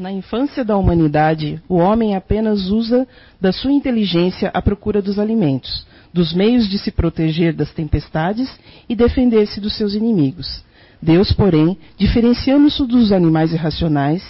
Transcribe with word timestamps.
Na 0.00 0.10
infância 0.10 0.64
da 0.64 0.78
humanidade, 0.78 1.62
o 1.68 1.74
homem 1.74 2.16
apenas 2.16 2.70
usa 2.70 3.06
da 3.38 3.52
sua 3.52 3.70
inteligência 3.70 4.50
à 4.54 4.62
procura 4.62 5.02
dos 5.02 5.18
alimentos, 5.18 5.86
dos 6.10 6.32
meios 6.32 6.66
de 6.70 6.78
se 6.78 6.90
proteger 6.90 7.52
das 7.52 7.70
tempestades 7.70 8.48
e 8.88 8.96
defender-se 8.96 9.60
dos 9.60 9.76
seus 9.76 9.92
inimigos. 9.92 10.64
Deus, 11.02 11.34
porém, 11.34 11.76
diferenciando-se 11.98 12.82
dos 12.86 13.12
animais 13.12 13.52
irracionais, 13.52 14.22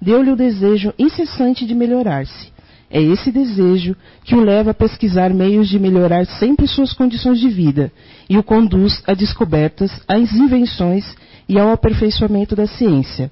deu-lhe 0.00 0.30
o 0.30 0.36
desejo 0.36 0.94
incessante 0.96 1.66
de 1.66 1.74
melhorar-se. 1.74 2.52
É 2.88 3.02
esse 3.02 3.32
desejo 3.32 3.96
que 4.22 4.36
o 4.36 4.44
leva 4.44 4.70
a 4.70 4.74
pesquisar 4.74 5.34
meios 5.34 5.68
de 5.68 5.76
melhorar 5.76 6.24
sempre 6.24 6.68
suas 6.68 6.92
condições 6.92 7.40
de 7.40 7.48
vida 7.48 7.90
e 8.30 8.38
o 8.38 8.44
conduz 8.44 9.02
a 9.04 9.12
descobertas, 9.12 9.90
às 10.06 10.32
invenções 10.34 11.16
e 11.48 11.58
ao 11.58 11.72
aperfeiçoamento 11.72 12.54
da 12.54 12.68
ciência, 12.68 13.28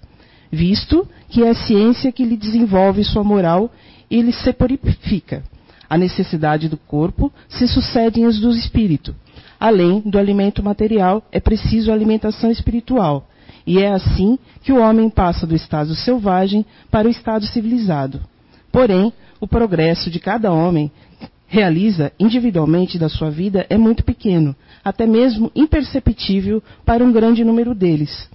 visto 0.50 1.06
que 1.28 1.42
é 1.42 1.50
a 1.50 1.54
ciência 1.54 2.12
que 2.12 2.24
lhe 2.24 2.36
desenvolve 2.36 3.02
sua 3.04 3.24
moral 3.24 3.70
e 4.10 4.20
lhe 4.20 4.32
se 4.32 4.52
purifica. 4.52 5.42
A 5.88 5.98
necessidade 5.98 6.68
do 6.68 6.76
corpo 6.76 7.32
se 7.48 7.68
sucedem 7.68 8.24
as 8.24 8.38
do 8.38 8.50
espírito. 8.50 9.14
Além 9.58 10.00
do 10.00 10.18
alimento 10.18 10.62
material, 10.62 11.22
é 11.30 11.40
preciso 11.40 11.92
alimentação 11.92 12.50
espiritual. 12.50 13.28
E 13.66 13.78
é 13.78 13.90
assim 13.90 14.38
que 14.62 14.72
o 14.72 14.78
homem 14.80 15.08
passa 15.08 15.46
do 15.46 15.54
estado 15.54 15.94
selvagem 15.94 16.66
para 16.90 17.08
o 17.08 17.10
estado 17.10 17.46
civilizado. 17.46 18.20
Porém, 18.70 19.12
o 19.40 19.46
progresso 19.46 20.10
de 20.10 20.18
cada 20.18 20.52
homem 20.52 20.90
realiza 21.46 22.12
individualmente 22.18 22.98
da 22.98 23.08
sua 23.08 23.30
vida 23.30 23.64
é 23.70 23.78
muito 23.78 24.04
pequeno, 24.04 24.56
até 24.84 25.06
mesmo 25.06 25.50
imperceptível 25.54 26.62
para 26.84 27.04
um 27.04 27.12
grande 27.12 27.44
número 27.44 27.74
deles. 27.74 28.28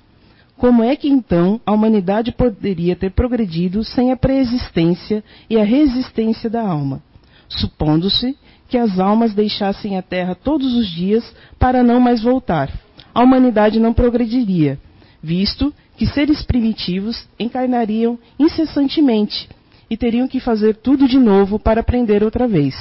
Como 0.60 0.84
é 0.84 0.94
que 0.94 1.08
então 1.08 1.62
a 1.66 1.72
humanidade 1.72 2.34
poderia 2.34 2.94
ter 2.94 3.12
progredido 3.12 3.82
sem 3.82 4.12
a 4.12 4.18
preexistência 4.18 5.24
e 5.50 5.58
a 5.58 5.64
resistência 5.64 6.50
da 6.50 6.62
alma? 6.62 7.02
Supondo-se 7.48 8.38
que 8.68 8.78
as 8.78 9.00
almas 9.00 9.34
deixassem 9.34 9.98
a 9.98 10.02
Terra 10.02 10.36
todos 10.36 10.76
os 10.76 10.86
dias 10.90 11.24
para 11.58 11.82
não 11.82 12.02
mais 12.02 12.22
voltar. 12.22 12.70
A 13.16 13.24
humanidade 13.24 13.80
não 13.80 13.94
progrediria, 13.94 14.78
visto 15.24 15.74
que 15.96 16.06
seres 16.06 16.44
primitivos 16.44 17.26
encarnariam 17.40 18.20
incessantemente 18.38 19.48
e 19.90 19.96
teriam 19.96 20.28
que 20.28 20.42
fazer 20.42 20.76
tudo 20.76 21.08
de 21.08 21.18
novo 21.18 21.58
para 21.58 21.80
aprender 21.80 22.22
outra 22.22 22.50
vez. 22.50 22.76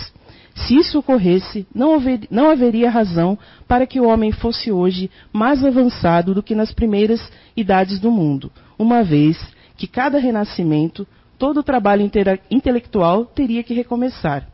Se 0.66 0.76
isso 0.76 0.98
ocorresse, 0.98 1.66
não, 1.74 1.94
haver, 1.94 2.20
não, 2.30 2.50
haveria 2.50 2.90
razão 2.90 3.38
para 3.66 3.86
que 3.86 4.00
o 4.00 4.08
homem 4.08 4.32
fosse 4.32 4.72
hoje 4.72 5.10
mais 5.32 5.64
avançado 5.64 6.34
do 6.34 6.42
que 6.42 6.54
nas 6.54 6.72
primeiras 6.72 7.20
idades 7.56 8.00
do 8.00 8.10
mundo, 8.10 8.50
uma 8.78 9.02
vez 9.04 9.38
que 9.76 9.86
cada 9.86 10.18
renascimento, 10.18 11.06
todo 11.38 11.60
o 11.60 11.62
trabalho 11.62 12.10
intelectual 12.50 13.24
teria 13.24 13.62
que 13.62 13.72
recomeçar. 13.72 14.48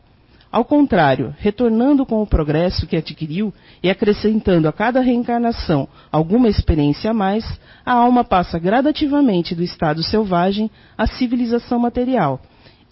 Ao 0.51 0.63
contrário, 0.63 1.35
retornando 1.39 2.05
com 2.05 2.21
o 2.21 2.27
progresso 2.27 2.87
que 2.87 2.95
adquiriu 2.95 3.53
e 3.83 3.89
acrescentando 3.89 4.69
a 4.69 4.71
cada 4.71 5.01
reencarnação 5.01 5.87
alguma 6.11 6.47
experiência 6.47 7.11
a 7.11 7.13
mais, 7.13 7.43
a 7.85 7.91
alma 7.91 8.23
passa 8.23 8.57
gradativamente 8.57 9.53
do 9.53 9.63
estado 9.63 10.01
selvagem 10.03 10.71
à 10.97 11.07
civilização 11.07 11.79
material 11.79 12.39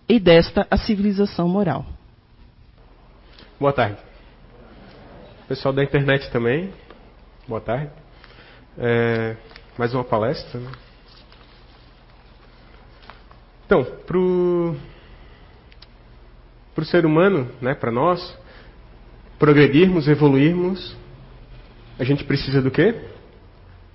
e 0.09 0.19
desta 0.19 0.67
à 0.69 0.75
civilização 0.75 1.47
moral. 1.47 1.85
Boa 3.59 3.71
tarde. 3.71 3.97
Pessoal 5.47 5.71
da 5.73 5.83
internet 5.83 6.29
também, 6.31 6.73
boa 7.47 7.61
tarde. 7.61 7.91
É, 8.77 9.35
mais 9.77 9.93
uma 9.93 10.03
palestra. 10.03 10.59
Né? 10.59 10.71
Então, 13.65 13.85
para 14.07 14.17
o 14.17 14.75
ser 16.83 17.05
humano, 17.05 17.47
né, 17.61 17.75
para 17.75 17.91
nós, 17.91 18.35
progredirmos, 19.37 20.07
evoluirmos, 20.07 20.97
a 21.99 22.03
gente 22.03 22.23
precisa 22.23 22.59
do 22.59 22.71
quê? 22.71 23.07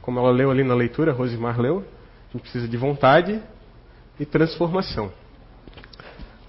Como 0.00 0.20
ela 0.20 0.30
leu 0.30 0.52
ali 0.52 0.62
na 0.62 0.74
leitura, 0.74 1.12
Rosimar 1.12 1.60
leu, 1.60 1.84
a 2.28 2.32
gente 2.32 2.42
precisa 2.42 2.68
de 2.68 2.76
vontade 2.76 3.42
e 4.20 4.24
transformação. 4.24 5.12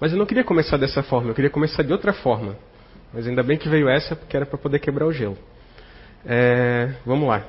Mas 0.00 0.12
eu 0.12 0.18
não 0.18 0.26
queria 0.26 0.44
começar 0.44 0.76
dessa 0.76 1.02
forma, 1.02 1.30
eu 1.30 1.34
queria 1.34 1.50
começar 1.50 1.82
de 1.82 1.92
outra 1.92 2.12
forma. 2.12 2.69
Mas 3.12 3.26
ainda 3.26 3.42
bem 3.42 3.58
que 3.58 3.68
veio 3.68 3.88
essa, 3.88 4.14
porque 4.14 4.36
era 4.36 4.46
para 4.46 4.58
poder 4.58 4.78
quebrar 4.78 5.06
o 5.06 5.12
gelo. 5.12 5.36
É, 6.24 6.94
vamos 7.04 7.28
lá. 7.28 7.44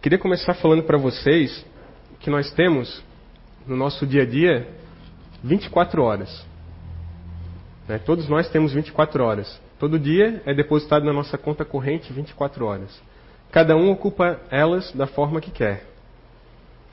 Queria 0.00 0.18
começar 0.18 0.54
falando 0.54 0.82
para 0.82 0.98
vocês 0.98 1.64
que 2.18 2.28
nós 2.28 2.50
temos 2.52 3.02
no 3.66 3.76
nosso 3.76 4.06
dia 4.06 4.22
a 4.22 4.26
dia 4.26 4.66
24 5.44 6.02
horas. 6.02 6.44
Né? 7.86 7.98
Todos 7.98 8.28
nós 8.28 8.48
temos 8.48 8.72
24 8.72 9.22
horas. 9.22 9.60
Todo 9.78 9.98
dia 9.98 10.42
é 10.46 10.54
depositado 10.54 11.04
na 11.04 11.12
nossa 11.12 11.36
conta 11.36 11.64
corrente 11.64 12.12
24 12.12 12.64
horas. 12.64 13.00
Cada 13.50 13.76
um 13.76 13.90
ocupa 13.90 14.40
elas 14.50 14.90
da 14.92 15.06
forma 15.06 15.40
que 15.40 15.50
quer. 15.50 15.84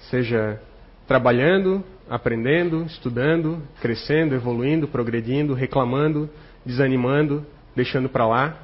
Seja 0.09 0.61
trabalhando, 1.07 1.83
aprendendo, 2.09 2.83
estudando, 2.83 3.61
crescendo, 3.81 4.35
evoluindo, 4.35 4.87
progredindo, 4.87 5.53
reclamando, 5.53 6.29
desanimando, 6.65 7.45
deixando 7.75 8.09
para 8.09 8.27
lá. 8.27 8.57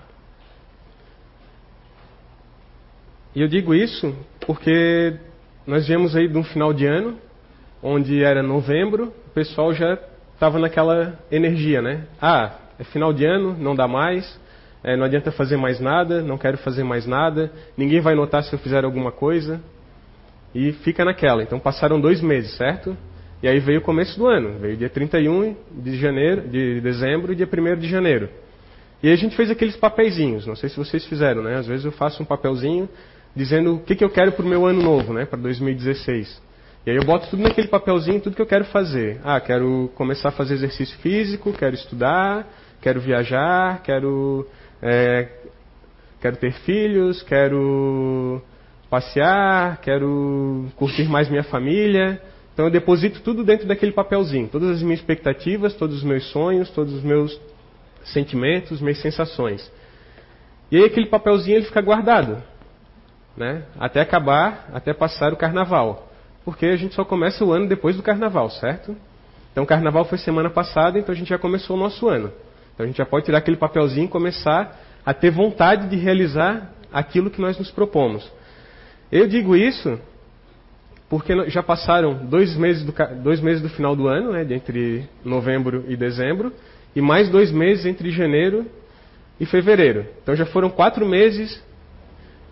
E 3.36 3.42
eu 3.42 3.48
digo 3.48 3.74
isso 3.74 4.16
porque 4.46 5.18
nós 5.66 5.88
viemos 5.88 6.16
aí 6.16 6.28
de 6.28 6.38
um 6.38 6.44
final 6.44 6.74
de 6.74 6.86
ano, 6.86 7.18
onde 7.82 8.24
era 8.24 8.42
novembro, 8.42 9.14
o 9.28 9.30
pessoal 9.32 9.74
já 9.74 9.98
estava 10.34 10.60
naquela 10.60 11.18
energia, 11.32 11.82
né? 11.82 12.06
Ah, 12.22 12.56
é 12.80 12.84
final 12.84 13.12
de 13.12 13.26
ano, 13.26 13.56
não 13.58 13.76
dá 13.76 13.88
mais, 13.88 14.40
é, 14.84 14.96
não 14.96 15.06
adianta 15.06 15.32
fazer 15.32 15.58
mais 15.58 15.80
nada, 15.80 16.22
não 16.22 16.38
quero 16.38 16.58
fazer 16.60 16.84
mais 16.84 17.08
nada, 17.08 17.52
ninguém 17.76 18.00
vai 18.00 18.14
notar 18.16 18.44
se 18.44 18.54
eu 18.54 18.60
fizer 18.60 18.84
alguma 18.86 19.12
coisa. 19.12 19.60
E 20.54 20.72
fica 20.72 21.04
naquela. 21.04 21.44
Então 21.44 21.60
passaram 21.60 22.00
dois 22.00 22.22
meses, 22.22 22.56
certo? 22.56 22.96
E 23.46 23.48
aí 23.48 23.60
veio 23.60 23.78
o 23.78 23.84
começo 23.84 24.18
do 24.18 24.26
ano, 24.26 24.58
veio 24.58 24.76
dia 24.76 24.90
31 24.90 25.56
de 25.70 25.98
janeiro, 25.98 26.50
de 26.50 26.82
dezembro 26.82 27.32
e 27.32 27.36
dia 27.36 27.48
1 27.48 27.80
de 27.80 27.88
janeiro. 27.88 28.28
E 29.04 29.12
a 29.12 29.16
gente 29.16 29.36
fez 29.36 29.52
aqueles 29.52 29.76
papeizinhos, 29.76 30.48
não 30.48 30.56
sei 30.56 30.68
se 30.68 30.76
vocês 30.76 31.06
fizeram, 31.06 31.44
né? 31.44 31.56
Às 31.56 31.68
vezes 31.68 31.86
eu 31.86 31.92
faço 31.92 32.24
um 32.24 32.26
papelzinho 32.26 32.90
dizendo 33.36 33.76
o 33.76 33.80
que, 33.82 33.96
que 33.96 34.04
eu 34.04 34.10
quero 34.10 34.32
para 34.32 34.44
o 34.44 34.48
meu 34.50 34.66
ano 34.66 34.82
novo, 34.82 35.14
né? 35.14 35.26
Para 35.26 35.38
2016. 35.38 36.42
E 36.88 36.90
aí 36.90 36.98
eu 36.98 37.04
boto 37.04 37.30
tudo 37.30 37.44
naquele 37.44 37.68
papelzinho, 37.68 38.20
tudo 38.20 38.36
que 38.36 38.42
eu 38.42 38.48
quero 38.48 38.66
fazer. 38.66 39.22
Ah, 39.24 39.40
quero 39.40 39.92
começar 39.94 40.30
a 40.30 40.32
fazer 40.32 40.56
exercício 40.56 40.98
físico, 40.98 41.54
quero 41.54 41.76
estudar, 41.76 42.52
quero 42.82 43.00
viajar, 43.00 43.84
quero, 43.84 44.48
é, 44.82 45.30
quero 46.20 46.36
ter 46.38 46.52
filhos, 46.52 47.22
quero 47.22 48.42
passear, 48.90 49.80
quero 49.82 50.66
curtir 50.78 51.08
mais 51.08 51.30
minha 51.30 51.44
família. 51.44 52.20
Então 52.56 52.66
eu 52.66 52.72
deposito 52.72 53.22
tudo 53.22 53.44
dentro 53.44 53.68
daquele 53.68 53.92
papelzinho, 53.92 54.48
todas 54.48 54.72
as 54.72 54.82
minhas 54.82 55.00
expectativas, 55.00 55.76
todos 55.76 55.98
os 55.98 56.04
meus 56.04 56.26
sonhos, 56.32 56.72
todos 56.72 56.94
os 56.94 57.04
meus 57.04 57.40
sentimentos, 58.06 58.82
minhas 58.82 59.00
sensações. 59.00 59.72
E 60.72 60.78
aí 60.78 60.86
aquele 60.86 61.06
papelzinho 61.06 61.58
ele 61.58 61.66
fica 61.66 61.82
guardado, 61.82 62.42
né? 63.38 63.66
Até 63.78 64.02
acabar, 64.02 64.68
até 64.74 64.92
passar 64.92 65.32
o 65.32 65.38
carnaval 65.38 66.10
porque 66.46 66.68
a 66.68 66.78
gente 66.78 66.94
só 66.94 67.04
começa 67.04 67.44
o 67.44 67.52
ano 67.52 67.68
depois 67.68 67.98
do 67.98 68.04
carnaval, 68.04 68.52
certo? 68.52 68.96
Então 69.52 69.64
o 69.64 69.68
carnaval 69.68 70.06
foi 70.06 70.20
semana 70.20 70.50
passada, 70.50 71.00
então 71.00 71.12
a 71.12 71.18
gente 71.18 71.30
já 71.30 71.40
começou 71.40 71.76
o 71.76 71.80
nosso 71.80 72.08
ano. 72.08 72.32
Então 72.74 72.84
a 72.84 72.88
gente 72.88 72.98
já 72.98 73.06
pode 73.06 73.26
tirar 73.26 73.40
aquele 73.40 73.58
papelzinho 73.58 74.06
e 74.06 74.10
começar 74.10 74.80
a 75.04 75.14
ter 75.14 75.32
vontade 75.32 75.90
de 75.90 75.96
realizar 75.96 76.72
aquilo 76.94 77.32
que 77.32 77.42
nós 77.42 77.58
nos 77.58 77.72
propomos. 77.72 78.32
Eu 79.12 79.28
digo 79.28 79.56
isso 79.56 80.00
porque 81.18 81.50
já 81.50 81.64
passaram 81.64 82.26
dois 82.26 82.56
meses 82.58 82.84
do, 82.84 82.94
dois 83.24 83.40
meses 83.40 83.62
do 83.62 83.70
final 83.70 83.96
do 83.96 84.08
ano, 84.08 84.34
né, 84.34 84.46
entre 84.50 85.08
novembro 85.24 85.86
e 85.88 85.96
dezembro, 85.96 86.52
e 86.94 87.00
mais 87.00 87.30
dois 87.30 87.52
meses 87.52 87.86
entre 87.86 88.12
janeiro 88.12 88.66
e 89.40 89.46
fevereiro. 89.46 90.06
Então 90.22 90.36
já 90.36 90.46
foram 90.46 90.70
quatro 90.70 91.06
meses 91.06 91.64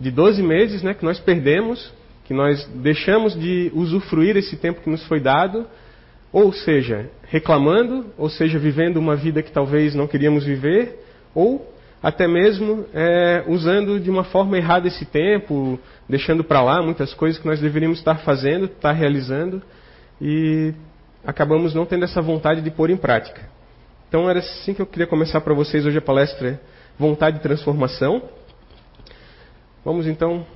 de 0.00 0.10
12 0.10 0.42
meses 0.42 0.82
né, 0.82 0.94
que 0.94 1.04
nós 1.04 1.20
perdemos 1.20 1.92
que 2.24 2.32
nós 2.32 2.66
deixamos 2.76 3.38
de 3.38 3.70
usufruir 3.74 4.34
esse 4.34 4.56
tempo 4.56 4.80
que 4.80 4.88
nos 4.88 5.06
foi 5.06 5.20
dado, 5.20 5.66
ou 6.32 6.54
seja, 6.54 7.10
reclamando, 7.28 8.06
ou 8.16 8.30
seja, 8.30 8.58
vivendo 8.58 8.96
uma 8.96 9.14
vida 9.14 9.42
que 9.42 9.52
talvez 9.52 9.94
não 9.94 10.06
queríamos 10.06 10.42
viver, 10.42 11.04
ou 11.34 11.70
até 12.04 12.28
mesmo 12.28 12.84
é, 12.92 13.42
usando 13.46 13.98
de 13.98 14.10
uma 14.10 14.24
forma 14.24 14.58
errada 14.58 14.86
esse 14.86 15.06
tempo, 15.06 15.80
deixando 16.06 16.44
para 16.44 16.60
lá 16.62 16.82
muitas 16.82 17.14
coisas 17.14 17.40
que 17.40 17.46
nós 17.46 17.58
deveríamos 17.58 17.96
estar 17.96 18.16
fazendo, 18.16 18.66
estar 18.66 18.92
realizando, 18.92 19.62
e 20.20 20.74
acabamos 21.24 21.72
não 21.72 21.86
tendo 21.86 22.04
essa 22.04 22.20
vontade 22.20 22.60
de 22.60 22.70
pôr 22.70 22.90
em 22.90 22.96
prática. 22.98 23.48
Então 24.06 24.28
era 24.28 24.40
assim 24.40 24.74
que 24.74 24.82
eu 24.82 24.86
queria 24.86 25.06
começar 25.06 25.40
para 25.40 25.54
vocês 25.54 25.86
hoje 25.86 25.96
a 25.96 26.02
palestra 26.02 26.60
Vontade 26.98 27.38
de 27.38 27.42
Transformação. 27.42 28.28
Vamos 29.82 30.06
então 30.06 30.46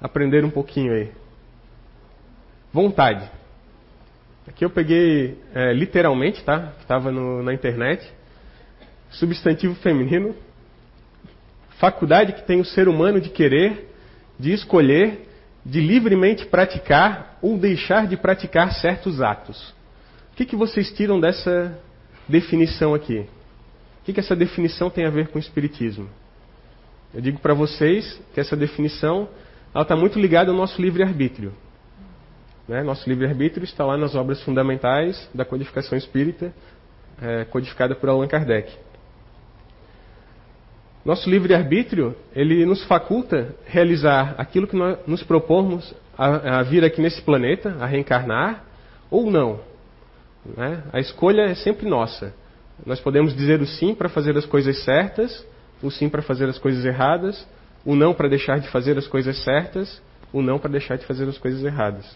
aprender 0.00 0.44
um 0.44 0.50
pouquinho 0.50 0.92
aí. 0.92 1.12
Vontade. 2.72 3.30
Aqui 4.48 4.64
eu 4.64 4.70
peguei 4.70 5.38
é, 5.54 5.72
literalmente, 5.72 6.42
tá? 6.42 6.72
Estava 6.80 7.12
na 7.12 7.54
internet. 7.54 8.04
Substantivo 9.10 9.74
feminino. 9.76 10.34
Faculdade 11.78 12.32
que 12.32 12.42
tem 12.42 12.60
o 12.60 12.64
ser 12.64 12.88
humano 12.88 13.20
de 13.20 13.30
querer, 13.30 13.88
de 14.38 14.52
escolher, 14.52 15.28
de 15.64 15.80
livremente 15.80 16.46
praticar 16.46 17.38
ou 17.42 17.58
deixar 17.58 18.06
de 18.06 18.16
praticar 18.16 18.72
certos 18.72 19.20
atos. 19.20 19.74
O 20.32 20.36
que, 20.36 20.44
que 20.44 20.56
vocês 20.56 20.90
tiram 20.92 21.20
dessa 21.20 21.78
definição 22.28 22.94
aqui? 22.94 23.26
O 24.00 24.04
que, 24.04 24.12
que 24.12 24.20
essa 24.20 24.36
definição 24.36 24.88
tem 24.88 25.04
a 25.04 25.10
ver 25.10 25.28
com 25.28 25.38
o 25.38 25.40
Espiritismo? 25.40 26.08
Eu 27.12 27.20
digo 27.20 27.40
para 27.40 27.52
vocês 27.52 28.20
que 28.32 28.40
essa 28.40 28.56
definição 28.56 29.28
está 29.74 29.96
muito 29.96 30.18
ligada 30.18 30.50
ao 30.50 30.56
nosso 30.56 30.80
livre-arbítrio. 30.80 31.52
Né? 32.66 32.82
Nosso 32.82 33.08
livre-arbítrio 33.08 33.64
está 33.64 33.84
lá 33.84 33.96
nas 33.96 34.14
obras 34.14 34.40
fundamentais 34.42 35.28
da 35.34 35.44
codificação 35.44 35.98
espírita, 35.98 36.54
é, 37.20 37.44
codificada 37.44 37.94
por 37.94 38.08
Allan 38.08 38.28
Kardec. 38.28 38.72
Nosso 41.10 41.28
livre-arbítrio, 41.28 42.14
ele 42.32 42.64
nos 42.64 42.84
faculta 42.84 43.52
realizar 43.66 44.36
aquilo 44.38 44.68
que 44.68 44.76
nós 44.76 44.96
nos 45.08 45.24
propomos 45.24 45.92
a, 46.16 46.60
a 46.60 46.62
vir 46.62 46.84
aqui 46.84 47.02
nesse 47.02 47.20
planeta, 47.20 47.76
a 47.80 47.86
reencarnar, 47.86 48.64
ou 49.10 49.28
não. 49.28 49.58
Né? 50.56 50.84
A 50.92 51.00
escolha 51.00 51.42
é 51.46 51.54
sempre 51.56 51.88
nossa. 51.88 52.32
Nós 52.86 53.00
podemos 53.00 53.34
dizer 53.34 53.60
o 53.60 53.66
sim 53.66 53.92
para 53.92 54.08
fazer 54.08 54.38
as 54.38 54.46
coisas 54.46 54.84
certas, 54.84 55.44
o 55.82 55.90
sim 55.90 56.08
para 56.08 56.22
fazer 56.22 56.48
as 56.48 56.60
coisas 56.60 56.84
erradas, 56.84 57.44
o 57.84 57.96
não 57.96 58.14
para 58.14 58.28
deixar 58.28 58.60
de 58.60 58.68
fazer 58.68 58.96
as 58.96 59.08
coisas 59.08 59.36
certas, 59.42 60.00
o 60.32 60.40
não 60.40 60.60
para 60.60 60.70
deixar 60.70 60.96
de 60.96 61.04
fazer 61.06 61.28
as 61.28 61.38
coisas 61.38 61.64
erradas. 61.64 62.06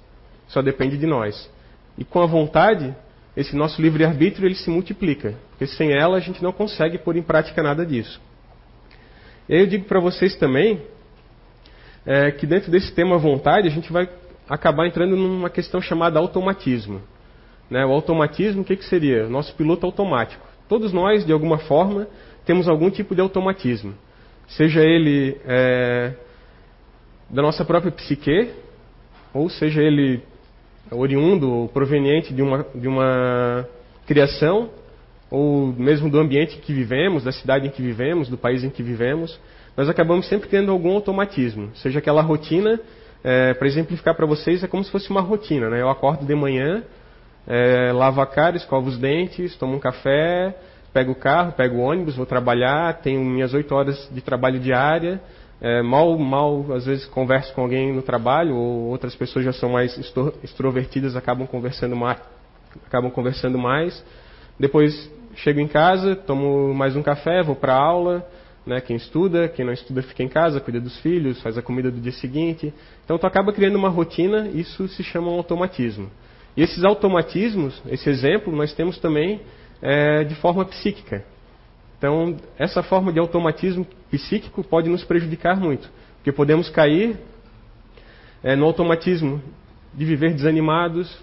Só 0.46 0.62
depende 0.62 0.96
de 0.96 1.04
nós. 1.04 1.50
E 1.98 2.04
com 2.04 2.22
a 2.22 2.26
vontade, 2.26 2.94
esse 3.36 3.56
nosso 3.56 3.82
livre-arbítrio 3.82 4.46
ele 4.46 4.54
se 4.54 4.70
multiplica, 4.70 5.34
porque 5.50 5.66
sem 5.66 5.92
ela 5.92 6.16
a 6.16 6.20
gente 6.20 6.40
não 6.40 6.52
consegue 6.52 6.96
pôr 6.96 7.16
em 7.16 7.22
prática 7.24 7.60
nada 7.60 7.84
disso. 7.84 8.22
E 9.48 9.54
aí 9.54 9.60
eu 9.60 9.66
digo 9.66 9.84
para 9.84 10.00
vocês 10.00 10.36
também 10.36 10.80
é, 12.06 12.30
que 12.30 12.46
dentro 12.46 12.70
desse 12.70 12.92
tema 12.94 13.18
vontade 13.18 13.68
a 13.68 13.70
gente 13.70 13.92
vai 13.92 14.08
acabar 14.48 14.86
entrando 14.86 15.16
numa 15.16 15.50
questão 15.50 15.80
chamada 15.80 16.18
automatismo. 16.18 17.00
Né? 17.70 17.84
O 17.84 17.90
automatismo, 17.90 18.62
o 18.62 18.64
que, 18.64 18.76
que 18.76 18.84
seria? 18.84 19.28
Nosso 19.28 19.54
piloto 19.54 19.86
automático. 19.86 20.46
Todos 20.68 20.92
nós, 20.92 21.24
de 21.24 21.32
alguma 21.32 21.58
forma, 21.58 22.06
temos 22.44 22.68
algum 22.68 22.90
tipo 22.90 23.14
de 23.14 23.20
automatismo. 23.20 23.94
Seja 24.48 24.82
ele 24.82 25.38
é, 25.46 26.12
da 27.30 27.42
nossa 27.42 27.64
própria 27.64 27.92
psique, 27.92 28.50
ou 29.32 29.48
seja 29.48 29.82
ele 29.82 30.22
oriundo 30.90 31.50
ou 31.50 31.68
proveniente 31.68 32.32
de 32.32 32.42
uma, 32.42 32.66
de 32.74 32.86
uma 32.86 33.66
criação, 34.06 34.70
ou 35.34 35.66
mesmo 35.76 36.08
do 36.08 36.20
ambiente 36.20 36.58
que 36.58 36.72
vivemos, 36.72 37.24
da 37.24 37.32
cidade 37.32 37.66
em 37.66 37.70
que 37.70 37.82
vivemos, 37.82 38.28
do 38.28 38.38
país 38.38 38.62
em 38.62 38.70
que 38.70 38.82
vivemos, 38.82 39.38
nós 39.76 39.88
acabamos 39.88 40.28
sempre 40.28 40.48
tendo 40.48 40.70
algum 40.70 40.92
automatismo. 40.92 41.70
Seja 41.74 41.98
aquela 41.98 42.22
rotina, 42.22 42.78
é, 43.24 43.52
para 43.54 43.66
exemplificar 43.66 44.14
para 44.14 44.26
vocês, 44.26 44.62
é 44.62 44.68
como 44.68 44.84
se 44.84 44.92
fosse 44.92 45.10
uma 45.10 45.20
rotina. 45.20 45.68
Né? 45.68 45.80
Eu 45.80 45.88
acordo 45.88 46.24
de 46.24 46.34
manhã, 46.36 46.84
é, 47.48 47.90
lavo 47.92 48.20
a 48.20 48.26
cara, 48.26 48.56
escovo 48.56 48.88
os 48.88 48.96
dentes, 48.96 49.56
tomo 49.56 49.74
um 49.74 49.80
café, 49.80 50.54
pego 50.92 51.10
o 51.10 51.16
carro, 51.16 51.52
pego 51.52 51.78
o 51.78 51.80
ônibus, 51.80 52.14
vou 52.14 52.26
trabalhar, 52.26 53.00
tenho 53.00 53.20
minhas 53.24 53.52
oito 53.52 53.74
horas 53.74 54.08
de 54.12 54.20
trabalho 54.20 54.60
diária, 54.60 55.20
é, 55.60 55.82
mal, 55.82 56.16
mal, 56.16 56.72
às 56.72 56.86
vezes 56.86 57.06
converso 57.06 57.52
com 57.54 57.62
alguém 57.62 57.92
no 57.92 58.02
trabalho, 58.02 58.54
ou 58.54 58.84
outras 58.84 59.16
pessoas 59.16 59.44
já 59.44 59.52
são 59.52 59.70
mais 59.70 59.98
extrovertidas, 60.44 61.16
acabam 61.16 61.44
conversando 61.44 61.96
mais, 61.96 62.20
acabam 62.86 63.10
conversando 63.10 63.58
mais. 63.58 64.00
Depois 64.58 65.10
chego 65.36 65.60
em 65.60 65.66
casa, 65.66 66.14
tomo 66.14 66.72
mais 66.72 66.94
um 66.94 67.02
café, 67.02 67.42
vou 67.42 67.56
para 67.56 67.74
aula, 67.74 68.26
né, 68.64 68.80
quem 68.80 68.96
estuda, 68.96 69.48
quem 69.48 69.64
não 69.64 69.72
estuda 69.72 70.02
fica 70.02 70.22
em 70.22 70.28
casa, 70.28 70.60
cuida 70.60 70.80
dos 70.80 70.98
filhos, 71.00 71.42
faz 71.42 71.58
a 71.58 71.62
comida 71.62 71.90
do 71.90 72.00
dia 72.00 72.12
seguinte. 72.12 72.72
Então 73.04 73.18
tu 73.18 73.26
acaba 73.26 73.52
criando 73.52 73.76
uma 73.76 73.88
rotina, 73.88 74.48
isso 74.48 74.86
se 74.88 75.02
chama 75.02 75.30
um 75.30 75.34
automatismo. 75.34 76.08
E 76.56 76.62
esses 76.62 76.84
automatismos, 76.84 77.82
esse 77.88 78.08
exemplo, 78.08 78.54
nós 78.54 78.72
temos 78.72 78.98
também 78.98 79.40
é, 79.82 80.22
de 80.24 80.34
forma 80.36 80.64
psíquica. 80.64 81.24
Então, 81.98 82.36
essa 82.58 82.82
forma 82.82 83.12
de 83.12 83.18
automatismo 83.18 83.86
psíquico 84.10 84.62
pode 84.62 84.88
nos 84.88 85.02
prejudicar 85.04 85.58
muito, 85.58 85.90
porque 86.16 86.30
podemos 86.30 86.68
cair 86.68 87.16
é, 88.42 88.54
no 88.54 88.66
automatismo 88.66 89.42
de 89.92 90.04
viver 90.04 90.32
desanimados, 90.34 91.18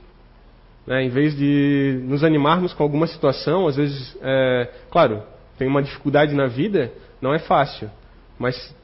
né, 0.85 1.03
em 1.03 1.09
vez 1.09 1.35
de 1.35 1.99
nos 2.03 2.23
animarmos 2.23 2.73
com 2.73 2.83
alguma 2.83 3.07
situação, 3.07 3.67
às 3.67 3.75
vezes, 3.75 4.17
é, 4.21 4.69
claro, 4.89 5.23
tem 5.57 5.67
uma 5.67 5.81
dificuldade 5.81 6.33
na 6.33 6.47
vida, 6.47 6.91
não 7.21 7.33
é 7.33 7.39
fácil, 7.39 7.89
mas 8.39 8.75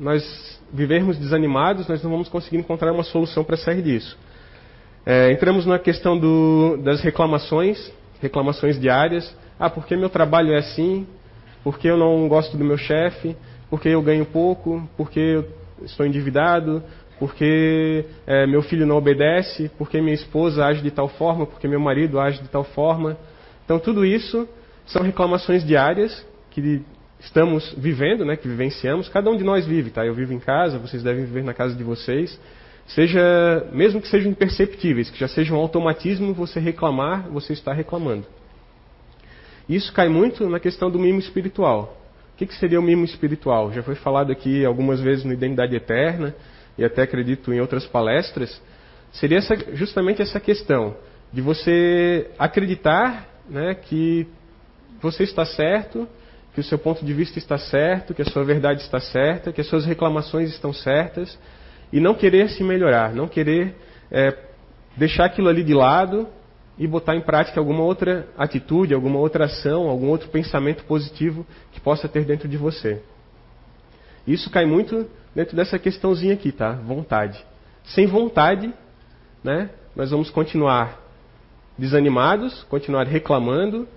nós 0.00 0.60
vivermos 0.72 1.18
desanimados, 1.18 1.86
nós 1.86 2.02
não 2.02 2.10
vamos 2.10 2.28
conseguir 2.28 2.56
encontrar 2.56 2.92
uma 2.92 3.04
solução 3.04 3.44
para 3.44 3.56
sair 3.56 3.82
disso. 3.82 4.18
É, 5.04 5.32
entramos 5.32 5.66
na 5.66 5.78
questão 5.78 6.18
do, 6.18 6.78
das 6.78 7.00
reclamações, 7.00 7.92
reclamações 8.20 8.80
diárias. 8.80 9.36
Ah, 9.58 9.68
porque 9.68 9.96
meu 9.96 10.08
trabalho 10.08 10.52
é 10.52 10.58
assim? 10.58 11.06
Porque 11.62 11.88
eu 11.88 11.96
não 11.96 12.28
gosto 12.28 12.56
do 12.56 12.64
meu 12.64 12.78
chefe? 12.78 13.36
Porque 13.68 13.88
eu 13.88 14.00
ganho 14.00 14.24
pouco? 14.24 14.88
Porque 14.96 15.18
eu 15.18 15.48
estou 15.84 16.06
endividado? 16.06 16.82
Porque 17.22 18.04
é, 18.26 18.48
meu 18.48 18.62
filho 18.62 18.84
não 18.84 18.96
obedece? 18.96 19.70
Porque 19.78 20.00
minha 20.00 20.12
esposa 20.12 20.66
age 20.66 20.82
de 20.82 20.90
tal 20.90 21.06
forma? 21.06 21.46
Porque 21.46 21.68
meu 21.68 21.78
marido 21.78 22.18
age 22.18 22.42
de 22.42 22.48
tal 22.48 22.64
forma? 22.64 23.16
Então, 23.64 23.78
tudo 23.78 24.04
isso 24.04 24.48
são 24.86 25.02
reclamações 25.02 25.64
diárias 25.64 26.26
que 26.50 26.82
estamos 27.20 27.76
vivendo, 27.78 28.24
né, 28.24 28.34
que 28.34 28.48
vivenciamos. 28.48 29.08
Cada 29.08 29.30
um 29.30 29.36
de 29.36 29.44
nós 29.44 29.64
vive, 29.64 29.90
tá? 29.90 30.04
Eu 30.04 30.14
vivo 30.14 30.32
em 30.32 30.40
casa, 30.40 30.80
vocês 30.80 31.04
devem 31.04 31.24
viver 31.24 31.44
na 31.44 31.54
casa 31.54 31.76
de 31.76 31.84
vocês. 31.84 32.36
Seja, 32.88 33.68
mesmo 33.72 34.00
que 34.00 34.08
sejam 34.08 34.28
imperceptíveis, 34.28 35.08
que 35.08 35.20
já 35.20 35.28
seja 35.28 35.54
um 35.54 35.58
automatismo 35.58 36.34
você 36.34 36.58
reclamar, 36.58 37.28
você 37.30 37.52
está 37.52 37.72
reclamando. 37.72 38.26
Isso 39.68 39.92
cai 39.92 40.08
muito 40.08 40.50
na 40.50 40.58
questão 40.58 40.90
do 40.90 40.98
mimo 40.98 41.20
espiritual. 41.20 41.96
O 42.34 42.36
que, 42.36 42.46
que 42.46 42.54
seria 42.56 42.80
o 42.80 42.82
mimo 42.82 43.04
espiritual? 43.04 43.72
Já 43.72 43.80
foi 43.80 43.94
falado 43.94 44.32
aqui 44.32 44.64
algumas 44.64 44.98
vezes 44.98 45.24
no 45.24 45.32
Identidade 45.32 45.76
Eterna, 45.76 46.34
e 46.76 46.84
até 46.84 47.02
acredito 47.02 47.52
em 47.52 47.60
outras 47.60 47.86
palestras. 47.86 48.60
Seria 49.12 49.38
essa, 49.38 49.54
justamente 49.74 50.22
essa 50.22 50.40
questão 50.40 50.96
de 51.32 51.40
você 51.40 52.30
acreditar 52.38 53.28
né, 53.48 53.74
que 53.74 54.26
você 55.00 55.24
está 55.24 55.44
certo, 55.44 56.08
que 56.54 56.60
o 56.60 56.64
seu 56.64 56.78
ponto 56.78 57.04
de 57.04 57.12
vista 57.12 57.38
está 57.38 57.58
certo, 57.58 58.14
que 58.14 58.22
a 58.22 58.26
sua 58.26 58.44
verdade 58.44 58.82
está 58.82 59.00
certa, 59.00 59.52
que 59.52 59.60
as 59.60 59.66
suas 59.66 59.84
reclamações 59.84 60.50
estão 60.50 60.72
certas, 60.72 61.38
e 61.92 62.00
não 62.00 62.14
querer 62.14 62.48
se 62.50 62.62
melhorar, 62.62 63.12
não 63.14 63.28
querer 63.28 63.74
é, 64.10 64.36
deixar 64.96 65.26
aquilo 65.26 65.48
ali 65.48 65.62
de 65.62 65.74
lado 65.74 66.28
e 66.78 66.86
botar 66.86 67.14
em 67.14 67.20
prática 67.20 67.60
alguma 67.60 67.82
outra 67.82 68.28
atitude, 68.36 68.94
alguma 68.94 69.18
outra 69.18 69.44
ação, 69.44 69.88
algum 69.88 70.08
outro 70.08 70.28
pensamento 70.28 70.84
positivo 70.84 71.46
que 71.70 71.80
possa 71.80 72.08
ter 72.08 72.24
dentro 72.24 72.48
de 72.48 72.56
você. 72.56 73.00
Isso 74.26 74.50
cai 74.50 74.64
muito 74.64 75.06
dentro 75.34 75.56
dessa 75.56 75.78
questãozinha 75.78 76.34
aqui, 76.34 76.52
tá? 76.52 76.72
Vontade. 76.72 77.44
Sem 77.84 78.06
vontade, 78.06 78.72
né, 79.42 79.70
nós 79.94 80.10
vamos 80.10 80.30
continuar 80.30 81.00
desanimados, 81.76 82.62
continuar 82.64 83.06
reclamando, 83.06 83.88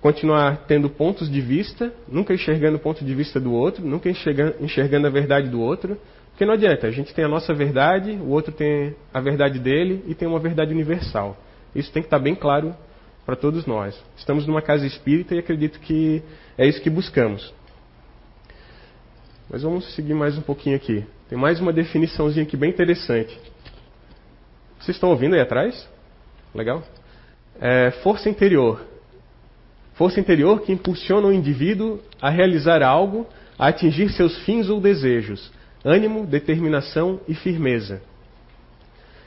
continuar 0.00 0.64
tendo 0.66 0.88
pontos 0.90 1.30
de 1.30 1.40
vista, 1.40 1.92
nunca 2.08 2.34
enxergando 2.34 2.76
o 2.76 2.80
ponto 2.80 3.04
de 3.04 3.14
vista 3.14 3.38
do 3.38 3.52
outro, 3.52 3.84
nunca 3.84 4.08
enxergando, 4.08 4.56
enxergando 4.60 5.06
a 5.06 5.10
verdade 5.10 5.48
do 5.48 5.60
outro, 5.60 5.98
porque 6.30 6.44
não 6.46 6.54
adianta, 6.54 6.86
a 6.86 6.90
gente 6.90 7.12
tem 7.14 7.24
a 7.24 7.28
nossa 7.28 7.52
verdade, 7.52 8.12
o 8.12 8.28
outro 8.30 8.52
tem 8.52 8.94
a 9.12 9.20
verdade 9.20 9.58
dele 9.58 10.02
e 10.06 10.14
tem 10.14 10.26
uma 10.26 10.38
verdade 10.38 10.72
universal. 10.72 11.36
Isso 11.74 11.92
tem 11.92 12.02
que 12.02 12.06
estar 12.06 12.18
bem 12.18 12.34
claro 12.34 12.74
para 13.26 13.36
todos 13.36 13.66
nós. 13.66 14.02
Estamos 14.16 14.46
numa 14.46 14.62
casa 14.62 14.86
espírita 14.86 15.34
e 15.34 15.38
acredito 15.38 15.78
que 15.80 16.22
é 16.56 16.66
isso 16.66 16.80
que 16.80 16.88
buscamos. 16.88 17.52
Mas 19.52 19.64
vamos 19.64 19.96
seguir 19.96 20.14
mais 20.14 20.38
um 20.38 20.42
pouquinho 20.42 20.76
aqui. 20.76 21.04
Tem 21.28 21.36
mais 21.36 21.58
uma 21.58 21.72
definiçãozinha 21.72 22.44
aqui 22.44 22.56
bem 22.56 22.70
interessante. 22.70 23.36
Vocês 24.78 24.96
estão 24.96 25.10
ouvindo 25.10 25.34
aí 25.34 25.40
atrás? 25.40 25.88
Legal? 26.54 26.84
É, 27.60 27.90
força 28.04 28.28
interior. 28.28 28.80
Força 29.94 30.20
interior 30.20 30.60
que 30.60 30.70
impulsiona 30.70 31.26
o 31.26 31.32
indivíduo 31.32 31.98
a 32.22 32.30
realizar 32.30 32.80
algo, 32.80 33.26
a 33.58 33.66
atingir 33.66 34.10
seus 34.10 34.38
fins 34.44 34.70
ou 34.70 34.80
desejos, 34.80 35.50
ânimo, 35.84 36.24
determinação 36.24 37.20
e 37.26 37.34
firmeza. 37.34 38.00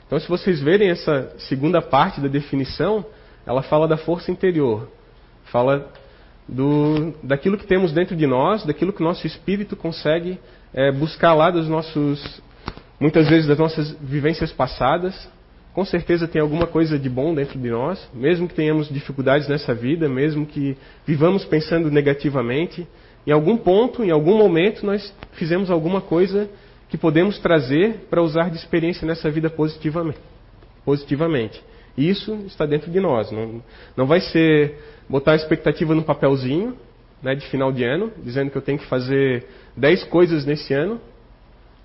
Então, 0.06 0.18
se 0.18 0.26
vocês 0.26 0.58
verem 0.58 0.88
essa 0.88 1.34
segunda 1.36 1.82
parte 1.82 2.22
da 2.22 2.28
definição, 2.28 3.04
ela 3.44 3.62
fala 3.62 3.86
da 3.86 3.98
força 3.98 4.30
interior, 4.30 4.88
fala 5.44 5.92
do, 6.48 7.14
daquilo 7.22 7.58
que 7.58 7.66
temos 7.66 7.92
dentro 7.92 8.14
de 8.14 8.26
nós, 8.26 8.64
daquilo 8.64 8.92
que 8.92 9.00
o 9.00 9.04
nosso 9.04 9.26
espírito 9.26 9.76
consegue 9.76 10.38
é, 10.72 10.92
buscar 10.92 11.34
lá 11.34 11.50
dos 11.50 11.68
nossos, 11.68 12.42
muitas 13.00 13.28
vezes 13.28 13.46
das 13.46 13.58
nossas 13.58 13.92
vivências 14.00 14.52
passadas, 14.52 15.28
com 15.72 15.84
certeza 15.84 16.28
tem 16.28 16.40
alguma 16.40 16.66
coisa 16.66 16.98
de 16.98 17.08
bom 17.08 17.34
dentro 17.34 17.58
de 17.58 17.70
nós, 17.70 18.08
mesmo 18.14 18.46
que 18.46 18.54
tenhamos 18.54 18.88
dificuldades 18.88 19.48
nessa 19.48 19.74
vida, 19.74 20.08
mesmo 20.08 20.46
que 20.46 20.76
vivamos 21.04 21.44
pensando 21.44 21.90
negativamente, 21.90 22.86
em 23.26 23.32
algum 23.32 23.56
ponto, 23.56 24.04
em 24.04 24.10
algum 24.10 24.36
momento, 24.36 24.84
nós 24.84 25.12
fizemos 25.32 25.70
alguma 25.70 26.00
coisa 26.00 26.48
que 26.88 26.98
podemos 26.98 27.38
trazer 27.38 28.06
para 28.10 28.22
usar 28.22 28.50
de 28.50 28.56
experiência 28.56 29.06
nessa 29.06 29.30
vida 29.30 29.48
positivamente. 29.50 30.18
positivamente. 30.84 31.60
Isso 31.96 32.34
está 32.46 32.66
dentro 32.66 32.90
de 32.90 33.00
nós. 33.00 33.30
Não, 33.30 33.62
não 33.96 34.06
vai 34.06 34.20
ser 34.20 34.78
botar 35.08 35.32
a 35.32 35.36
expectativa 35.36 35.94
no 35.94 36.02
papelzinho 36.02 36.76
né, 37.22 37.34
de 37.34 37.46
final 37.48 37.72
de 37.72 37.84
ano, 37.84 38.12
dizendo 38.22 38.50
que 38.50 38.58
eu 38.58 38.62
tenho 38.62 38.78
que 38.78 38.86
fazer 38.86 39.46
10 39.76 40.04
coisas 40.04 40.44
nesse 40.44 40.74
ano, 40.74 41.00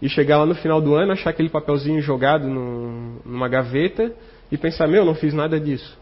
e 0.02 0.08
chegar 0.08 0.38
lá 0.38 0.46
no 0.46 0.56
final 0.56 0.82
do 0.82 0.96
ano, 0.96 1.12
achar 1.12 1.30
aquele 1.30 1.50
papelzinho 1.50 2.02
jogado 2.02 2.48
no, 2.48 3.22
numa 3.26 3.50
gaveta 3.50 4.14
e 4.52 4.58
pensar, 4.58 4.88
meu, 4.88 5.04
não 5.04 5.14
fiz 5.14 5.34
nada 5.34 5.60
disso. 5.60 5.98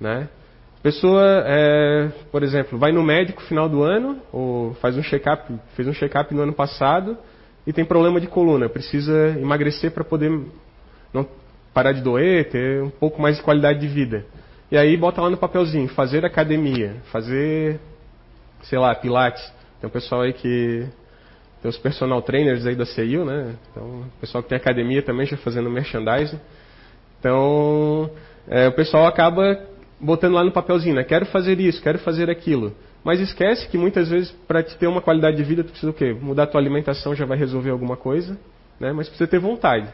Né? 0.00 0.28
Pessoa, 0.82 1.42
é, 1.46 2.08
por 2.30 2.42
exemplo, 2.42 2.78
vai 2.78 2.92
no 2.92 3.02
médico 3.02 3.42
final 3.42 3.68
do 3.68 3.82
ano, 3.82 4.20
ou 4.32 4.74
faz 4.74 4.96
um 4.96 5.02
check-up, 5.02 5.52
fez 5.74 5.86
um 5.86 5.92
check-up 5.92 6.32
no 6.34 6.42
ano 6.42 6.52
passado 6.52 7.18
e 7.66 7.72
tem 7.72 7.84
problema 7.84 8.20
de 8.20 8.28
coluna, 8.28 8.68
precisa 8.68 9.36
emagrecer 9.38 9.90
para 9.90 10.04
poder 10.04 10.30
não 11.12 11.26
parar 11.74 11.92
de 11.92 12.00
doer, 12.00 12.48
ter 12.48 12.82
um 12.82 12.90
pouco 12.90 13.20
mais 13.20 13.36
de 13.36 13.42
qualidade 13.42 13.80
de 13.80 13.88
vida. 13.88 14.24
E 14.70 14.76
aí 14.76 14.96
bota 14.96 15.22
lá 15.22 15.30
no 15.30 15.36
papelzinho, 15.36 15.88
fazer 15.88 16.24
academia, 16.24 16.96
fazer, 17.12 17.78
sei 18.62 18.78
lá, 18.78 18.94
pilates. 18.94 19.42
Tem 19.80 19.88
um 19.88 19.92
pessoal 19.92 20.22
aí 20.22 20.32
que 20.32 20.86
tem 21.62 21.68
os 21.68 21.78
personal 21.78 22.20
trainers 22.22 22.66
aí 22.66 22.74
da 22.74 22.84
CIU, 22.84 23.24
né? 23.24 23.54
Então, 23.70 23.84
o 23.84 24.20
pessoal 24.20 24.42
que 24.42 24.48
tem 24.48 24.56
academia 24.56 25.02
também 25.02 25.26
já 25.26 25.36
fazendo 25.36 25.70
merchandising. 25.70 26.40
Então, 27.20 28.10
é, 28.48 28.68
o 28.68 28.72
pessoal 28.72 29.06
acaba 29.06 29.58
botando 30.00 30.34
lá 30.34 30.44
no 30.44 30.52
papelzinho, 30.52 30.96
né? 30.96 31.04
Quero 31.04 31.26
fazer 31.26 31.58
isso, 31.60 31.80
quero 31.80 31.98
fazer 32.00 32.28
aquilo. 32.28 32.74
Mas 33.04 33.20
esquece 33.20 33.68
que 33.68 33.78
muitas 33.78 34.08
vezes 34.08 34.32
para 34.48 34.64
te 34.64 34.76
ter 34.76 34.88
uma 34.88 35.00
qualidade 35.00 35.36
de 35.36 35.44
vida, 35.44 35.62
tu 35.62 35.70
precisa 35.70 35.90
o 35.90 35.94
quê? 35.94 36.12
Mudar 36.12 36.42
a 36.42 36.46
tua 36.46 36.60
alimentação 36.60 37.14
já 37.14 37.24
vai 37.24 37.38
resolver 37.38 37.70
alguma 37.70 37.96
coisa, 37.96 38.36
né? 38.80 38.92
Mas 38.92 39.08
precisa 39.08 39.28
ter 39.28 39.38
vontade. 39.38 39.88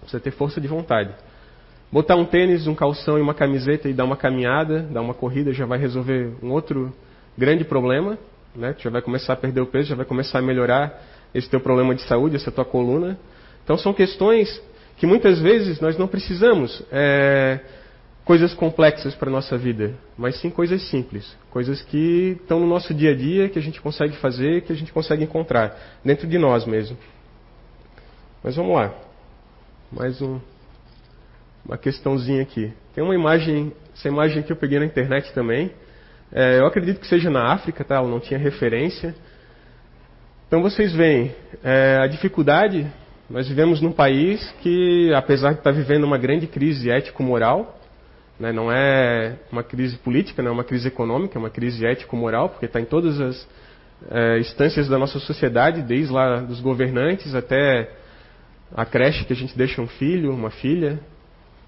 Precisa 0.00 0.20
ter 0.20 0.30
força 0.30 0.60
de 0.60 0.66
vontade. 0.66 1.14
Botar 1.90 2.16
um 2.16 2.24
tênis, 2.24 2.66
um 2.66 2.74
calção 2.74 3.18
e 3.18 3.20
uma 3.20 3.34
camiseta 3.34 3.88
e 3.88 3.92
dar 3.94 4.04
uma 4.04 4.16
caminhada, 4.16 4.82
dar 4.82 5.00
uma 5.00 5.14
corrida 5.14 5.52
já 5.52 5.64
vai 5.66 5.78
resolver 5.78 6.34
um 6.42 6.50
outro 6.50 6.92
grande 7.38 7.64
problema, 7.64 8.18
né? 8.54 8.72
Tu 8.72 8.82
já 8.82 8.90
vai 8.90 9.02
começar 9.02 9.34
a 9.34 9.36
perder 9.36 9.60
o 9.60 9.66
peso, 9.66 9.88
já 9.88 9.94
vai 9.94 10.04
começar 10.04 10.38
a 10.38 10.42
melhorar 10.42 11.00
esse 11.34 11.48
teu 11.48 11.60
problema 11.60 11.94
de 11.94 12.02
saúde, 12.02 12.36
essa 12.36 12.50
tua 12.50 12.64
coluna. 12.64 13.18
Então 13.62 13.76
são 13.78 13.92
questões 13.92 14.60
que 14.96 15.06
muitas 15.06 15.38
vezes 15.40 15.80
nós 15.80 15.96
não 15.96 16.08
precisamos 16.08 16.82
é, 16.90 17.60
coisas 18.24 18.54
complexas 18.54 19.14
para 19.14 19.28
a 19.28 19.32
nossa 19.32 19.56
vida, 19.56 19.94
mas 20.16 20.40
sim 20.40 20.50
coisas 20.50 20.82
simples, 20.88 21.36
coisas 21.50 21.82
que 21.82 22.36
estão 22.40 22.58
no 22.58 22.66
nosso 22.66 22.92
dia 22.92 23.12
a 23.12 23.14
dia, 23.14 23.48
que 23.48 23.58
a 23.58 23.62
gente 23.62 23.80
consegue 23.80 24.16
fazer, 24.16 24.62
que 24.62 24.72
a 24.72 24.76
gente 24.76 24.92
consegue 24.92 25.22
encontrar 25.22 25.78
dentro 26.04 26.26
de 26.26 26.38
nós 26.38 26.64
mesmo. 26.64 26.96
Mas 28.42 28.56
vamos 28.56 28.74
lá, 28.74 28.94
mais 29.92 30.20
um, 30.22 30.40
uma 31.66 31.76
questãozinha 31.76 32.42
aqui. 32.42 32.72
Tem 32.94 33.02
uma 33.02 33.14
imagem, 33.14 33.72
essa 33.94 34.08
imagem 34.08 34.42
que 34.42 34.52
eu 34.52 34.56
peguei 34.56 34.78
na 34.78 34.86
internet 34.86 35.32
também. 35.32 35.72
É, 36.32 36.58
eu 36.58 36.66
acredito 36.66 37.00
que 37.00 37.06
seja 37.06 37.28
na 37.28 37.52
África, 37.52 37.84
tá? 37.84 37.96
Eu 37.96 38.08
não 38.08 38.20
tinha 38.20 38.38
referência. 38.38 39.14
Então 40.46 40.62
vocês 40.62 40.92
veem 40.94 41.34
é, 41.62 41.98
a 42.02 42.06
dificuldade. 42.06 42.86
Nós 43.28 43.48
vivemos 43.48 43.80
num 43.80 43.90
país 43.90 44.54
que, 44.62 45.12
apesar 45.12 45.52
de 45.52 45.58
estar 45.58 45.72
vivendo 45.72 46.04
uma 46.04 46.16
grande 46.16 46.46
crise 46.46 46.88
ético-moral, 46.88 47.80
né, 48.38 48.52
não 48.52 48.70
é 48.70 49.36
uma 49.50 49.64
crise 49.64 49.96
política, 49.96 50.42
não 50.42 50.50
é 50.52 50.54
uma 50.54 50.64
crise 50.64 50.86
econômica, 50.86 51.36
é 51.36 51.40
uma 51.40 51.50
crise 51.50 51.84
ético-moral, 51.84 52.50
porque 52.50 52.66
está 52.66 52.80
em 52.80 52.84
todas 52.84 53.20
as 53.20 53.48
é, 54.08 54.38
instâncias 54.38 54.88
da 54.88 54.98
nossa 54.98 55.18
sociedade, 55.18 55.82
desde 55.82 56.12
lá 56.12 56.40
dos 56.40 56.60
governantes 56.60 57.34
até 57.34 57.90
a 58.72 58.84
creche 58.84 59.24
que 59.24 59.32
a 59.32 59.36
gente 59.36 59.56
deixa 59.56 59.82
um 59.82 59.88
filho, 59.88 60.32
uma 60.32 60.50
filha. 60.50 61.00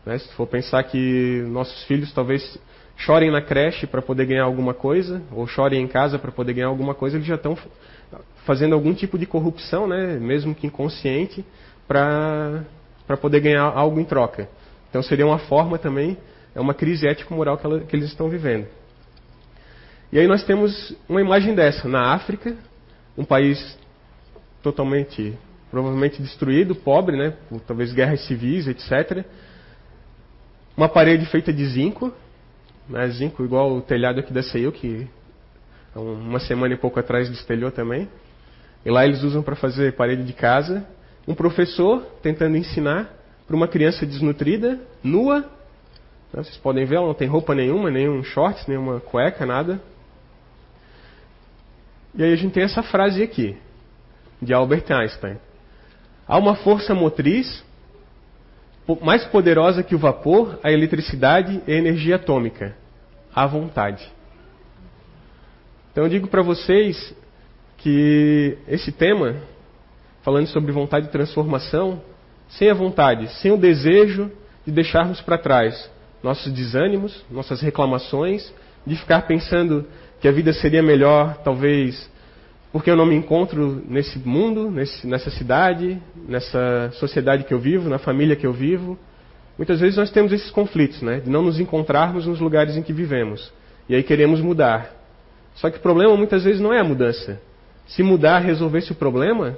Né, 0.09 0.17
se 0.17 0.33
for 0.33 0.47
pensar 0.47 0.83
que 0.85 1.45
nossos 1.49 1.85
filhos 1.85 2.11
talvez 2.15 2.59
chorem 2.97 3.31
na 3.31 3.43
creche 3.43 3.87
para 3.87 4.01
poder 4.01 4.25
ganhar 4.25 4.45
alguma 4.45 4.73
coisa, 4.73 5.21
ou 5.31 5.47
chorem 5.47 5.83
em 5.83 5.87
casa 5.87 6.19
para 6.19 6.33
poder 6.33 6.55
ganhar 6.55 6.69
alguma 6.69 6.95
coisa, 6.95 7.19
eles 7.19 7.27
já 7.27 7.35
estão 7.35 7.55
fazendo 8.47 8.75
algum 8.75 8.95
tipo 8.95 9.19
de 9.19 9.27
corrupção, 9.27 9.87
né, 9.87 10.19
mesmo 10.19 10.55
que 10.55 10.67
inconsciente, 10.67 11.45
para 11.87 12.65
poder 13.21 13.41
ganhar 13.41 13.65
algo 13.65 14.01
em 14.01 14.05
troca. 14.05 14.49
Então 14.89 15.03
seria 15.03 15.27
uma 15.27 15.41
forma 15.41 15.77
também, 15.77 16.17
é 16.55 16.61
uma 16.61 16.73
crise 16.73 17.07
ético-moral 17.07 17.59
que, 17.59 17.81
que 17.81 17.95
eles 17.95 18.09
estão 18.09 18.31
vivendo. 18.31 18.67
E 20.11 20.19
aí 20.19 20.27
nós 20.27 20.43
temos 20.43 20.97
uma 21.07 21.21
imagem 21.21 21.55
dessa 21.55 21.87
na 21.87 22.15
África, 22.15 22.57
um 23.15 23.27
país 23.27 23.79
totalmente, 24.63 25.37
provavelmente 25.71 26.23
destruído, 26.23 26.75
pobre, 26.75 27.15
né, 27.15 27.35
por 27.51 27.61
talvez 27.61 27.93
guerras 27.93 28.25
civis, 28.25 28.67
etc. 28.67 29.27
Uma 30.79 30.89
parede 30.89 31.27
feita 31.27 31.53
de 31.53 31.67
zinco, 31.67 32.15
né, 32.89 33.09
zinco, 33.09 33.45
igual 33.45 33.73
o 33.73 33.83
telhado 33.83 34.21
aqui 34.21 34.33
da 34.33 34.45
CEU, 34.45 34.71
que 34.71 35.09
uma 35.93 36.39
semana 36.39 36.73
e 36.73 36.77
pouco 36.77 37.01
atrás 37.01 37.29
destelhou 37.29 37.73
também. 37.73 38.09
E 38.87 38.91
lá 38.93 39.05
eles 39.05 39.25
usam 39.25 39.43
para 39.43 39.57
fazer 39.57 39.97
parede 39.97 40.23
de 40.23 40.33
casa. 40.33 40.87
Um 41.27 41.35
professor 41.35 42.03
tentando 42.23 42.57
ensinar 42.57 43.13
para 43.45 43.57
uma 43.57 43.67
criança 43.67 44.07
desnutrida, 44.07 44.79
nua. 45.03 45.41
Né, 45.41 46.45
vocês 46.45 46.57
podem 46.59 46.85
ver, 46.85 46.95
ela 46.95 47.09
não 47.09 47.15
tem 47.15 47.27
roupa 47.27 47.57
nenhuma, 47.57 47.91
nenhum 47.91 48.23
shorts, 48.23 48.65
nenhuma 48.69 49.01
cueca, 49.01 49.45
nada. 49.45 49.83
E 52.15 52.23
aí 52.23 52.33
a 52.33 52.37
gente 52.37 52.53
tem 52.53 52.63
essa 52.63 52.85
frase 52.85 53.21
aqui, 53.21 53.57
de 54.41 54.55
Albert 54.55 54.85
Einstein. 54.93 55.39
Há 56.25 56.39
uma 56.39 56.55
força 56.55 56.95
motriz 56.95 57.67
mais 59.03 59.25
poderosa 59.27 59.83
que 59.83 59.95
o 59.95 59.99
vapor, 59.99 60.59
a 60.63 60.71
eletricidade 60.73 61.63
e 61.67 61.73
a 61.73 61.77
energia 61.77 62.17
atômica, 62.17 62.75
a 63.35 63.47
vontade. 63.47 64.07
Então 65.93 66.05
eu 66.05 66.11
digo 66.11 66.29
para 66.29 66.43
vocês 66.43 67.15
que 67.79 68.57
esse 68.67 68.93
tema, 68.93 69.37
falando 70.23 70.47
sobre 70.47 70.73
vontade 70.73 71.07
de 71.07 71.13
transformação, 71.13 72.01
sem 72.49 72.71
a 72.71 72.75
vontade, 72.75 73.29
sem 73.41 73.53
o 73.53 73.57
desejo 73.57 74.31
de 74.65 74.73
deixarmos 74.73 75.21
para 75.21 75.39
trás 75.39 75.91
nossos 76.23 76.53
desânimos, 76.53 77.25
nossas 77.31 77.61
reclamações, 77.61 78.53
de 78.87 78.97
ficar 78.97 79.23
pensando 79.23 79.87
que 80.21 80.27
a 80.27 80.33
vida 80.33 80.53
seria 80.53 80.83
melhor, 80.83 81.39
talvez 81.45 82.11
porque 82.73 82.91
eu 82.91 82.97
não 82.97 83.07
me 83.07 83.15
encontro 83.15 83.83
nesse 83.89 84.19
mundo, 84.19 84.71
nesse, 84.71 85.07
nessa 85.07 85.31
cidade, 85.31 86.01
nessa 86.29 86.91
sociedade 86.95 87.45
que 87.45 87.55
eu 87.55 87.59
vivo, 87.59 87.89
na 87.89 87.99
família 87.99 88.37
que 88.37 88.47
eu 88.47 88.53
vivo. 88.53 88.99
Muitas 89.57 89.81
vezes 89.81 89.97
nós 89.97 90.11
temos 90.11 90.33
esses 90.33 90.51
conflitos, 90.51 91.01
né? 91.03 91.21
De 91.21 91.31
não 91.31 91.43
nos 91.43 91.59
encontrarmos 91.59 92.27
nos 92.27 92.41
lugares 92.41 92.77
em 92.77 92.83
que 92.83 92.93
vivemos. 92.93 93.53
E 93.89 93.95
aí 93.95 94.03
queremos 94.03 94.41
mudar. 94.41 94.95
Só 95.55 95.71
que 95.71 95.79
o 95.79 95.81
problema 95.81 96.17
muitas 96.17 96.45
vezes 96.45 96.61
não 96.61 96.73
é 96.73 96.81
a 96.81 96.85
mudança. 96.85 97.41
Se 97.87 98.03
mudar 98.03 98.41
resolvesse 98.41 98.93
o 98.93 98.95
problema, 98.95 99.57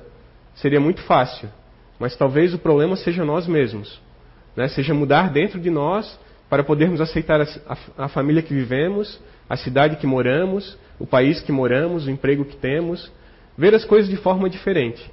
seria 0.55 0.81
muito 0.81 1.03
fácil. 1.03 1.49
Mas 1.99 2.17
talvez 2.17 2.55
o 2.55 2.59
problema 2.59 2.97
seja 2.97 3.25
nós 3.25 3.47
mesmos. 3.47 4.01
Né? 4.57 4.69
Seja 4.69 4.95
mudar 4.95 5.31
dentro 5.31 5.61
de 5.61 5.69
nós 5.69 6.19
para 6.49 6.63
podermos 6.65 7.01
aceitar 7.01 7.41
a, 7.41 7.47
a, 7.69 8.05
a 8.05 8.09
família 8.09 8.43
que 8.43 8.55
vivemos, 8.55 9.21
a 9.49 9.57
cidade 9.57 9.97
que 9.97 10.07
moramos, 10.07 10.79
o 11.01 11.07
país 11.07 11.41
que 11.41 11.51
moramos, 11.51 12.07
o 12.07 12.11
emprego 12.11 12.45
que 12.45 12.57
temos, 12.57 13.11
ver 13.57 13.75
as 13.75 13.85
coisas 13.85 14.09
de 14.09 14.17
forma 14.17 14.49
diferente. 14.51 15.11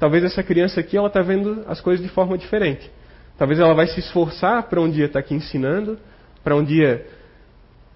Talvez 0.00 0.24
essa 0.24 0.42
criança 0.42 0.80
aqui 0.80 0.96
ela 0.96 1.08
está 1.08 1.20
vendo 1.20 1.62
as 1.68 1.80
coisas 1.80 2.04
de 2.04 2.10
forma 2.10 2.36
diferente. 2.36 2.90
Talvez 3.38 3.60
ela 3.60 3.74
vai 3.74 3.86
se 3.86 4.00
esforçar 4.00 4.62
para 4.64 4.80
um 4.80 4.90
dia 4.90 5.04
estar 5.04 5.20
tá 5.20 5.24
aqui 5.24 5.34
ensinando, 5.34 5.98
para 6.42 6.56
um 6.56 6.64
dia 6.64 7.06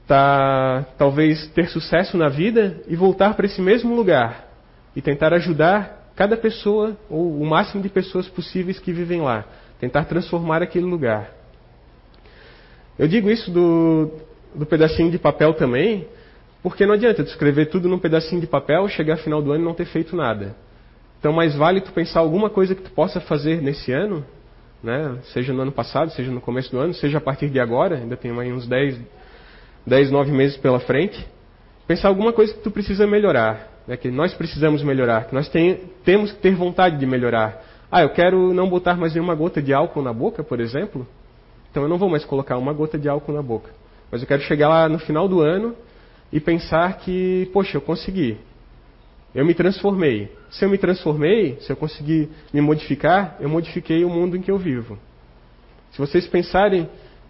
tá, 0.07 0.87
talvez 0.99 1.47
ter 1.49 1.69
sucesso 1.69 2.17
na 2.17 2.29
vida 2.29 2.83
e 2.87 2.95
voltar 2.95 3.35
para 3.35 3.47
esse 3.47 3.61
mesmo 3.61 3.95
lugar 3.95 4.49
e 4.95 5.01
tentar 5.01 5.33
ajudar 5.33 6.13
cada 6.15 6.37
pessoa 6.37 6.97
ou 7.09 7.41
o 7.41 7.47
máximo 7.47 7.83
de 7.83 7.89
pessoas 7.89 8.29
possíveis 8.29 8.79
que 8.79 8.93
vivem 8.93 9.23
lá, 9.23 9.47
tentar 9.79 10.05
transformar 10.05 10.63
aquele 10.63 10.85
lugar. 10.85 11.31
Eu 12.99 13.09
digo 13.09 13.31
isso 13.31 13.51
do, 13.51 14.11
do 14.55 14.67
pedacinho 14.67 15.11
de 15.11 15.19
papel 15.19 15.55
também, 15.55 16.07
porque 16.63 16.85
não 16.85 16.95
adianta 16.95 17.25
tu 17.25 17.29
escrever 17.29 17.67
tudo 17.67 17.89
num 17.89 17.99
pedacinho 17.99 18.41
de 18.41 18.47
papel, 18.47 18.87
chegar 18.89 19.15
ao 19.15 19.21
final 19.21 19.41
do 19.41 19.53
ano 19.53 19.63
e 19.63 19.67
não 19.67 19.75
ter 19.75 19.87
feito 19.87 20.15
nada. 20.15 20.55
Então, 21.19 21.33
mais 21.33 21.55
vale 21.55 21.81
tu 21.81 21.93
pensar 21.93 22.21
alguma 22.21 22.49
coisa 22.49 22.75
que 22.75 22.83
tu 22.83 22.91
possa 22.91 23.21
fazer 23.21 23.61
nesse 23.61 23.93
ano, 23.93 24.25
né? 24.83 25.19
seja 25.33 25.53
no 25.53 25.63
ano 25.63 25.73
passado, 25.73 26.11
seja 26.13 26.31
no 26.31 26.41
começo 26.41 26.71
do 26.71 26.79
ano, 26.79 26.95
seja 26.95 27.19
a 27.19 27.21
partir 27.21 27.49
de 27.49 27.61
agora, 27.61 27.97
ainda 27.97 28.17
tem 28.17 28.31
aí 28.39 28.53
uns 28.53 28.67
10, 28.67 28.99
10 29.87 30.11
9 30.11 30.33
meses 30.33 30.57
pela 30.57 30.81
frente. 30.81 31.27
Pensar 31.87 32.09
alguma 32.09 32.33
coisa 32.33 32.55
que 32.55 32.61
tu 32.61 32.71
precisa 32.71 33.07
melhorar, 33.07 33.69
né? 33.87 33.97
que 33.97 34.11
nós 34.11 34.33
precisamos 34.35 34.83
melhorar, 34.83 35.27
que 35.27 35.35
nós 35.35 35.49
tem, 35.49 35.91
temos 36.05 36.33
que 36.33 36.39
ter 36.39 36.55
vontade 36.55 36.99
de 36.99 37.07
melhorar. 37.07 37.63
Ah, 37.91 38.03
eu 38.03 38.11
quero 38.11 38.55
não 38.55 38.69
botar 38.69 38.97
mais 38.97 39.15
nenhuma 39.15 39.35
gota 39.35 39.61
de 39.61 39.75
álcool 39.75 40.03
na 40.03 40.13
boca, 40.13 40.45
por 40.45 40.61
exemplo. 40.61 41.07
Então 41.71 41.83
eu 41.83 41.89
não 41.89 41.99
vou 41.99 42.09
mais 42.09 42.25
colocar 42.25 42.57
uma 42.57 42.73
gota 42.73 42.99
de 42.99 43.09
álcool 43.09 43.33
na 43.33 43.43
boca. 43.43 43.71
Mas 44.11 44.23
eu 44.23 44.29
quero 44.29 44.43
chegar 44.43 44.69
lá 44.69 44.89
no 44.89 44.99
final 44.99 45.29
do 45.29 45.41
ano 45.41 45.75
e 46.33 46.39
pensar 46.39 46.99
que, 46.99 47.49
poxa, 47.53 47.77
eu 47.77 47.81
consegui. 47.81 48.39
Eu 49.35 49.45
me 49.45 49.55
transformei. 49.55 50.31
Se 50.51 50.65
eu 50.65 50.69
me 50.69 50.79
transformei, 50.79 51.57
se 51.61 51.71
eu 51.71 51.77
conseguir 51.77 52.29
me 52.53 52.61
modificar, 52.61 53.37
eu 53.41 53.49
modifiquei 53.49 54.05
o 54.05 54.09
mundo 54.09 54.37
em 54.37 54.43
que 54.43 54.51
eu 54.51 54.59
vivo. 54.59 54.99
Se 55.93 55.99
vocês 55.99 56.27
pensarem 56.27 56.89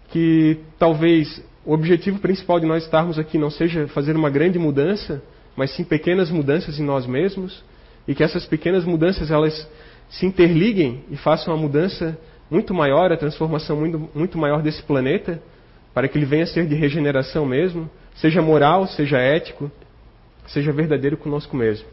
que 0.09 0.57
talvez 0.77 1.43
o 1.65 1.73
objetivo 1.73 2.19
principal 2.19 2.59
de 2.59 2.65
nós 2.65 2.83
estarmos 2.83 3.19
aqui 3.19 3.37
não 3.37 3.49
seja 3.49 3.87
fazer 3.87 4.15
uma 4.15 4.29
grande 4.29 4.57
mudança, 4.57 5.21
mas 5.55 5.71
sim 5.75 5.83
pequenas 5.83 6.31
mudanças 6.31 6.79
em 6.79 6.83
nós 6.83 7.05
mesmos, 7.05 7.63
e 8.07 8.15
que 8.15 8.23
essas 8.23 8.45
pequenas 8.45 8.83
mudanças 8.83 9.29
elas 9.29 9.67
se 10.09 10.25
interliguem 10.25 11.03
e 11.09 11.15
façam 11.15 11.53
uma 11.53 11.61
mudança 11.61 12.17
muito 12.49 12.73
maior, 12.73 13.11
a 13.11 13.17
transformação 13.17 13.77
muito, 13.77 14.09
muito 14.13 14.37
maior 14.37 14.61
desse 14.61 14.81
planeta, 14.83 15.41
para 15.93 16.07
que 16.07 16.17
ele 16.17 16.25
venha 16.25 16.43
a 16.43 16.47
ser 16.47 16.65
de 16.67 16.75
regeneração 16.75 17.45
mesmo, 17.45 17.89
seja 18.15 18.41
moral, 18.41 18.87
seja 18.87 19.17
ético, 19.17 19.71
seja 20.47 20.71
verdadeiro 20.71 21.17
conosco 21.17 21.55
mesmo. 21.55 21.87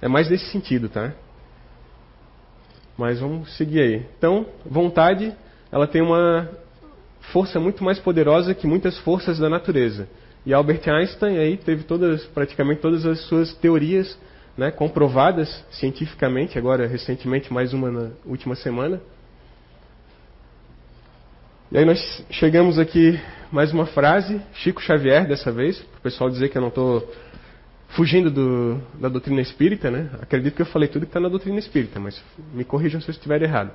É 0.00 0.08
mais 0.08 0.28
nesse 0.30 0.46
sentido, 0.50 0.88
tá? 0.88 1.12
Mas 2.96 3.20
vamos 3.20 3.56
seguir 3.56 3.80
aí. 3.80 4.06
Então, 4.18 4.46
vontade, 4.64 5.34
ela 5.70 5.86
tem 5.86 6.02
uma 6.02 6.48
força 7.32 7.60
muito 7.60 7.84
mais 7.84 7.98
poderosa 7.98 8.54
que 8.54 8.66
muitas 8.66 8.98
forças 8.98 9.38
da 9.38 9.48
natureza. 9.48 10.08
E 10.44 10.54
Albert 10.54 10.82
Einstein 10.88 11.38
aí 11.38 11.56
teve 11.56 11.84
todas, 11.84 12.24
praticamente 12.26 12.80
todas 12.80 13.04
as 13.04 13.20
suas 13.26 13.54
teorias 13.54 14.18
né, 14.56 14.70
comprovadas 14.70 15.64
cientificamente, 15.70 16.58
agora 16.58 16.86
recentemente 16.86 17.52
mais 17.52 17.72
uma 17.72 17.90
na 17.90 18.10
última 18.26 18.54
semana. 18.54 19.00
E 21.72 21.78
aí 21.78 21.84
nós 21.84 22.24
chegamos 22.30 22.80
aqui 22.80 23.16
mais 23.52 23.72
uma 23.72 23.86
frase, 23.86 24.42
Chico 24.54 24.82
Xavier 24.82 25.24
dessa 25.28 25.52
vez, 25.52 25.78
para 25.78 25.98
o 25.98 26.02
pessoal 26.02 26.28
dizer 26.28 26.48
que 26.48 26.58
eu 26.58 26.60
não 26.60 26.68
estou 26.68 27.08
fugindo 27.90 28.28
do, 28.28 28.80
da 29.00 29.08
doutrina 29.08 29.40
espírita, 29.40 29.88
né? 29.88 30.10
Acredito 30.20 30.56
que 30.56 30.62
eu 30.62 30.66
falei 30.66 30.88
tudo 30.88 31.02
que 31.02 31.10
está 31.10 31.20
na 31.20 31.28
doutrina 31.28 31.60
espírita, 31.60 32.00
mas 32.00 32.20
me 32.52 32.64
corrijam 32.64 33.00
se 33.00 33.08
eu 33.08 33.12
estiver 33.12 33.40
errado. 33.42 33.70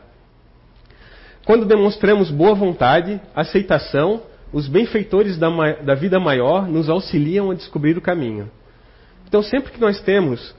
Quando 1.45 1.65
demonstramos 1.65 2.29
boa 2.29 2.53
vontade, 2.53 3.21
aceitação, 3.33 4.23
os 4.51 4.67
benfeitores 4.67 5.37
da, 5.37 5.49
da 5.81 5.95
vida 5.95 6.19
maior 6.19 6.67
nos 6.67 6.89
auxiliam 6.89 7.49
a 7.49 7.55
descobrir 7.55 7.97
o 7.97 8.01
caminho. 8.01 8.51
Então, 9.25 9.41
sempre 9.41 9.71
que 9.71 9.79
nós 9.79 10.01
temos 10.01 10.53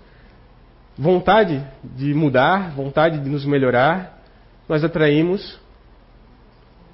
vontade 0.97 1.63
de 1.85 2.15
mudar, 2.15 2.71
vontade 2.71 3.19
de 3.19 3.29
nos 3.29 3.45
melhorar, 3.45 4.23
nós 4.67 4.83
atraímos 4.83 5.66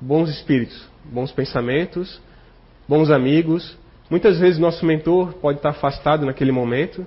bons 0.02 0.28
espíritos, 0.28 0.88
bons 1.04 1.30
pensamentos, 1.30 2.20
bons 2.88 3.10
amigos. 3.10 3.76
Muitas 4.10 4.38
vezes 4.38 4.58
nosso 4.58 4.84
mentor 4.84 5.34
pode 5.34 5.58
estar 5.58 5.70
afastado 5.70 6.26
naquele 6.26 6.50
momento. 6.50 7.06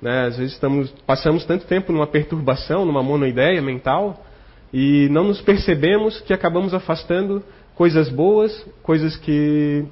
Né? 0.00 0.26
Às 0.26 0.36
vezes 0.36 0.54
estamos, 0.54 0.90
passamos 1.06 1.44
tanto 1.44 1.66
tempo 1.66 1.92
numa 1.92 2.06
perturbação, 2.06 2.84
numa 2.84 3.02
monoideia 3.02 3.60
mental, 3.60 4.24
e 4.72 5.08
não 5.10 5.24
nos 5.24 5.40
percebemos 5.40 6.20
que 6.20 6.32
acabamos 6.32 6.72
afastando 6.72 7.42
coisas 7.74 8.08
boas, 8.08 8.64
coisas 8.82 9.16
que 9.16 9.84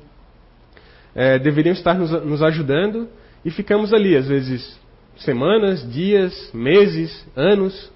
é, 1.14 1.38
deveriam 1.38 1.73
estar 1.73 1.94
nos, 1.94 2.11
nos 2.25 2.42
ajudando, 2.42 3.08
e 3.44 3.50
ficamos 3.50 3.92
ali, 3.92 4.16
às 4.16 4.28
vezes, 4.28 4.78
semanas, 5.16 5.90
dias, 5.90 6.50
meses, 6.54 7.26
anos. 7.37 7.90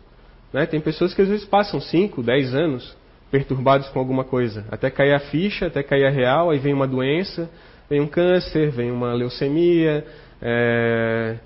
Né? 0.52 0.66
Tem 0.66 0.80
pessoas 0.80 1.14
que 1.14 1.22
às 1.22 1.28
vezes 1.28 1.44
passam 1.44 1.80
5, 1.80 2.22
10 2.22 2.54
anos 2.54 2.97
perturbados 3.30 3.88
com 3.88 3.98
alguma 3.98 4.24
coisa, 4.24 4.64
até 4.70 4.90
cair 4.90 5.14
a 5.14 5.20
ficha, 5.20 5.66
até 5.66 5.82
cair 5.82 6.06
a 6.06 6.10
real, 6.10 6.50
aí 6.50 6.58
vem 6.58 6.72
uma 6.72 6.86
doença, 6.86 7.48
vem 7.88 8.00
um 8.00 8.06
câncer, 8.06 8.70
vem 8.70 8.90
uma 8.90 9.12
leucemia, 9.12 10.04
é, 10.40 11.36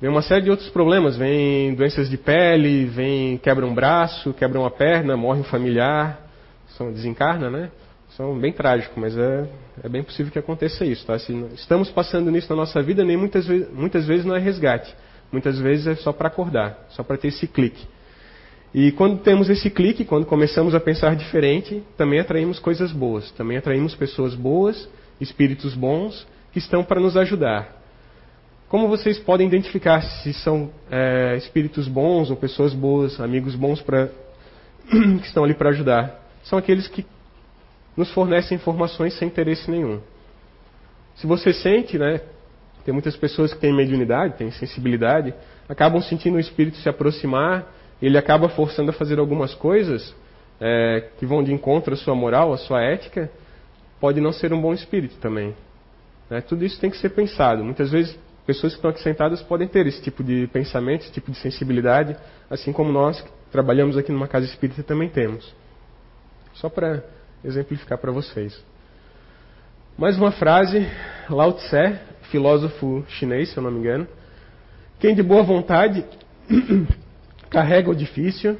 Vem 0.00 0.08
uma 0.08 0.22
série 0.22 0.44
de 0.44 0.50
outros 0.50 0.70
problemas, 0.70 1.18
vem 1.18 1.74
doenças 1.74 2.08
de 2.08 2.16
pele, 2.16 2.86
vem 2.86 3.36
quebra 3.36 3.66
um 3.66 3.74
braço, 3.74 4.32
quebra 4.32 4.58
uma 4.58 4.70
perna, 4.70 5.14
morre 5.14 5.40
um 5.40 5.44
familiar, 5.44 6.26
são, 6.68 6.90
desencarna, 6.90 7.50
né? 7.50 7.70
São 8.16 8.38
bem 8.38 8.50
trágicos, 8.50 8.96
mas 8.96 9.16
é, 9.16 9.46
é 9.84 9.88
bem 9.90 10.02
possível 10.02 10.32
que 10.32 10.38
aconteça 10.38 10.86
isso, 10.86 11.04
tá? 11.04 11.18
Se 11.18 11.34
estamos 11.54 11.90
passando 11.90 12.30
nisso 12.30 12.48
na 12.48 12.56
nossa 12.56 12.82
vida, 12.82 13.04
nem 13.04 13.14
muitas, 13.14 13.46
muitas 13.72 14.06
vezes 14.06 14.24
não 14.24 14.34
é 14.34 14.38
resgate. 14.38 14.94
Muitas 15.30 15.58
vezes 15.58 15.86
é 15.86 15.94
só 15.96 16.14
para 16.14 16.28
acordar, 16.28 16.86
só 16.88 17.02
para 17.02 17.18
ter 17.18 17.28
esse 17.28 17.46
clique. 17.46 17.86
E 18.72 18.92
quando 18.92 19.18
temos 19.18 19.50
esse 19.50 19.68
clique, 19.68 20.04
quando 20.04 20.24
começamos 20.24 20.74
a 20.74 20.80
pensar 20.80 21.16
diferente, 21.16 21.82
também 21.96 22.20
atraímos 22.20 22.58
coisas 22.60 22.92
boas, 22.92 23.30
também 23.32 23.56
atraímos 23.56 23.94
pessoas 23.96 24.34
boas, 24.34 24.88
espíritos 25.20 25.74
bons, 25.74 26.26
que 26.52 26.58
estão 26.58 26.84
para 26.84 27.00
nos 27.00 27.16
ajudar. 27.16 27.80
Como 28.68 28.86
vocês 28.86 29.18
podem 29.18 29.48
identificar 29.48 30.00
se 30.00 30.32
são 30.32 30.70
é, 30.88 31.36
espíritos 31.36 31.88
bons 31.88 32.30
ou 32.30 32.36
pessoas 32.36 32.72
boas, 32.72 33.20
amigos 33.20 33.56
bons 33.56 33.82
pra, 33.82 34.08
que 34.88 35.26
estão 35.26 35.42
ali 35.42 35.54
para 35.54 35.70
ajudar? 35.70 36.20
São 36.44 36.56
aqueles 36.56 36.86
que 36.86 37.04
nos 37.96 38.12
fornecem 38.12 38.54
informações 38.54 39.14
sem 39.14 39.26
interesse 39.26 39.68
nenhum. 39.68 40.00
Se 41.16 41.26
você 41.26 41.52
sente, 41.52 41.98
né, 41.98 42.20
tem 42.84 42.94
muitas 42.94 43.16
pessoas 43.16 43.52
que 43.52 43.58
têm 43.58 43.74
mediunidade, 43.74 44.38
têm 44.38 44.52
sensibilidade, 44.52 45.34
acabam 45.68 46.00
sentindo 46.00 46.36
o 46.36 46.40
espírito 46.40 46.76
se 46.76 46.88
aproximar, 46.88 47.66
ele 48.00 48.16
acaba 48.16 48.48
forçando 48.48 48.90
a 48.90 48.94
fazer 48.94 49.18
algumas 49.18 49.54
coisas 49.54 50.14
é, 50.60 51.08
que 51.18 51.26
vão 51.26 51.42
de 51.42 51.52
encontro 51.52 51.94
à 51.94 51.96
sua 51.96 52.14
moral, 52.14 52.52
à 52.52 52.56
sua 52.56 52.82
ética, 52.82 53.30
pode 54.00 54.20
não 54.20 54.32
ser 54.32 54.52
um 54.52 54.60
bom 54.60 54.72
espírito 54.72 55.16
também. 55.16 55.54
Né? 56.28 56.40
Tudo 56.40 56.64
isso 56.64 56.80
tem 56.80 56.90
que 56.90 56.96
ser 56.96 57.10
pensado. 57.10 57.64
Muitas 57.64 57.90
vezes 57.90 58.18
pessoas 58.46 58.72
que 58.72 58.78
estão 58.78 58.90
aqui 58.90 59.02
sentadas 59.02 59.42
podem 59.42 59.68
ter 59.68 59.86
esse 59.86 60.02
tipo 60.02 60.24
de 60.24 60.48
pensamento, 60.52 61.02
esse 61.02 61.12
tipo 61.12 61.30
de 61.30 61.38
sensibilidade, 61.38 62.16
assim 62.48 62.72
como 62.72 62.90
nós 62.90 63.20
que 63.20 63.30
trabalhamos 63.50 63.96
aqui 63.96 64.10
numa 64.12 64.28
casa 64.28 64.46
espírita 64.46 64.82
também 64.82 65.08
temos. 65.08 65.54
Só 66.54 66.68
para 66.68 67.04
exemplificar 67.44 67.98
para 67.98 68.12
vocês. 68.12 68.62
Mais 69.96 70.16
uma 70.16 70.32
frase, 70.32 70.86
Lao 71.28 71.52
Tse, 71.52 71.98
filósofo 72.30 73.04
chinês, 73.08 73.50
se 73.50 73.56
eu 73.56 73.62
não 73.62 73.70
me 73.70 73.80
engano. 73.80 74.06
Quem 74.98 75.14
de 75.14 75.22
boa 75.22 75.42
vontade 75.42 76.04
carrega 77.50 77.90
o 77.90 77.94
difícil, 77.94 78.56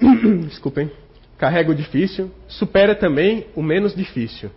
desculpem, 0.46 0.90
carrega 1.38 1.70
o 1.70 1.74
difícil, 1.74 2.30
supera 2.46 2.94
também 2.94 3.46
o 3.56 3.62
menos 3.62 3.96
difícil. 3.96 4.50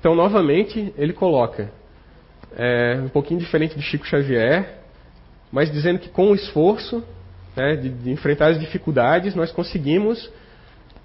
Então, 0.00 0.14
novamente, 0.14 0.92
ele 0.96 1.12
coloca, 1.12 1.70
é, 2.56 2.98
um 3.04 3.08
pouquinho 3.08 3.38
diferente 3.38 3.76
de 3.76 3.82
Chico 3.82 4.06
Xavier, 4.06 4.78
mas 5.52 5.70
dizendo 5.70 5.98
que 5.98 6.08
com 6.08 6.30
o 6.30 6.34
esforço 6.34 7.04
né, 7.56 7.76
de, 7.76 7.88
de, 7.90 8.10
enfrentar 8.10 8.48
as 8.48 8.60
dificuldades, 8.60 9.34
nós 9.34 9.50
conseguimos 9.50 10.30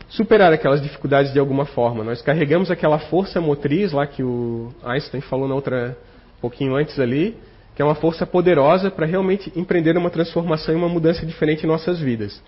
superar 0.10 0.54
aquelas 0.54 0.82
dificuldades 0.82 1.34
de 1.34 1.40
alguma 1.40 1.66
forma. 1.66 2.04
Nós 2.04 2.22
carregamos 2.22 2.70
aquela 2.70 3.00
força 3.00 3.42
motriz 3.42 3.92
lá 3.92 4.06
que 4.06 4.22
o 4.24 4.72
Einstein 4.84 5.22
falou 5.22 5.48
na 5.48 5.56
outra, 5.56 5.98
um 6.38 6.42
pouquinho 6.42 6.76
antes 6.76 7.00
ali, 7.00 7.36
que 7.76 7.82
é 7.82 7.86
uma 7.86 7.96
força 7.96 8.26
poderosa 8.26 8.92
para 8.92 9.06
realmente 9.06 9.52
empreender 9.56 9.98
uma 9.98 10.10
transformação 10.10 10.74
e 10.74 10.78
uma 10.78 10.90
mudança 10.90 11.26
diferente 11.26 11.64
em 11.64 11.68
nossas 11.68 12.00
vidas. 12.00 12.42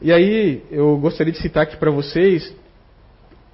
E 0.00 0.12
aí, 0.12 0.62
eu 0.70 0.96
gostaria 0.98 1.32
de 1.32 1.38
citar 1.38 1.62
aqui 1.62 1.76
para 1.76 1.90
vocês 1.90 2.54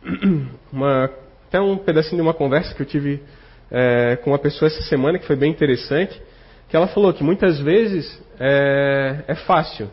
uma 0.73 1.11
até 1.53 1.61
um 1.61 1.77
pedacinho 1.77 2.17
de 2.17 2.23
uma 2.23 2.33
conversa 2.33 2.75
que 2.75 2.81
eu 2.81 2.87
tive 2.87 3.23
é, 3.71 4.17
com 4.25 4.31
uma 4.31 4.39
pessoa 4.39 4.69
essa 4.69 4.81
semana 4.85 5.19
que 5.19 5.27
foi 5.27 5.37
bem 5.37 5.51
interessante, 5.51 6.21
que 6.67 6.75
ela 6.75 6.87
falou 6.87 7.13
que 7.13 7.23
muitas 7.23 7.61
vezes 7.61 8.23
é, 8.41 9.23
é 9.29 9.35
fácil. 9.35 9.91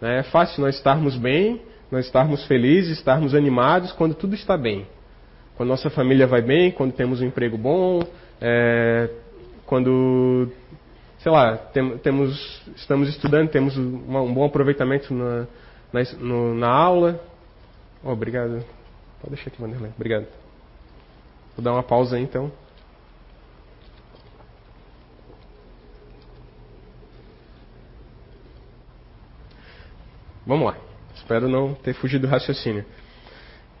Né? 0.00 0.20
É 0.20 0.22
fácil 0.22 0.62
nós 0.62 0.76
estarmos 0.76 1.16
bem, 1.16 1.60
nós 1.90 2.06
estarmos 2.06 2.44
felizes, 2.46 2.98
estarmos 2.98 3.34
animados 3.34 3.90
quando 3.90 4.14
tudo 4.14 4.36
está 4.36 4.56
bem. 4.56 4.86
Quando 5.56 5.70
nossa 5.70 5.90
família 5.90 6.26
vai 6.26 6.40
bem, 6.40 6.70
quando 6.70 6.92
temos 6.92 7.20
um 7.20 7.26
emprego 7.26 7.58
bom, 7.58 8.00
é, 8.40 9.10
quando, 9.66 10.50
sei 11.18 11.30
lá, 11.30 11.56
tem, 11.56 11.98
temos, 11.98 12.62
estamos 12.76 13.08
estudando, 13.08 13.50
temos 13.50 13.76
uma, 13.76 14.22
um 14.22 14.32
bom 14.32 14.44
aproveitamento 14.44 15.12
na, 15.12 15.46
na, 15.92 16.02
no, 16.18 16.54
na 16.54 16.68
aula. 16.68 17.20
Oh, 18.02 18.10
obrigado. 18.12 18.64
Pode 19.20 19.34
deixar 19.34 19.48
aqui, 19.48 19.60
Vanderlei. 19.60 19.90
Obrigado. 19.96 20.26
Vou 21.56 21.64
dar 21.64 21.72
uma 21.72 21.82
pausa 21.82 22.16
aí 22.16 22.22
então. 22.22 22.52
Vamos 30.46 30.66
lá. 30.66 30.76
Espero 31.16 31.48
não 31.48 31.74
ter 31.74 31.92
fugido 31.94 32.26
do 32.26 32.30
raciocínio. 32.30 32.84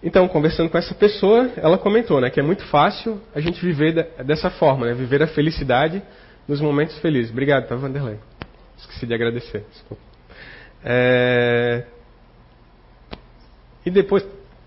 Então, 0.06 0.28
conversando 0.28 0.70
com 0.70 0.78
essa 0.78 0.94
pessoa, 0.94 1.50
ela 1.56 1.76
comentou 1.76 2.20
né, 2.20 2.30
que 2.30 2.38
é 2.38 2.42
muito 2.42 2.64
fácil 2.66 3.20
a 3.34 3.40
gente 3.40 3.60
viver 3.60 4.08
dessa 4.24 4.48
forma, 4.48 4.86
né, 4.86 4.94
viver 4.94 5.20
a 5.20 5.26
felicidade 5.26 6.00
nos 6.46 6.60
momentos 6.60 6.96
felizes. 7.00 7.32
Obrigado, 7.32 7.66
tá, 7.66 7.74
Vanderlei? 7.74 8.16
Esqueci 8.78 9.04
de 9.04 9.12
agradecer. 9.12 9.64
Desculpa. 9.68 10.00
É... 10.84 11.86
E 13.84 13.90
depois, 13.90 14.24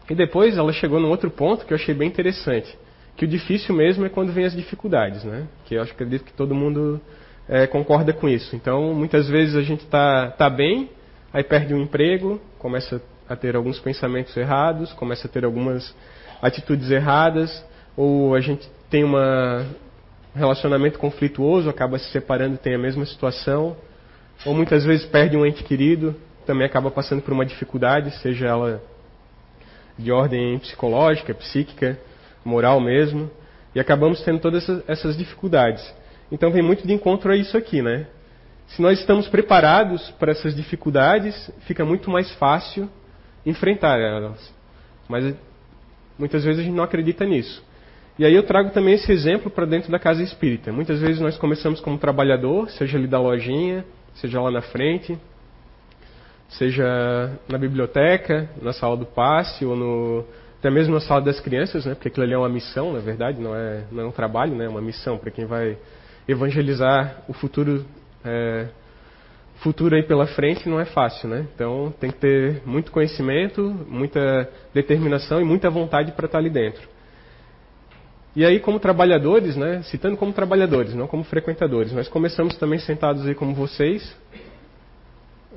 e 0.10 0.14
depois 0.14 0.58
ela 0.58 0.74
chegou 0.74 1.00
num 1.00 1.08
outro 1.10 1.32
ponto 1.32 1.66
que 1.66 1.72
eu 1.72 1.78
achei 1.78 1.96
bem 1.96 2.10
interessante, 2.10 2.78
que 3.16 3.24
o 3.24 3.28
difícil 3.28 3.74
mesmo 3.74 4.06
é 4.06 4.10
quando 4.10 4.34
vem 4.34 4.44
as 4.44 4.54
dificuldades, 4.54 5.24
né? 5.24 5.48
Que 5.64 5.76
eu 5.76 5.82
acredito 5.82 6.26
que 6.26 6.34
todo 6.34 6.54
mundo 6.54 7.00
é, 7.48 7.66
concorda 7.66 8.12
com 8.12 8.28
isso. 8.28 8.58
Então, 8.58 8.94
muitas 8.94 9.30
vezes 9.30 9.56
a 9.56 9.62
gente 9.62 9.86
está 9.86 10.32
tá 10.32 10.50
bem, 10.50 10.90
aí 11.32 11.46
perde 11.46 11.74
um 11.74 11.82
emprego, 11.82 12.42
começa 12.58 12.98
a 12.98 13.00
ter 13.36 13.56
alguns 13.56 13.80
pensamentos 13.80 14.36
errados, 14.36 14.92
começa 14.94 15.28
a 15.28 15.30
ter 15.30 15.46
algumas 15.46 15.96
atitudes 16.42 16.90
erradas, 16.90 17.64
ou 17.96 18.34
a 18.34 18.42
gente 18.42 18.70
tem 18.90 19.04
um 19.04 19.16
relacionamento 20.34 20.98
conflituoso, 20.98 21.70
acaba 21.70 22.00
se 22.00 22.10
separando, 22.12 22.58
tem 22.58 22.76
a 22.76 22.80
mesma 22.80 23.06
situação, 23.06 23.76
ou 24.46 24.54
muitas 24.54 24.86
vezes 24.86 25.06
perde 25.06 25.36
um 25.36 25.46
ente 25.46 25.64
querido, 25.64 26.16
também 26.46 26.66
acaba 26.66 26.90
passando 26.90 27.22
por 27.22 27.34
uma 27.34 27.46
dificuldade, 27.46 28.12
seja 28.22 28.48
ela 28.48 28.82
de 29.98 30.12
ordem 30.12 30.58
psicológica, 30.60 31.34
psíquica, 31.34 32.00
moral 32.44 32.80
mesmo, 32.80 33.30
e 33.76 33.80
acabamos 33.80 34.22
tendo 34.24 34.40
todas 34.40 34.68
essas 34.88 35.18
dificuldades. 35.18 35.84
Então 36.32 36.52
vem 36.52 36.64
muito 36.64 36.88
de 36.88 36.94
encontro 36.94 37.32
a 37.32 37.36
isso 37.36 37.58
aqui, 37.58 37.82
né? 37.82 38.08
Se 38.68 38.82
nós 38.82 39.00
estamos 39.00 39.28
preparados 39.28 40.10
para 40.12 40.32
essas 40.32 40.56
dificuldades, 40.56 41.52
fica 41.62 41.84
muito 41.84 42.10
mais 42.10 42.32
fácil 42.36 42.90
enfrentar 43.46 44.00
elas. 44.00 44.54
Mas 45.08 45.36
muitas 46.18 46.44
vezes 46.44 46.60
a 46.60 46.64
gente 46.64 46.76
não 46.76 46.84
acredita 46.84 47.26
nisso. 47.26 47.64
E 48.18 48.26
aí 48.26 48.36
eu 48.36 48.44
trago 48.44 48.72
também 48.72 48.96
esse 48.96 49.12
exemplo 49.12 49.50
para 49.50 49.66
dentro 49.66 49.90
da 49.92 49.98
casa 49.98 50.22
espírita. 50.22 50.72
Muitas 50.72 51.00
vezes 51.00 51.22
nós 51.22 51.38
começamos 51.38 51.80
como 51.80 51.98
trabalhador, 51.98 52.70
seja 52.70 52.98
ali 52.98 53.08
da 53.08 53.20
lojinha, 53.20 53.86
seja 54.16 54.42
lá 54.42 54.52
na 54.52 54.62
frente, 54.62 55.18
seja 56.50 57.32
na 57.48 57.58
biblioteca, 57.58 58.50
na 58.62 58.74
sala 58.74 58.98
do 58.98 59.06
passe 59.06 59.64
ou 59.66 59.76
no, 59.76 60.26
até 60.60 60.70
mesmo 60.70 60.94
na 60.94 61.00
sala 61.00 61.22
das 61.22 61.40
crianças, 61.40 61.86
né? 61.86 61.96
Porque 61.96 62.10
aquilo 62.10 62.26
ali 62.26 62.34
é 62.34 62.38
uma 62.38 62.50
missão, 62.50 62.92
na 62.92 63.00
verdade, 63.00 63.40
não 63.40 63.56
é, 63.56 63.86
não 63.90 64.04
é 64.04 64.06
um 64.06 64.12
trabalho, 64.12 64.54
né? 64.54 64.66
É 64.66 64.70
uma 64.70 64.82
missão 64.82 65.18
para 65.18 65.32
quem 65.32 65.46
vai 65.46 65.78
evangelizar 66.28 67.24
o 67.30 67.34
futuro 67.34 67.86
é, 68.26 68.68
futuro 69.60 69.96
aí 69.96 70.04
pela 70.04 70.26
frente 70.28 70.68
não 70.68 70.80
é 70.80 70.86
fácil, 70.86 71.30
né? 71.30 71.46
Então 71.54 71.94
tem 72.00 72.12
que 72.12 72.18
ter 72.18 72.62
muito 72.66 72.92
conhecimento, 72.92 73.62
muita 73.88 74.50
determinação 74.74 75.42
e 75.42 75.46
muita 75.46 75.70
vontade 75.70 76.12
para 76.14 76.26
estar 76.26 76.38
ali 76.38 76.50
dentro. 76.50 76.88
E 78.36 78.46
aí, 78.46 78.60
como 78.60 78.80
trabalhadores, 78.80 79.56
né? 79.56 79.82
Citando 79.84 80.16
como 80.16 80.32
trabalhadores, 80.32 80.94
não 80.94 81.08
como 81.08 81.24
frequentadores, 81.24 81.92
nós 81.92 82.08
começamos 82.08 82.56
também 82.58 82.80
sentados 82.80 83.26
aí 83.28 83.36
como 83.36 83.54
vocês, 83.54 84.16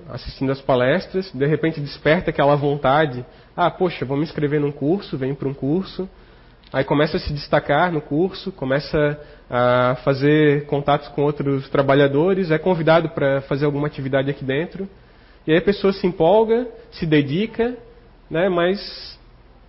assistindo 0.08 0.50
as 0.50 0.60
palestras, 0.60 1.30
de 1.32 1.46
repente 1.46 1.80
desperta 1.80 2.30
aquela 2.30 2.56
vontade, 2.56 3.24
ah, 3.56 3.70
poxa, 3.70 4.04
vou 4.04 4.16
me 4.16 4.24
inscrever 4.24 4.60
num 4.60 4.72
curso, 4.72 5.16
venho 5.16 5.36
para 5.36 5.48
um 5.48 5.54
curso, 5.54 6.08
aí 6.72 6.84
começa 6.84 7.16
a 7.16 7.20
se 7.20 7.32
destacar 7.32 7.92
no 7.92 8.00
curso, 8.00 8.50
começa 8.52 9.20
a 9.50 9.96
fazer 10.04 10.66
contatos 10.66 11.08
com 11.08 11.22
outros 11.22 11.68
trabalhadores, 11.68 12.50
é 12.50 12.58
convidado 12.58 13.10
para 13.10 13.42
fazer 13.42 13.66
alguma 13.66 13.86
atividade 13.86 14.30
aqui 14.30 14.44
dentro, 14.44 14.88
e 15.46 15.52
aí 15.52 15.58
a 15.58 15.62
pessoa 15.62 15.92
se 15.92 16.06
empolga, 16.06 16.66
se 16.92 17.04
dedica, 17.04 17.76
né, 18.30 18.48
mas 18.48 19.18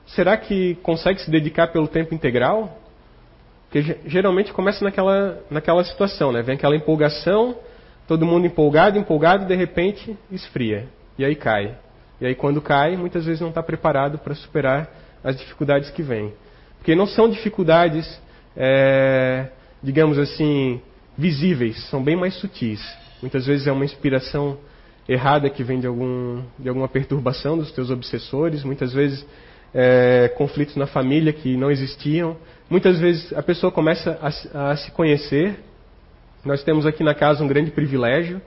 será 0.07 0.37
que 0.37 0.75
consegue 0.75 1.19
se 1.21 1.29
dedicar 1.29 1.67
pelo 1.67 1.87
tempo 1.87 2.13
integral? 2.13 2.79
Porque 3.69 3.97
geralmente 4.05 4.53
começa 4.53 4.85
naquela, 4.85 5.39
naquela 5.49 5.83
situação, 5.83 6.31
né? 6.31 6.43
Vem 6.43 6.55
aquela 6.55 6.75
empolgação, 6.75 7.57
todo 8.07 8.25
mundo 8.25 8.45
empolgado, 8.45 8.99
empolgado, 8.99 9.45
de 9.45 9.55
repente 9.55 10.15
esfria. 10.31 10.87
E 11.17 11.25
aí 11.25 11.35
cai. 11.35 11.75
E 12.21 12.25
aí 12.27 12.35
quando 12.35 12.61
cai, 12.61 12.95
muitas 12.95 13.25
vezes 13.25 13.41
não 13.41 13.49
está 13.49 13.63
preparado 13.63 14.19
para 14.19 14.35
superar 14.35 14.89
as 15.23 15.35
dificuldades 15.37 15.89
que 15.89 16.03
vêm. 16.03 16.33
Porque 16.83 16.95
não 16.95 17.07
são 17.07 17.29
dificuldades, 17.29 18.05
é, 18.57 19.47
digamos 19.81 20.17
assim, 20.17 20.81
visíveis, 21.17 21.81
são 21.89 22.03
bem 22.03 22.13
mais 22.13 22.33
sutis. 22.33 22.81
Muitas 23.21 23.45
vezes 23.45 23.67
é 23.67 23.71
uma 23.71 23.85
inspiração 23.85 24.57
errada 25.07 25.49
que 25.49 25.63
vem 25.63 25.79
de, 25.79 25.87
algum, 25.87 26.43
de 26.59 26.67
alguma 26.67 26.89
perturbação 26.89 27.57
dos 27.57 27.71
teus 27.71 27.89
obsessores, 27.89 28.65
muitas 28.65 28.91
vezes 28.91 29.25
é, 29.73 30.27
conflitos 30.35 30.75
na 30.75 30.85
família 30.85 31.31
que 31.31 31.55
não 31.55 31.71
existiam. 31.71 32.35
Muitas 32.69 32.99
vezes 32.99 33.31
a 33.31 33.41
pessoa 33.41 33.71
começa 33.71 34.19
a, 34.21 34.71
a, 34.71 34.75
se 34.75 34.91
conhecer. 34.91 35.55
Nós 36.43 36.65
temos 36.65 36.85
aqui 36.85 37.01
na 37.01 37.15
casa 37.15 37.41
um 37.45 37.47
grande 37.47 37.71
privilégio, 37.71 38.41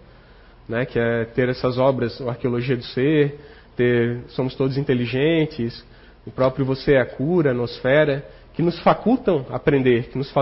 né, 0.69 0.85
que 0.85 0.99
é 0.99 1.25
ter 1.25 1.49
essas 1.49 1.79
obras, 1.79 2.21
Arqueologia 2.21 2.77
do 2.77 2.85
Ser, 2.85 3.41
ter, 3.75 4.19
somos 4.29 4.55
todos 4.55 4.77
inteligentes, 4.77 5.83
o 6.27 6.31
próprio 6.31 6.65
Você 6.67 6.95
é 6.95 7.01
a 7.01 7.07
Cura, 7.07 7.53
a 7.53 7.55
Nosfera, 7.55 8.27
que 8.53 8.63
nos 8.63 8.79
facultam 8.81 9.47
aprender, 9.51 10.09
que 10.09 10.19
nos 10.19 10.33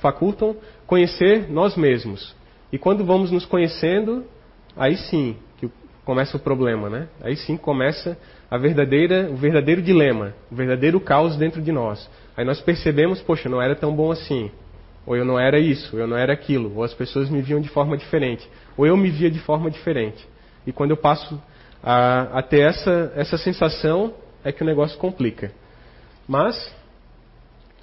facultam 0.00 0.56
conhecer 0.86 1.50
nós 1.50 1.76
mesmos. 1.76 2.34
E 2.70 2.78
quando 2.78 3.04
vamos 3.04 3.30
nos 3.30 3.44
conhecendo, 3.44 4.24
aí 4.76 4.96
sim 4.96 5.36
que 5.56 5.70
começa 6.04 6.36
o 6.36 6.40
problema, 6.40 6.88
né? 6.88 7.08
Aí 7.22 7.36
sim 7.36 7.56
começa 7.56 8.18
a 8.50 8.58
verdadeira, 8.58 9.28
o 9.30 9.36
verdadeiro 9.36 9.82
dilema, 9.82 10.34
o 10.50 10.54
verdadeiro 10.54 11.00
caos 11.00 11.36
dentro 11.36 11.62
de 11.62 11.72
nós. 11.72 12.08
Aí 12.36 12.44
nós 12.44 12.60
percebemos, 12.60 13.20
poxa, 13.22 13.48
não 13.48 13.60
era 13.60 13.74
tão 13.74 13.94
bom 13.94 14.10
assim. 14.10 14.50
Ou 15.06 15.16
eu 15.16 15.24
não 15.24 15.38
era 15.38 15.58
isso, 15.58 15.96
ou 15.96 16.00
eu 16.00 16.06
não 16.06 16.16
era 16.16 16.32
aquilo, 16.32 16.72
ou 16.76 16.84
as 16.84 16.94
pessoas 16.94 17.28
me 17.28 17.42
viam 17.42 17.60
de 17.60 17.68
forma 17.68 17.96
diferente, 17.96 18.48
ou 18.76 18.86
eu 18.86 18.96
me 18.96 19.10
via 19.10 19.30
de 19.30 19.38
forma 19.38 19.70
diferente. 19.70 20.26
E 20.66 20.72
quando 20.72 20.92
eu 20.92 20.96
passo 20.96 21.40
a, 21.82 22.38
a 22.38 22.42
ter 22.42 22.60
essa, 22.60 23.12
essa 23.14 23.36
sensação, 23.36 24.14
é 24.44 24.52
que 24.52 24.62
o 24.62 24.66
negócio 24.66 24.98
complica. 24.98 25.50
Mas, 26.28 26.74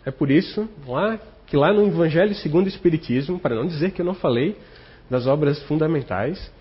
é 0.05 0.11
por 0.11 0.29
isso 0.29 0.69
lá, 0.87 1.19
que 1.47 1.57
lá 1.57 1.73
no 1.73 1.87
Evangelho 1.87 2.33
segundo 2.35 2.65
o 2.65 2.69
Espiritismo, 2.69 3.39
para 3.39 3.55
não 3.55 3.65
dizer 3.65 3.91
que 3.91 4.01
eu 4.01 4.05
não 4.05 4.13
falei 4.13 4.55
das 5.09 5.27
obras 5.27 5.61
fundamentais, 5.63 6.51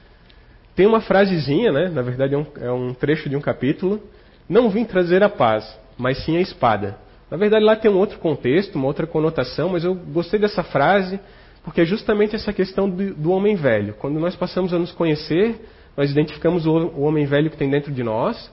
tem 0.74 0.86
uma 0.86 1.00
frasezinha, 1.00 1.70
né? 1.70 1.88
na 1.88 2.02
verdade 2.02 2.34
é 2.34 2.38
um, 2.38 2.46
é 2.60 2.72
um 2.72 2.94
trecho 2.94 3.28
de 3.28 3.36
um 3.36 3.40
capítulo. 3.40 4.00
Não 4.48 4.70
vim 4.70 4.84
trazer 4.84 5.22
a 5.22 5.28
paz, 5.28 5.78
mas 5.96 6.24
sim 6.24 6.36
a 6.36 6.40
espada. 6.40 6.98
Na 7.30 7.36
verdade, 7.36 7.64
lá 7.64 7.76
tem 7.76 7.90
um 7.90 7.96
outro 7.96 8.18
contexto, 8.18 8.74
uma 8.74 8.86
outra 8.86 9.06
conotação, 9.06 9.68
mas 9.68 9.84
eu 9.84 9.94
gostei 9.94 10.40
dessa 10.40 10.64
frase 10.64 11.20
porque 11.62 11.82
é 11.82 11.84
justamente 11.84 12.34
essa 12.34 12.52
questão 12.52 12.88
do, 12.88 13.14
do 13.14 13.30
homem 13.30 13.54
velho. 13.54 13.94
Quando 13.94 14.18
nós 14.18 14.34
passamos 14.34 14.72
a 14.72 14.78
nos 14.78 14.92
conhecer, 14.92 15.60
nós 15.96 16.10
identificamos 16.10 16.66
o, 16.66 16.72
o, 16.72 17.02
homem 17.02 17.26
velho 17.26 17.50
que 17.50 17.56
tem 17.56 17.70
dentro 17.70 17.92
de 17.92 18.02
nós, 18.02 18.50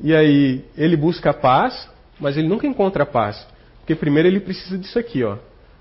e 0.00 0.14
aí 0.14 0.64
ele 0.76 0.96
busca 0.96 1.30
a 1.30 1.34
paz, 1.34 1.88
mas 2.20 2.36
ele 2.36 2.48
nunca 2.48 2.66
encontra 2.66 3.02
a 3.02 3.06
paz. 3.06 3.46
Porque 3.80 3.94
primeiro 3.94 4.28
ele 4.28 4.40
precisa 4.40 4.78
disso 4.78 4.98
aqui, 4.98 5.24
ó, 5.24 5.36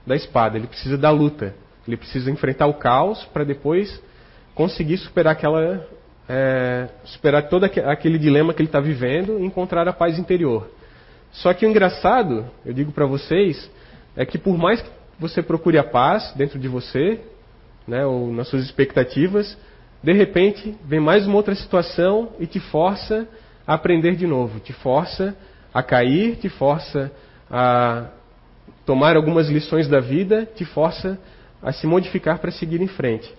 da 0.06 0.16
espada, 0.16 0.58
ele 0.58 0.68
precisa 0.68 0.98
da 0.98 1.10
luta, 1.10 1.54
ele 1.88 1.98
precisa 1.98 2.32
enfrentar 2.32 2.68
o 2.68 2.76
caos 2.76 3.24
para 3.26 3.44
depois 3.44 4.02
conseguir 4.56 4.98
superar 4.98 5.34
aquela 5.34 5.86
é, 6.28 6.90
superar 7.06 7.48
todo 7.48 7.64
aquele 7.64 8.18
dilema 8.18 8.54
que 8.54 8.62
ele 8.62 8.68
está 8.68 8.80
vivendo 8.80 9.40
e 9.40 9.46
encontrar 9.46 9.88
a 9.88 9.94
paz 9.94 10.18
interior. 10.20 10.70
Só 11.32 11.54
que 11.54 11.66
o 11.66 11.70
engraçado, 11.70 12.46
eu 12.66 12.74
digo 12.74 12.92
para 12.92 13.06
vocês, 13.06 13.70
é 14.16 14.26
que 14.26 14.38
por 14.38 14.58
mais 14.58 14.82
que 14.82 14.90
você 15.20 15.42
procure 15.42 15.78
a 15.78 15.84
paz 15.84 16.34
dentro 16.36 16.60
de 16.60 16.68
você, 16.68 17.20
né, 17.88 18.06
ou 18.06 18.32
nas 18.32 18.48
suas 18.48 18.64
expectativas, 18.64 19.58
de 20.04 20.14
repente 20.14 20.76
vem 20.84 21.00
mais 21.00 21.26
uma 21.26 21.36
outra 21.36 21.56
situação 21.56 22.34
e 22.40 22.46
te 22.46 22.60
força 22.60 23.28
a 23.68 23.74
aprender 23.74 24.16
de 24.16 24.26
novo, 24.26 24.60
te 24.60 24.72
força 24.72 25.38
a 25.74 25.84
cair, 25.84 26.38
te 26.38 26.48
força 26.48 27.12
a 27.52 28.08
tomar 28.86 29.18
algumas 29.18 29.50
lições 29.50 29.88
da 29.88 30.00
vida, 30.00 30.46
te 30.56 30.64
força 30.64 31.20
a 31.62 31.72
se 31.74 31.86
modificar 31.86 32.40
para 32.40 32.50
seguir 32.50 32.82
em 32.82 32.88
frente. 32.88 33.32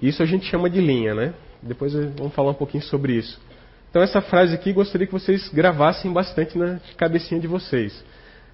Isso 0.00 0.22
a 0.22 0.26
gente 0.26 0.44
chama 0.46 0.68
de 0.68 0.80
linha, 0.80 1.14
né? 1.14 1.34
Depois 1.62 1.92
vamos 1.92 2.34
falar 2.34 2.50
um 2.50 2.54
pouquinho 2.54 2.82
sobre 2.84 3.14
isso. 3.14 3.40
Então 3.90 4.02
essa 4.02 4.20
frase 4.20 4.54
aqui 4.54 4.72
gostaria 4.72 5.06
que 5.06 5.12
vocês 5.12 5.48
gravassem 5.48 6.12
bastante 6.12 6.58
na 6.58 6.78
cabecinha 6.96 7.40
de 7.40 7.46
vocês, 7.46 8.04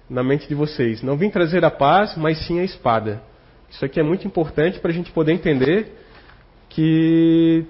na 0.09 0.23
mente 0.23 0.47
de 0.47 0.55
vocês. 0.55 1.03
Não 1.03 1.17
vim 1.17 1.29
trazer 1.29 1.65
a 1.65 1.69
paz, 1.69 2.15
mas 2.15 2.47
sim 2.47 2.59
a 2.59 2.63
espada. 2.63 3.21
Isso 3.69 3.83
aqui 3.83 3.99
é 3.99 4.03
muito 4.03 4.25
importante 4.25 4.79
para 4.79 4.91
a 4.91 4.93
gente 4.93 5.11
poder 5.11 5.33
entender 5.33 5.91
que 6.69 7.65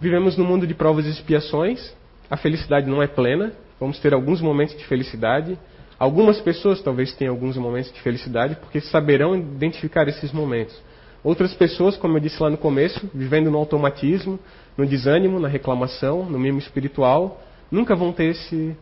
vivemos 0.00 0.36
num 0.36 0.44
mundo 0.44 0.66
de 0.66 0.74
provas 0.74 1.06
e 1.06 1.10
expiações. 1.10 1.94
A 2.30 2.36
felicidade 2.36 2.88
não 2.88 3.02
é 3.02 3.06
plena. 3.06 3.52
Vamos 3.80 3.98
ter 3.98 4.12
alguns 4.12 4.40
momentos 4.40 4.76
de 4.76 4.84
felicidade. 4.84 5.58
Algumas 5.98 6.40
pessoas 6.40 6.80
talvez 6.82 7.12
tenham 7.14 7.34
alguns 7.34 7.56
momentos 7.56 7.92
de 7.92 8.00
felicidade 8.00 8.56
porque 8.56 8.80
saberão 8.80 9.34
identificar 9.36 10.06
esses 10.08 10.32
momentos. 10.32 10.80
Outras 11.24 11.52
pessoas, 11.54 11.96
como 11.96 12.16
eu 12.16 12.20
disse 12.20 12.40
lá 12.40 12.48
no 12.48 12.56
começo, 12.56 13.10
vivendo 13.12 13.50
no 13.50 13.58
automatismo, 13.58 14.38
no 14.76 14.86
desânimo, 14.86 15.40
na 15.40 15.48
reclamação, 15.48 16.24
no 16.24 16.38
mimo 16.38 16.58
espiritual, 16.58 17.42
nunca 17.70 17.96
vão 17.96 18.12
ter 18.12 18.26
esse, 18.26 18.76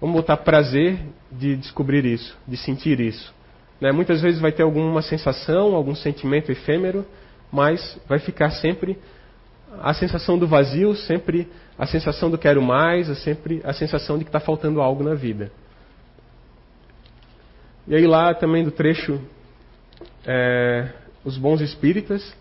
vamos 0.00 0.16
botar, 0.16 0.36
prazer 0.38 0.98
de 1.30 1.56
descobrir 1.56 2.04
isso, 2.04 2.36
de 2.46 2.56
sentir 2.56 2.98
isso. 2.98 3.32
Né? 3.80 3.92
Muitas 3.92 4.20
vezes 4.20 4.40
vai 4.40 4.50
ter 4.50 4.64
alguma 4.64 5.00
sensação, 5.02 5.76
algum 5.76 5.94
sentimento 5.94 6.50
efêmero, 6.50 7.06
mas 7.52 7.98
vai 8.08 8.18
ficar 8.18 8.50
sempre 8.50 8.98
a 9.80 9.94
sensação 9.94 10.36
do 10.36 10.48
vazio, 10.48 10.94
sempre 10.96 11.48
a 11.80 11.86
sensação 11.86 12.30
do 12.30 12.36
quero 12.36 12.60
mais, 12.60 13.08
é 13.08 13.14
sempre 13.14 13.62
a 13.64 13.72
sensação 13.72 14.18
de 14.18 14.24
que 14.24 14.28
está 14.28 14.38
faltando 14.38 14.82
algo 14.82 15.02
na 15.02 15.14
vida. 15.14 15.50
E 17.88 17.94
aí 17.94 18.06
lá 18.06 18.34
também 18.34 18.62
do 18.62 18.70
trecho 18.70 19.18
é, 20.26 20.90
Os 21.24 21.38
Bons 21.38 21.62
Espíritas, 21.62 22.36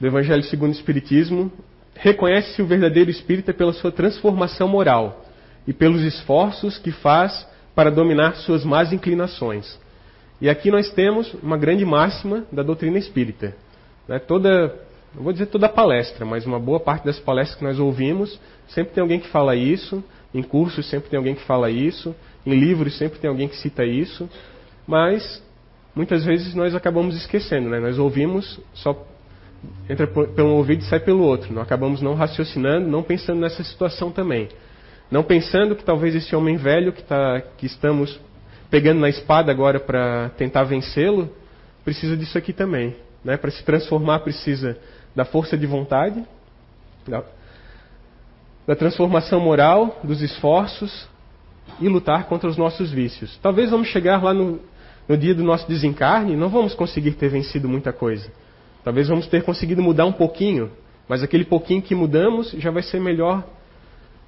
do 0.00 0.06
Evangelho 0.08 0.42
segundo 0.42 0.70
o 0.70 0.74
Espiritismo, 0.74 1.52
reconhece-se 1.94 2.60
o 2.60 2.66
verdadeiro 2.66 3.08
espírita 3.08 3.54
pela 3.54 3.72
sua 3.72 3.92
transformação 3.92 4.66
moral 4.66 5.24
e 5.64 5.72
pelos 5.72 6.02
esforços 6.02 6.76
que 6.76 6.90
faz 6.90 7.46
para 7.72 7.88
dominar 7.88 8.34
suas 8.34 8.64
más 8.64 8.92
inclinações. 8.92 9.78
E 10.40 10.50
aqui 10.50 10.72
nós 10.72 10.90
temos 10.90 11.32
uma 11.34 11.56
grande 11.56 11.84
máxima 11.84 12.44
da 12.50 12.64
doutrina 12.64 12.98
espírita. 12.98 13.54
Né? 14.08 14.18
Toda, 14.18 14.74
não 15.14 15.22
vou 15.24 15.32
dizer 15.32 15.46
toda 15.46 15.66
a 15.66 15.68
palestra, 15.68 16.24
mas 16.24 16.46
uma 16.46 16.58
boa 16.58 16.78
parte 16.78 17.04
das 17.04 17.18
palestras 17.18 17.58
que 17.58 17.64
nós 17.64 17.78
ouvimos, 17.78 18.38
sempre 18.68 18.94
tem 18.94 19.02
alguém 19.02 19.18
que 19.18 19.28
fala 19.28 19.56
isso, 19.56 20.02
em 20.32 20.42
cursos 20.42 20.88
sempre 20.88 21.10
tem 21.10 21.18
alguém 21.18 21.34
que 21.34 21.42
fala 21.42 21.70
isso, 21.70 22.14
em 22.46 22.54
livros 22.54 22.96
sempre 22.96 23.18
tem 23.18 23.28
alguém 23.28 23.48
que 23.48 23.56
cita 23.56 23.84
isso, 23.84 24.28
mas 24.86 25.42
muitas 25.94 26.24
vezes 26.24 26.54
nós 26.54 26.74
acabamos 26.74 27.16
esquecendo, 27.16 27.68
né? 27.68 27.80
Nós 27.80 27.98
ouvimos, 27.98 28.60
só 28.72 29.06
entra 29.88 30.06
pelo 30.06 30.50
ouvido 30.50 30.82
e 30.82 30.84
sai 30.84 31.00
pelo 31.00 31.22
outro. 31.22 31.52
Nós 31.52 31.64
acabamos 31.64 32.00
não 32.00 32.14
raciocinando, 32.14 32.88
não 32.88 33.02
pensando 33.02 33.40
nessa 33.40 33.62
situação 33.62 34.10
também. 34.10 34.48
Não 35.10 35.22
pensando 35.22 35.74
que 35.74 35.84
talvez 35.84 36.14
esse 36.14 36.34
homem 36.34 36.56
velho 36.56 36.92
que, 36.92 37.02
tá, 37.02 37.42
que 37.58 37.66
estamos 37.66 38.18
pegando 38.70 39.00
na 39.00 39.08
espada 39.08 39.50
agora 39.50 39.80
para 39.80 40.30
tentar 40.30 40.62
vencê-lo, 40.64 41.28
precisa 41.84 42.16
disso 42.16 42.38
aqui 42.38 42.52
também. 42.52 42.94
Né? 43.24 43.36
Para 43.36 43.50
se 43.50 43.64
transformar, 43.64 44.20
precisa 44.20 44.78
da 45.14 45.24
força 45.24 45.56
de 45.56 45.66
vontade, 45.66 46.24
da, 47.06 47.22
da 48.66 48.76
transformação 48.76 49.40
moral, 49.40 50.00
dos 50.02 50.22
esforços 50.22 51.08
e 51.80 51.88
lutar 51.88 52.24
contra 52.24 52.48
os 52.48 52.56
nossos 52.56 52.90
vícios. 52.90 53.38
Talvez 53.42 53.70
vamos 53.70 53.88
chegar 53.88 54.22
lá 54.22 54.32
no, 54.32 54.60
no 55.08 55.16
dia 55.16 55.34
do 55.34 55.42
nosso 55.42 55.68
desencarne 55.68 56.36
não 56.36 56.48
vamos 56.48 56.74
conseguir 56.74 57.12
ter 57.12 57.28
vencido 57.28 57.68
muita 57.68 57.92
coisa. 57.92 58.30
Talvez 58.84 59.08
vamos 59.08 59.26
ter 59.26 59.42
conseguido 59.42 59.82
mudar 59.82 60.06
um 60.06 60.12
pouquinho, 60.12 60.70
mas 61.08 61.22
aquele 61.22 61.44
pouquinho 61.44 61.82
que 61.82 61.94
mudamos 61.94 62.52
já 62.52 62.70
vai 62.70 62.82
ser 62.82 63.00
melhor 63.00 63.44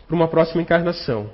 para 0.06 0.16
uma 0.16 0.28
próxima 0.28 0.60
encarnação. 0.60 1.30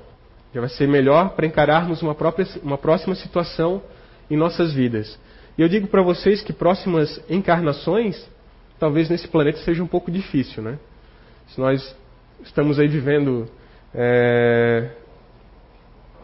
Já 0.54 0.60
vai 0.60 0.68
ser 0.68 0.86
melhor 0.86 1.30
para 1.30 1.46
encararmos 1.46 2.00
uma, 2.02 2.14
própria, 2.14 2.46
uma 2.62 2.78
próxima 2.78 3.14
situação 3.14 3.82
em 4.30 4.36
nossas 4.36 4.72
vidas. 4.72 5.18
E 5.56 5.62
eu 5.62 5.68
digo 5.68 5.88
para 5.88 6.02
vocês 6.02 6.42
que 6.42 6.52
próximas 6.52 7.20
encarnações, 7.28 8.28
talvez 8.78 9.08
nesse 9.08 9.28
planeta 9.28 9.58
seja 9.58 9.82
um 9.82 9.86
pouco 9.86 10.10
difícil, 10.10 10.62
né? 10.62 10.78
Se 11.48 11.60
nós 11.60 11.96
estamos 12.42 12.78
aí 12.78 12.88
vivendo 12.88 13.48
é, 13.94 14.90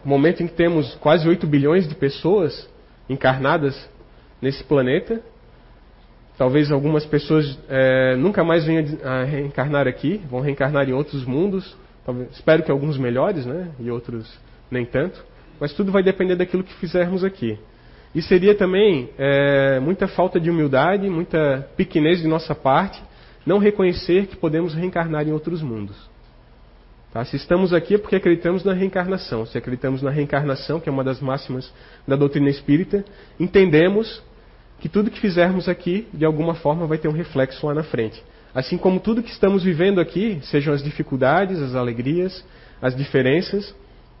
um 0.05 0.09
momento 0.09 0.43
em 0.43 0.47
que 0.47 0.53
temos 0.53 0.95
quase 0.95 1.27
8 1.27 1.45
bilhões 1.47 1.87
de 1.87 1.95
pessoas 1.95 2.69
encarnadas 3.09 3.89
nesse 4.41 4.63
planeta, 4.63 5.21
Talvez 6.37 6.69
algumas 6.69 7.05
pessoas 7.05 7.57
é, 7.69 8.15
nunca 8.17 8.43
mais 8.43 8.65
venham 8.65 8.83
a 9.03 9.23
reencarnar 9.23 9.87
aqui, 9.87 10.21
vão 10.29 10.41
reencarnar 10.41 10.89
em 10.89 10.93
outros 10.93 11.23
mundos. 11.25 11.77
Talvez, 12.05 12.29
espero 12.31 12.61
que 12.61 12.69
alguns 12.69 12.97
melhores, 12.97 13.45
né? 13.45 13.69
E 13.79 13.89
outros 13.89 14.37
nem 14.69 14.85
tanto. 14.85 15.23
Mas 15.59 15.73
tudo 15.73 15.93
vai 15.93 16.03
depender 16.03 16.35
daquilo 16.35 16.63
que 16.63 16.73
fizermos 16.73 17.23
aqui. 17.23 17.57
E 18.15 18.21
seria 18.21 18.55
também 18.55 19.09
é, 19.17 19.77
muita 19.81 20.07
falta 20.07 20.39
de 20.39 20.49
humildade, 20.49 21.09
muita 21.09 21.69
pequenez 21.75 22.21
de 22.21 22.27
nossa 22.29 22.55
parte, 22.55 23.03
não 23.45 23.57
reconhecer 23.57 24.27
que 24.27 24.37
podemos 24.37 24.73
reencarnar 24.73 25.27
em 25.27 25.33
outros 25.33 25.61
mundos. 25.61 25.97
Tá? 27.11 27.25
Se 27.25 27.35
estamos 27.35 27.73
aqui 27.73 27.95
é 27.95 27.97
porque 27.97 28.15
acreditamos 28.15 28.63
na 28.63 28.71
reencarnação. 28.71 29.45
Se 29.45 29.57
acreditamos 29.57 30.01
na 30.01 30.09
reencarnação, 30.09 30.79
que 30.79 30.87
é 30.87 30.91
uma 30.91 31.03
das 31.03 31.19
máximas 31.19 31.71
da 32.07 32.15
doutrina 32.15 32.49
espírita, 32.49 33.03
entendemos 33.37 34.23
que 34.79 34.87
tudo 34.87 35.11
que 35.11 35.19
fizermos 35.19 35.67
aqui, 35.67 36.07
de 36.13 36.23
alguma 36.23 36.55
forma, 36.55 36.87
vai 36.87 36.97
ter 36.97 37.09
um 37.09 37.13
reflexo 37.13 37.67
lá 37.67 37.73
na 37.73 37.83
frente. 37.83 38.23
Assim 38.53 38.77
como 38.77 39.01
tudo 39.01 39.21
que 39.21 39.31
estamos 39.31 39.61
vivendo 39.61 39.99
aqui, 39.99 40.39
sejam 40.43 40.73
as 40.73 40.81
dificuldades, 40.81 41.61
as 41.61 41.75
alegrias, 41.75 42.45
as 42.81 42.95
diferenças, 42.95 43.75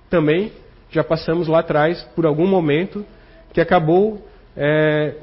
também 0.09 0.51
já 0.91 1.03
passamos 1.03 1.47
lá 1.47 1.59
atrás 1.59 2.03
por 2.13 2.25
algum 2.25 2.45
momento 2.45 3.05
que 3.55 3.61
acabou 3.61 4.21
é, 4.53 5.15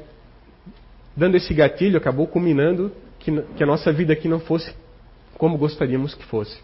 dando 1.15 1.37
esse 1.37 1.53
gatilho, 1.53 1.99
acabou 1.99 2.25
culminando 2.25 2.91
que, 3.19 3.31
que, 3.55 3.63
a 3.63 3.67
nossa 3.67 3.93
vida 3.93 4.11
aqui 4.11 4.27
não 4.27 4.39
fosse 4.39 4.73
como 5.37 5.55
gostaríamos 5.55 6.15
que 6.15 6.25
fosse. 6.25 6.57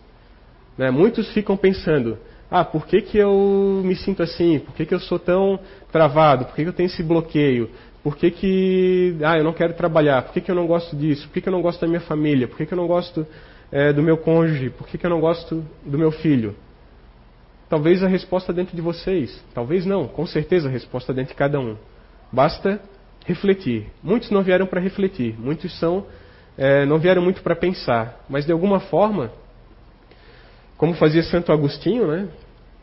Né? 0.76 0.90
Muitos 0.90 1.32
ficam 1.32 1.56
pensando: 1.56 2.18
ah, 2.50 2.66
por 2.66 2.88
que, 2.88 3.04
que 3.04 3.20
eu 3.20 3.84
me 3.86 3.96
sinto 3.96 4.24
assim? 4.24 4.58
Por 4.58 4.74
que, 4.74 4.84
que 4.84 4.96
eu 4.96 5.00
sou 5.00 5.20
tão 5.20 5.60
travado? 5.92 6.46
Por 6.46 6.56
que, 6.56 6.64
que 6.64 6.70
eu 6.70 6.74
tenho 6.74 6.88
esse 6.88 7.04
bloqueio? 7.04 7.70
Por 8.02 8.18
que, 8.18 8.32
que 8.32 9.18
ah, 9.24 9.38
eu 9.38 9.44
não 9.44 9.54
quero 9.54 9.76
trabalhar? 9.76 10.24
Por 10.24 10.34
que, 10.34 10.42
que 10.42 10.50
eu 10.50 10.56
não 10.56 10.66
gosto 10.66 10.96
disso? 10.96 11.28
Por 11.28 11.36
que, 11.36 11.42
que 11.42 11.50
eu 11.50 11.54
não 11.54 11.62
gosto 11.62 11.82
da 11.82 11.88
minha 11.88 12.02
família? 12.02 12.48
Por 12.48 12.58
que, 12.58 12.66
que 12.66 12.74
eu 12.74 12.78
não 12.78 12.88
gosto 12.88 13.28
é, 13.72 13.94
do 13.94 14.02
meu 14.02 14.18
cônjuge? 14.18 14.72
Por 14.72 14.88
que, 14.88 14.98
que 14.98 15.06
eu 15.06 15.10
não 15.12 15.20
gosto 15.20 15.64
do 15.86 16.00
meu 16.00 16.12
filho? 16.12 16.56
Talvez 17.70 18.04
a 18.04 18.08
resposta 18.08 18.52
dentro 18.52 18.76
de 18.76 18.82
vocês. 18.82 19.44
Talvez 19.54 19.86
não. 19.86 20.08
Com 20.08 20.26
certeza 20.26 20.68
a 20.68 20.72
resposta 20.72 21.14
dentro 21.14 21.34
de 21.34 21.38
cada 21.38 21.60
um. 21.60 21.78
Basta 22.32 22.82
refletir. 23.26 23.88
Muitos 24.02 24.32
não 24.32 24.42
vieram 24.42 24.66
para 24.66 24.82
refletir. 24.82 25.40
Muitos 25.40 25.78
são 25.80 26.06
é, 26.58 26.86
não 26.86 27.00
vieram 27.00 27.22
muito 27.22 27.42
para 27.42 27.56
pensar. 27.56 28.20
Mas 28.28 28.46
de 28.46 28.52
alguma 28.52 28.82
forma, 28.82 29.32
como 30.78 30.94
fazia 30.94 31.24
Santo 31.24 31.54
Agostinho, 31.54 32.06
né? 32.08 32.28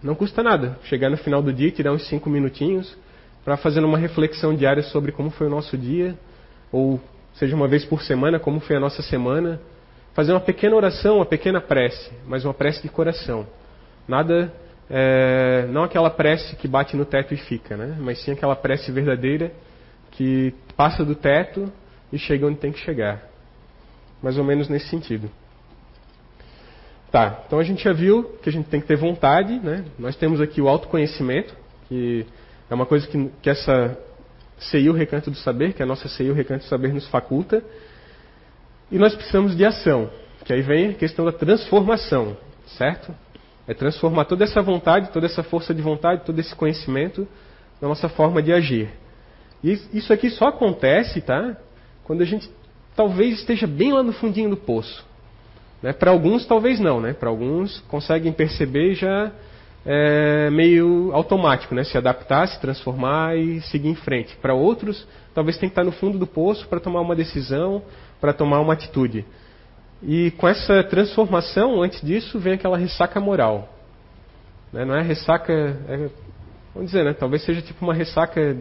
Não 0.02 0.14
custa 0.14 0.42
nada 0.42 0.78
chegar 0.84 1.10
no 1.10 1.16
final 1.16 1.42
do 1.42 1.52
dia 1.52 1.70
tirar 1.70 1.92
uns 1.92 2.06
cinco 2.08 2.30
minutinhos 2.30 2.96
para 3.44 3.56
fazer 3.56 3.84
uma 3.84 3.98
reflexão 3.98 4.54
diária 4.54 4.82
sobre 4.82 5.12
como 5.12 5.30
foi 5.30 5.46
o 5.46 5.50
nosso 5.50 5.76
dia, 5.76 6.18
ou 6.72 7.00
seja, 7.34 7.54
uma 7.54 7.68
vez 7.68 7.84
por 7.84 8.02
semana, 8.02 8.38
como 8.38 8.60
foi 8.60 8.76
a 8.76 8.80
nossa 8.80 9.02
semana. 9.02 9.60
Fazer 10.14 10.32
uma 10.32 10.40
pequena 10.40 10.74
oração, 10.74 11.16
uma 11.16 11.26
pequena 11.26 11.60
prece, 11.60 12.10
mas 12.26 12.44
uma 12.44 12.54
prece 12.54 12.82
de 12.82 12.88
coração. 12.88 13.46
Nada, 14.08 14.52
é, 14.88 15.66
não 15.70 15.82
aquela 15.82 16.10
prece 16.10 16.56
que 16.56 16.68
bate 16.68 16.96
no 16.96 17.04
teto 17.04 17.34
e 17.34 17.36
fica, 17.36 17.76
né? 17.76 17.96
mas 17.98 18.22
sim 18.22 18.32
aquela 18.32 18.54
prece 18.54 18.92
verdadeira 18.92 19.52
que 20.12 20.54
passa 20.76 21.04
do 21.04 21.14
teto 21.14 21.70
e 22.12 22.18
chega 22.18 22.46
onde 22.46 22.58
tem 22.58 22.72
que 22.72 22.78
chegar. 22.78 23.22
Mais 24.22 24.38
ou 24.38 24.44
menos 24.44 24.68
nesse 24.68 24.88
sentido. 24.88 25.30
Tá, 27.10 27.42
então 27.46 27.58
a 27.58 27.62
gente 27.62 27.84
já 27.84 27.92
viu 27.92 28.24
que 28.42 28.48
a 28.48 28.52
gente 28.52 28.68
tem 28.68 28.80
que 28.80 28.86
ter 28.86 28.96
vontade, 28.96 29.58
né? 29.60 29.84
Nós 29.98 30.16
temos 30.16 30.40
aqui 30.40 30.60
o 30.60 30.68
autoconhecimento, 30.68 31.54
que 31.88 32.26
é 32.68 32.74
uma 32.74 32.86
coisa 32.86 33.06
que, 33.06 33.30
que 33.40 33.50
essa 33.50 33.96
CI, 34.58 34.88
o 34.88 34.92
Recanto 34.92 35.30
do 35.30 35.36
Saber, 35.36 35.72
que 35.72 35.82
a 35.82 35.86
nossa 35.86 36.08
CI, 36.08 36.30
o 36.30 36.34
Recanto 36.34 36.64
do 36.64 36.68
Saber, 36.68 36.92
nos 36.92 37.06
faculta. 37.08 37.62
E 38.90 38.98
nós 38.98 39.14
precisamos 39.14 39.56
de 39.56 39.64
ação, 39.64 40.10
que 40.44 40.52
aí 40.52 40.62
vem 40.62 40.90
a 40.90 40.94
questão 40.94 41.24
da 41.24 41.32
transformação, 41.32 42.36
certo? 42.66 43.14
É 43.68 43.74
transformar 43.74 44.24
toda 44.26 44.44
essa 44.44 44.62
vontade, 44.62 45.10
toda 45.10 45.26
essa 45.26 45.42
força 45.42 45.74
de 45.74 45.82
vontade, 45.82 46.24
todo 46.24 46.38
esse 46.38 46.54
conhecimento 46.54 47.26
na 47.80 47.88
nossa 47.88 48.08
forma 48.08 48.42
de 48.42 48.52
agir. 48.52 48.90
E 49.62 49.72
isso 49.92 50.12
aqui 50.12 50.30
só 50.30 50.48
acontece, 50.48 51.20
tá? 51.20 51.56
Quando 52.04 52.22
a 52.22 52.24
gente 52.24 52.48
talvez 52.94 53.38
esteja 53.40 53.66
bem 53.66 53.92
lá 53.92 54.02
no 54.02 54.12
fundinho 54.12 54.50
do 54.50 54.56
poço. 54.56 55.04
Né? 55.82 55.92
Para 55.92 56.10
alguns, 56.10 56.46
talvez 56.46 56.80
não, 56.80 57.00
né? 57.00 57.12
Para 57.12 57.28
alguns 57.28 57.80
conseguem 57.88 58.32
perceber 58.32 58.94
já 58.94 59.30
é, 59.84 60.50
meio 60.50 61.10
automático, 61.12 61.74
né? 61.74 61.84
Se 61.84 61.98
adaptar, 61.98 62.48
se 62.48 62.60
transformar 62.60 63.36
e 63.36 63.60
seguir 63.62 63.88
em 63.88 63.94
frente. 63.94 64.36
Para 64.36 64.54
outros, 64.54 65.06
talvez 65.34 65.58
tenha 65.58 65.68
que 65.68 65.72
estar 65.72 65.84
no 65.84 65.92
fundo 65.92 66.18
do 66.18 66.26
poço 66.26 66.66
para 66.68 66.80
tomar 66.80 67.00
uma 67.00 67.14
decisão, 67.14 67.82
para 68.20 68.32
tomar 68.32 68.60
uma 68.60 68.72
atitude. 68.72 69.24
E 70.02 70.30
com 70.32 70.46
essa 70.46 70.82
transformação, 70.84 71.82
antes 71.82 72.00
disso, 72.00 72.38
vem 72.38 72.54
aquela 72.54 72.76
ressaca 72.76 73.18
moral. 73.20 73.68
Né? 74.72 74.84
Não 74.84 74.94
é 74.94 75.02
ressaca, 75.02 75.52
é, 75.52 76.10
vamos 76.74 76.90
dizer, 76.90 77.04
né? 77.04 77.14
Talvez 77.14 77.42
seja 77.42 77.62
tipo 77.62 77.84
uma 77.84 77.94
ressaca 77.94 78.56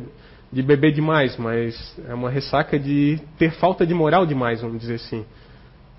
de 0.52 0.62
beber 0.62 0.94
demais, 0.94 1.36
mas 1.38 1.98
é 2.08 2.14
uma 2.14 2.30
ressaca 2.30 2.80
de 2.80 3.20
ter 3.38 3.52
falta 3.52 3.86
de 3.86 3.94
moral 3.94 4.26
demais, 4.26 4.62
vamos 4.62 4.80
dizer 4.80 4.96
assim. 4.96 5.26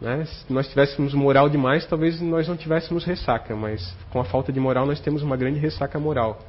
Né? 0.00 0.24
Se 0.24 0.52
nós 0.52 0.68
tivéssemos 0.68 1.14
moral 1.14 1.48
demais, 1.48 1.86
talvez 1.86 2.20
nós 2.20 2.48
não 2.48 2.56
tivéssemos 2.56 3.04
ressaca, 3.04 3.54
mas 3.54 3.94
com 4.10 4.20
a 4.20 4.24
falta 4.24 4.52
de 4.52 4.60
moral 4.60 4.86
nós 4.86 5.00
temos 5.00 5.22
uma 5.22 5.36
grande 5.36 5.58
ressaca 5.58 5.98
moral. 5.98 6.40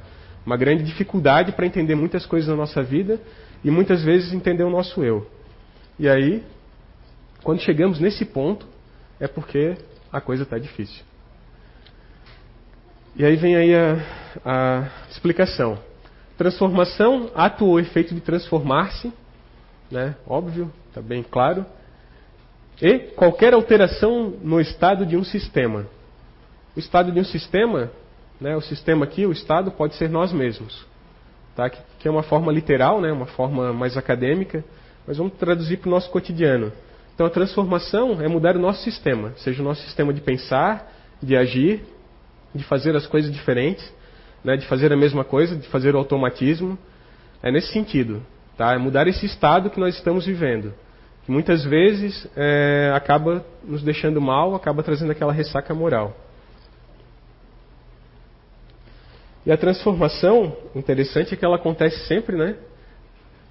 Uma 0.46 0.56
grande 0.56 0.82
dificuldade 0.84 1.52
para 1.52 1.66
entender 1.66 1.94
muitas 1.94 2.24
coisas 2.24 2.48
na 2.48 2.56
nossa 2.56 2.82
vida 2.82 3.20
e 3.62 3.70
muitas 3.70 4.02
vezes 4.02 4.32
entender 4.32 4.64
o 4.64 4.70
nosso 4.70 5.02
eu. 5.04 5.26
E 5.98 6.08
aí, 6.08 6.42
quando 7.42 7.60
chegamos 7.60 7.98
nesse 7.98 8.24
ponto, 8.24 8.66
é 9.20 9.26
porque 9.26 9.76
a 10.12 10.20
coisa 10.20 10.42
está 10.42 10.58
difícil. 10.58 11.04
E 13.16 13.24
aí 13.24 13.36
vem 13.36 13.56
aí 13.56 13.74
a, 13.74 13.96
a 14.44 14.88
explicação. 15.10 15.78
Transformação, 16.36 17.30
ato 17.34 17.66
ou 17.66 17.80
efeito 17.80 18.14
de 18.14 18.20
transformar-se, 18.20 19.12
né? 19.90 20.14
óbvio, 20.26 20.70
está 20.88 21.00
bem 21.00 21.22
claro 21.22 21.64
E 22.80 22.98
qualquer 22.98 23.54
alteração 23.54 24.34
no 24.42 24.60
estado 24.60 25.04
de 25.04 25.16
um 25.16 25.24
sistema. 25.24 25.86
O 26.76 26.78
estado 26.78 27.10
de 27.10 27.18
um 27.18 27.24
sistema, 27.24 27.90
né, 28.40 28.54
o 28.54 28.60
sistema 28.60 29.04
aqui, 29.04 29.26
o 29.26 29.32
estado, 29.32 29.72
pode 29.72 29.96
ser 29.96 30.08
nós 30.08 30.32
mesmos. 30.32 30.86
Tá? 31.56 31.68
Que, 31.68 31.78
que 31.98 32.06
é 32.06 32.10
uma 32.10 32.22
forma 32.22 32.52
literal, 32.52 33.00
né, 33.00 33.10
uma 33.10 33.26
forma 33.26 33.72
mais 33.72 33.96
acadêmica, 33.96 34.64
mas 35.04 35.16
vamos 35.16 35.32
traduzir 35.34 35.78
para 35.78 35.88
o 35.88 35.90
nosso 35.90 36.08
cotidiano. 36.10 36.72
Então 37.18 37.26
a 37.26 37.30
transformação 37.30 38.22
é 38.22 38.28
mudar 38.28 38.54
o 38.54 38.60
nosso 38.60 38.80
sistema, 38.84 39.32
seja 39.38 39.60
o 39.60 39.64
nosso 39.64 39.82
sistema 39.82 40.14
de 40.14 40.20
pensar, 40.20 40.88
de 41.20 41.36
agir, 41.36 41.82
de 42.54 42.62
fazer 42.62 42.94
as 42.94 43.08
coisas 43.08 43.32
diferentes, 43.32 43.92
né, 44.44 44.56
de 44.56 44.64
fazer 44.68 44.92
a 44.92 44.96
mesma 44.96 45.24
coisa, 45.24 45.56
de 45.56 45.66
fazer 45.66 45.96
o 45.96 45.98
automatismo. 45.98 46.78
É 47.42 47.50
nesse 47.50 47.72
sentido. 47.72 48.24
Tá? 48.56 48.72
É 48.72 48.78
mudar 48.78 49.08
esse 49.08 49.26
estado 49.26 49.68
que 49.68 49.80
nós 49.80 49.96
estamos 49.96 50.26
vivendo. 50.26 50.72
Que 51.26 51.32
muitas 51.32 51.64
vezes 51.64 52.24
é, 52.36 52.92
acaba 52.94 53.44
nos 53.64 53.82
deixando 53.82 54.20
mal, 54.20 54.54
acaba 54.54 54.80
trazendo 54.84 55.10
aquela 55.10 55.32
ressaca 55.32 55.74
moral. 55.74 56.16
E 59.44 59.50
a 59.50 59.56
transformação, 59.56 60.56
interessante 60.72 61.34
é 61.34 61.36
que 61.36 61.44
ela 61.44 61.56
acontece 61.56 61.98
sempre, 62.06 62.36
né? 62.36 62.54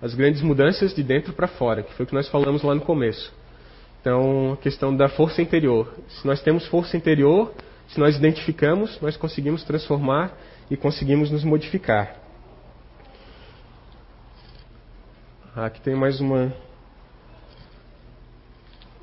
As 0.01 0.15
grandes 0.15 0.41
mudanças 0.41 0.95
de 0.95 1.03
dentro 1.03 1.34
para 1.34 1.49
fora, 1.49 1.84
que 1.84 1.93
foi 1.95 2.06
o 2.06 2.08
que 2.08 2.15
nós 2.15 2.30
falamos 2.30 2.63
lá 2.63 2.73
no 2.73 2.80
começo. 2.80 3.36
Então, 4.08 4.54
a 4.54 4.58
questão 4.58 4.96
da 4.96 5.10
força 5.10 5.41
interior. 5.41 5.93
Se 6.08 6.26
nós 6.26 6.41
temos 6.41 6.65
força 6.67 6.96
interior, 6.96 7.54
se 7.89 8.00
nós 8.00 8.15
identificamos, 8.15 8.98
nós 9.02 9.17
conseguimos 9.17 9.65
transformar 9.65 10.32
e 10.72 10.78
conseguimos 10.78 11.30
nos 11.30 11.43
modificar. 11.43 12.15
Aqui 15.54 15.82
tem 15.82 15.93
mais 15.93 16.22
uma 16.22 16.54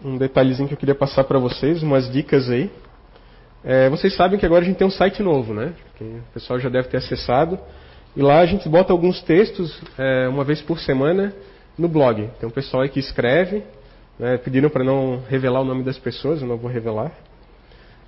um 0.02 0.16
detalhezinho 0.16 0.68
que 0.68 0.72
eu 0.72 0.78
queria 0.78 0.94
passar 0.94 1.24
para 1.24 1.38
vocês, 1.38 1.82
umas 1.82 2.10
dicas 2.10 2.48
aí. 2.48 2.70
É, 3.62 3.90
vocês 3.90 4.16
sabem 4.16 4.38
que 4.38 4.46
agora 4.46 4.62
a 4.62 4.66
gente 4.66 4.78
tem 4.78 4.86
um 4.86 4.90
site 4.90 5.22
novo, 5.22 5.52
né? 5.52 5.74
Que 5.96 6.02
o 6.02 6.32
pessoal 6.32 6.58
já 6.58 6.70
deve 6.70 6.88
ter 6.88 6.96
acessado. 6.96 7.60
E 8.16 8.22
lá 8.22 8.38
a 8.38 8.46
gente 8.46 8.66
bota 8.70 8.90
alguns 8.90 9.20
textos 9.20 9.78
é, 9.98 10.26
uma 10.28 10.44
vez 10.44 10.62
por 10.62 10.80
semana 10.80 11.30
no 11.76 11.88
blog. 11.88 12.26
Tem 12.40 12.48
um 12.48 12.52
pessoal 12.52 12.84
aí 12.84 12.88
que 12.88 13.00
escreve. 13.00 13.62
Né? 14.18 14.38
Pediram 14.38 14.68
para 14.68 14.84
não 14.84 15.22
revelar 15.28 15.60
o 15.60 15.64
nome 15.64 15.82
das 15.82 15.98
pessoas, 15.98 16.40
eu 16.40 16.48
não 16.48 16.56
vou 16.56 16.70
revelar. 16.70 17.12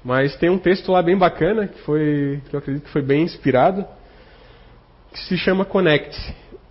Mas 0.04 0.36
tem 0.36 0.48
um 0.48 0.58
texto 0.58 0.92
lá 0.92 1.02
bem 1.02 1.16
bacana, 1.16 1.66
que, 1.66 1.80
foi, 1.80 2.40
que 2.48 2.54
eu 2.54 2.58
acredito 2.58 2.84
que 2.84 2.90
foi 2.90 3.02
bem 3.02 3.22
inspirado, 3.22 3.84
que 5.12 5.18
se 5.20 5.36
chama 5.36 5.64
Connect. 5.64 6.16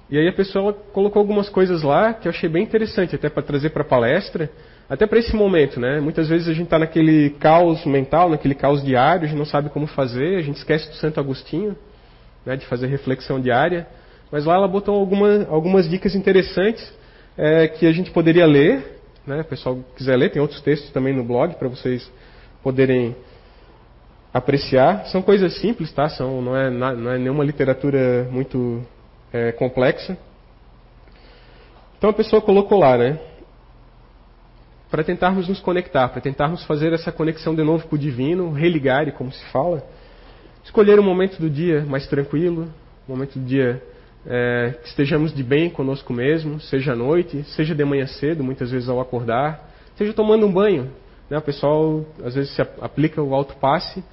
E 0.09 0.17
aí 0.17 0.27
a 0.27 0.33
pessoa 0.33 0.71
colocou 0.71 1.19
algumas 1.19 1.49
coisas 1.49 1.81
lá 1.81 2.13
que 2.13 2.27
eu 2.27 2.29
achei 2.29 2.47
bem 2.47 2.63
interessante, 2.63 3.15
até 3.15 3.27
para 3.27 3.43
trazer 3.43 3.71
para 3.71 3.81
a 3.81 3.85
palestra. 3.85 4.49
Até 4.87 5.07
para 5.07 5.17
esse 5.17 5.35
momento, 5.35 5.79
né? 5.79 5.99
Muitas 5.99 6.29
vezes 6.29 6.47
a 6.47 6.53
gente 6.53 6.65
está 6.65 6.77
naquele 6.77 7.31
caos 7.31 7.83
mental, 7.85 8.29
naquele 8.29 8.53
caos 8.53 8.83
diário, 8.83 9.23
a 9.23 9.27
gente 9.27 9.37
não 9.37 9.45
sabe 9.45 9.69
como 9.69 9.87
fazer, 9.87 10.37
a 10.37 10.41
gente 10.43 10.57
esquece 10.57 10.87
do 10.89 10.95
Santo 10.95 11.19
Agostinho, 11.19 11.75
né, 12.45 12.55
de 12.55 12.67
fazer 12.67 12.85
reflexão 12.85 13.41
diária. 13.41 13.87
Mas 14.31 14.45
lá 14.45 14.55
ela 14.55 14.67
botou 14.67 14.95
alguma, 14.95 15.47
algumas 15.49 15.89
dicas 15.89 16.13
interessantes 16.13 16.93
é, 17.35 17.67
que 17.67 17.87
a 17.87 17.91
gente 17.91 18.11
poderia 18.11 18.45
ler. 18.45 18.94
Né? 19.25 19.41
O 19.41 19.45
pessoal 19.45 19.79
quiser 19.95 20.15
ler, 20.15 20.31
tem 20.31 20.41
outros 20.41 20.61
textos 20.61 20.91
também 20.91 21.15
no 21.15 21.23
blog 21.23 21.55
para 21.55 21.67
vocês 21.67 22.11
poderem 22.61 23.15
apreciar. 24.33 25.05
São 25.07 25.21
coisas 25.21 25.59
simples, 25.59 25.91
tá? 25.91 26.09
São, 26.09 26.41
não, 26.41 26.55
é, 26.55 26.69
não 26.69 27.11
é 27.11 27.17
nenhuma 27.17 27.43
literatura 27.43 28.27
muito 28.31 28.83
é, 29.31 29.51
complexa. 29.51 30.17
Então 31.97 32.09
a 32.09 32.13
pessoa 32.13 32.41
colocou 32.41 32.79
lá, 32.79 32.97
né? 32.97 33.19
para 34.95 35.03
tentarmos 35.03 35.49
nos 35.49 35.59
conectar, 35.59 36.07
para 36.07 36.21
tentarmos 36.21 36.63
fazer 36.63 36.93
essa 36.93 37.11
conexão 37.11 37.53
de 37.53 37.61
novo 37.63 37.85
com 37.85 37.97
o 37.97 37.99
divino, 37.99 38.53
religar, 38.53 39.11
como 39.11 39.29
se 39.29 39.43
fala. 39.51 39.83
Escolher 40.63 40.97
um 40.99 41.03
momento 41.03 41.37
do 41.37 41.49
dia 41.49 41.85
mais 41.85 42.07
tranquilo, 42.07 42.69
um 43.07 43.11
momento 43.11 43.37
do 43.37 43.45
dia 43.45 43.83
é, 44.27 44.75
que 44.81 44.87
estejamos 44.89 45.33
de 45.33 45.43
bem 45.43 45.69
conosco 45.69 46.13
mesmo, 46.13 46.59
seja 46.59 46.93
à 46.93 46.95
noite, 46.95 47.43
seja 47.55 47.75
de 47.75 47.85
manhã 47.85 48.07
cedo, 48.07 48.43
muitas 48.43 48.71
vezes 48.71 48.89
ao 48.89 48.99
acordar, 48.99 49.69
seja 49.95 50.13
tomando 50.13 50.45
um 50.45 50.51
banho. 50.51 50.91
Né? 51.29 51.37
O 51.37 51.41
pessoal 51.41 52.05
às 52.23 52.35
vezes 52.35 52.53
se 52.55 52.61
aplica 52.61 53.21
o 53.21 53.33
alto 53.33 53.55
passe 53.57 54.03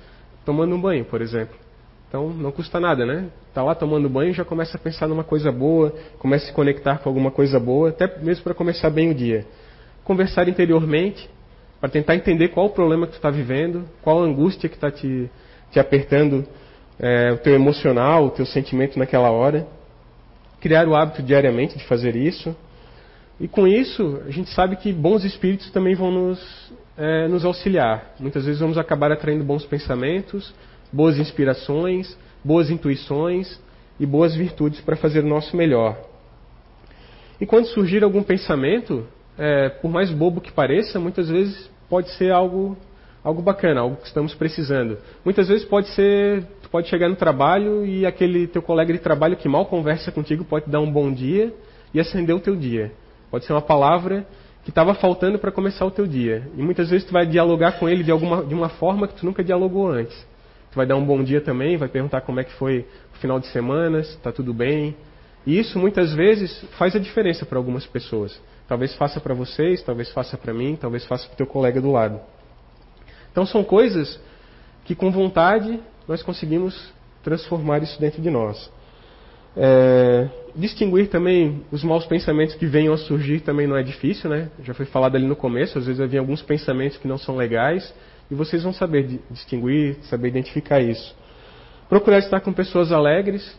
tomando 0.45 0.75
um 0.75 0.81
banho, 0.81 1.05
por 1.05 1.21
exemplo. 1.21 1.57
Então 2.09 2.29
não 2.29 2.53
custa 2.53 2.79
nada, 2.79 3.07
né? 3.07 3.29
Tá 3.55 3.63
lá 3.63 3.75
tomando 3.75 4.09
banho 4.09 4.35
já 4.35 4.45
começa 4.45 4.77
a 4.77 4.81
pensar 4.81 5.09
numa 5.09 5.25
coisa 5.25 5.51
boa, 5.51 5.95
começa 6.19 6.45
a 6.45 6.49
se 6.49 6.53
conectar 6.53 6.99
com 6.99 7.09
alguma 7.09 7.31
coisa 7.31 7.59
boa, 7.59 7.89
até 7.89 8.19
mesmo 8.19 8.45
para 8.45 8.55
começar 8.55 8.91
bem 8.91 9.11
o 9.11 9.15
dia 9.15 9.47
conversar 10.05 10.49
interiormente 10.49 11.29
para 11.81 11.91
tentar 11.91 12.15
entender 12.15 12.49
qual 12.49 12.67
o 12.67 12.71
problema 12.71 13.07
que 13.07 13.13
tu 13.13 13.17
está 13.17 13.31
vivendo, 13.31 13.85
qual 14.03 14.23
a 14.23 14.25
angústia 14.25 14.69
que 14.69 14.77
está 14.77 14.89
te, 14.89 15.29
te 15.73 15.81
apertando 15.81 16.47
é, 16.99 17.33
o 17.33 17.39
teu 17.39 17.55
emocional, 17.55 18.27
o 18.27 18.31
teu 18.31 18.47
sentimento 18.47 18.97
naquela 18.97 19.33
hora. 19.33 19.67
Criar 20.63 20.89
o 20.89 20.95
hábito 20.95 21.23
diariamente 21.23 21.77
de 21.77 21.85
fazer 21.85 22.17
isso. 22.17 22.57
E 23.39 23.49
com 23.49 23.67
isso, 23.67 24.23
a 24.27 24.31
gente 24.31 24.49
sabe 24.51 24.77
que 24.77 24.93
bons 24.93 25.25
espíritos 25.25 25.71
também 25.73 25.95
vão 25.95 26.11
nos, 26.11 26.73
é, 26.97 27.29
nos 27.29 27.45
auxiliar. 27.45 28.15
Muitas 28.19 28.45
vezes 28.45 28.61
vamos 28.61 28.79
acabar 28.79 29.13
atraindo 29.13 29.43
bons 29.45 29.67
pensamentos, 29.67 30.55
boas 30.93 31.19
inspirações, 31.19 32.17
boas 32.45 32.71
intuições 32.71 33.61
e 33.99 34.07
boas 34.07 34.35
virtudes 34.35 34.81
para 34.81 34.97
fazer 34.97 35.25
o 35.25 35.29
nosso 35.29 35.57
melhor. 35.57 35.99
E 37.41 37.47
quando 37.47 37.67
surgir 37.67 38.05
algum 38.05 38.23
pensamento, 38.23 39.05
é, 39.37 39.69
por 39.69 39.91
mais 39.91 40.11
bobo 40.11 40.41
que 40.41 40.53
pareça, 40.53 41.01
muitas 41.01 41.29
vezes 41.29 41.69
pode 41.89 42.09
ser 42.13 42.31
algo, 42.31 42.77
algo 43.25 43.43
bacana, 43.43 43.81
algo 43.81 43.97
que 43.97 44.07
estamos 44.07 44.35
precisando. 44.35 44.99
Muitas 45.25 45.49
vezes 45.49 45.65
pode 45.65 45.89
ser, 45.89 46.47
pode 46.73 46.89
chegar 46.89 47.07
no 47.07 47.17
trabalho 47.17 47.85
e 47.85 48.07
aquele 48.07 48.47
teu 48.47 48.63
colega 48.63 48.91
de 48.95 48.99
trabalho 48.99 49.37
que 49.37 49.47
mal 49.47 49.67
conversa 49.67 50.11
contigo 50.11 50.43
pode 50.43 50.71
dar 50.71 50.81
um 50.81 50.91
bom 50.91 51.13
dia 51.13 51.55
e 51.93 52.01
acender 52.01 52.35
o 52.35 52.41
teu 52.41 52.57
dia. 52.57 52.91
Pode 53.31 53.45
ser 53.45 53.53
uma 53.53 53.61
palavra 53.61 54.27
que 54.65 54.71
estava 54.71 54.95
faltando 54.95 55.39
para 55.39 55.53
começar 55.53 55.85
o 55.85 55.91
teu 55.91 56.07
dia. 56.07 56.49
E 56.57 56.63
muitas 56.63 56.89
vezes 56.89 57.07
tu 57.07 57.13
vai 57.13 57.27
dialogar 57.27 57.79
com 57.79 57.87
ele 57.89 58.03
de, 58.03 58.11
alguma, 58.11 58.43
de 58.43 58.55
uma 58.55 58.71
forma 58.71 59.07
que 59.07 59.15
tu 59.15 59.27
nunca 59.27 59.45
dialogou 59.45 59.87
antes. 59.87 60.17
Tu 60.71 60.77
vai 60.77 60.87
dar 60.87 60.97
um 60.97 61.05
bom 61.05 61.23
dia 61.23 61.43
também, 61.43 61.77
vai 61.77 61.89
perguntar 61.89 62.23
como 62.23 62.41
é 62.41 62.45
que 62.45 62.53
foi 62.55 62.87
o 63.15 63.19
final 63.19 63.39
de 63.39 63.49
semana, 63.49 64.03
se 64.03 64.17
está 64.17 64.33
tudo 64.33 64.55
bem. 64.55 64.97
E 65.47 65.59
isso 65.59 65.79
muitas 65.79 66.15
vezes 66.15 66.65
faz 66.79 66.97
a 66.97 66.99
diferença 66.99 67.45
para 67.45 67.59
algumas 67.59 67.87
pessoas. 67.87 68.41
Talvez 68.67 68.95
faça 68.95 69.21
para 69.21 69.35
vocês, 69.35 69.83
talvez 69.83 70.11
faça 70.11 70.39
para 70.39 70.55
mim, 70.55 70.79
talvez 70.81 71.05
faça 71.05 71.27
para 71.27 71.35
o 71.35 71.37
teu 71.37 71.47
colega 71.47 71.83
do 71.83 71.93
lado. 71.93 72.19
Então 73.31 73.45
são 73.45 73.63
coisas 73.63 74.19
que 74.87 74.95
com 74.95 75.11
vontade 75.11 75.79
nós 76.13 76.23
conseguimos 76.23 76.93
transformar 77.23 77.83
isso 77.83 77.99
dentro 77.99 78.21
de 78.21 78.29
nós. 78.29 78.71
É, 79.57 80.29
distinguir 80.55 81.09
também 81.09 81.65
os 81.73 81.83
maus 81.83 82.05
pensamentos 82.05 82.55
que 82.55 82.67
venham 82.67 82.93
a 82.93 82.99
surgir 82.99 83.41
também 83.41 83.67
não 83.67 83.79
é 83.79 83.83
difícil, 83.83 84.29
né? 84.29 84.51
Já 84.63 84.75
foi 84.75 84.85
falado 84.85 85.17
ali 85.17 85.27
no 85.27 85.35
começo, 85.35 85.79
às 85.79 85.87
vezes 85.87 86.03
havia 86.03 86.21
alguns 86.21 86.43
pensamentos 86.43 86.99
que 86.99 87.09
não 87.09 87.17
são 87.17 87.35
legais 87.35 87.95
e 88.31 88.35
vocês 88.35 88.63
vão 88.63 88.75
saber 88.75 89.21
distinguir, 89.31 89.97
saber 90.03 90.29
identificar 90.29 90.81
isso. 90.81 91.17
Procurar 91.89 92.19
estar 92.19 92.41
com 92.41 92.53
pessoas 92.53 92.93
alegres 92.93 93.59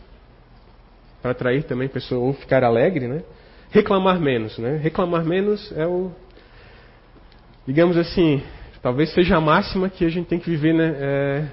para 1.20 1.32
atrair 1.32 1.64
também 1.64 1.88
pessoas 1.88 2.20
ou 2.22 2.32
ficar 2.34 2.62
alegre, 2.62 3.08
né? 3.08 3.24
reclamar 3.70 4.20
menos. 4.20 4.58
Né? 4.58 4.76
Reclamar 4.76 5.24
menos 5.24 5.72
é 5.76 5.88
o, 5.88 6.12
digamos 7.66 7.96
assim, 7.96 8.40
talvez 8.80 9.12
seja 9.12 9.38
a 9.38 9.40
máxima 9.40 9.88
que 9.88 10.04
a 10.04 10.08
gente 10.08 10.28
tem 10.28 10.38
que 10.38 10.48
viver 10.48 10.72
né, 10.72 10.94
é, 10.96 11.46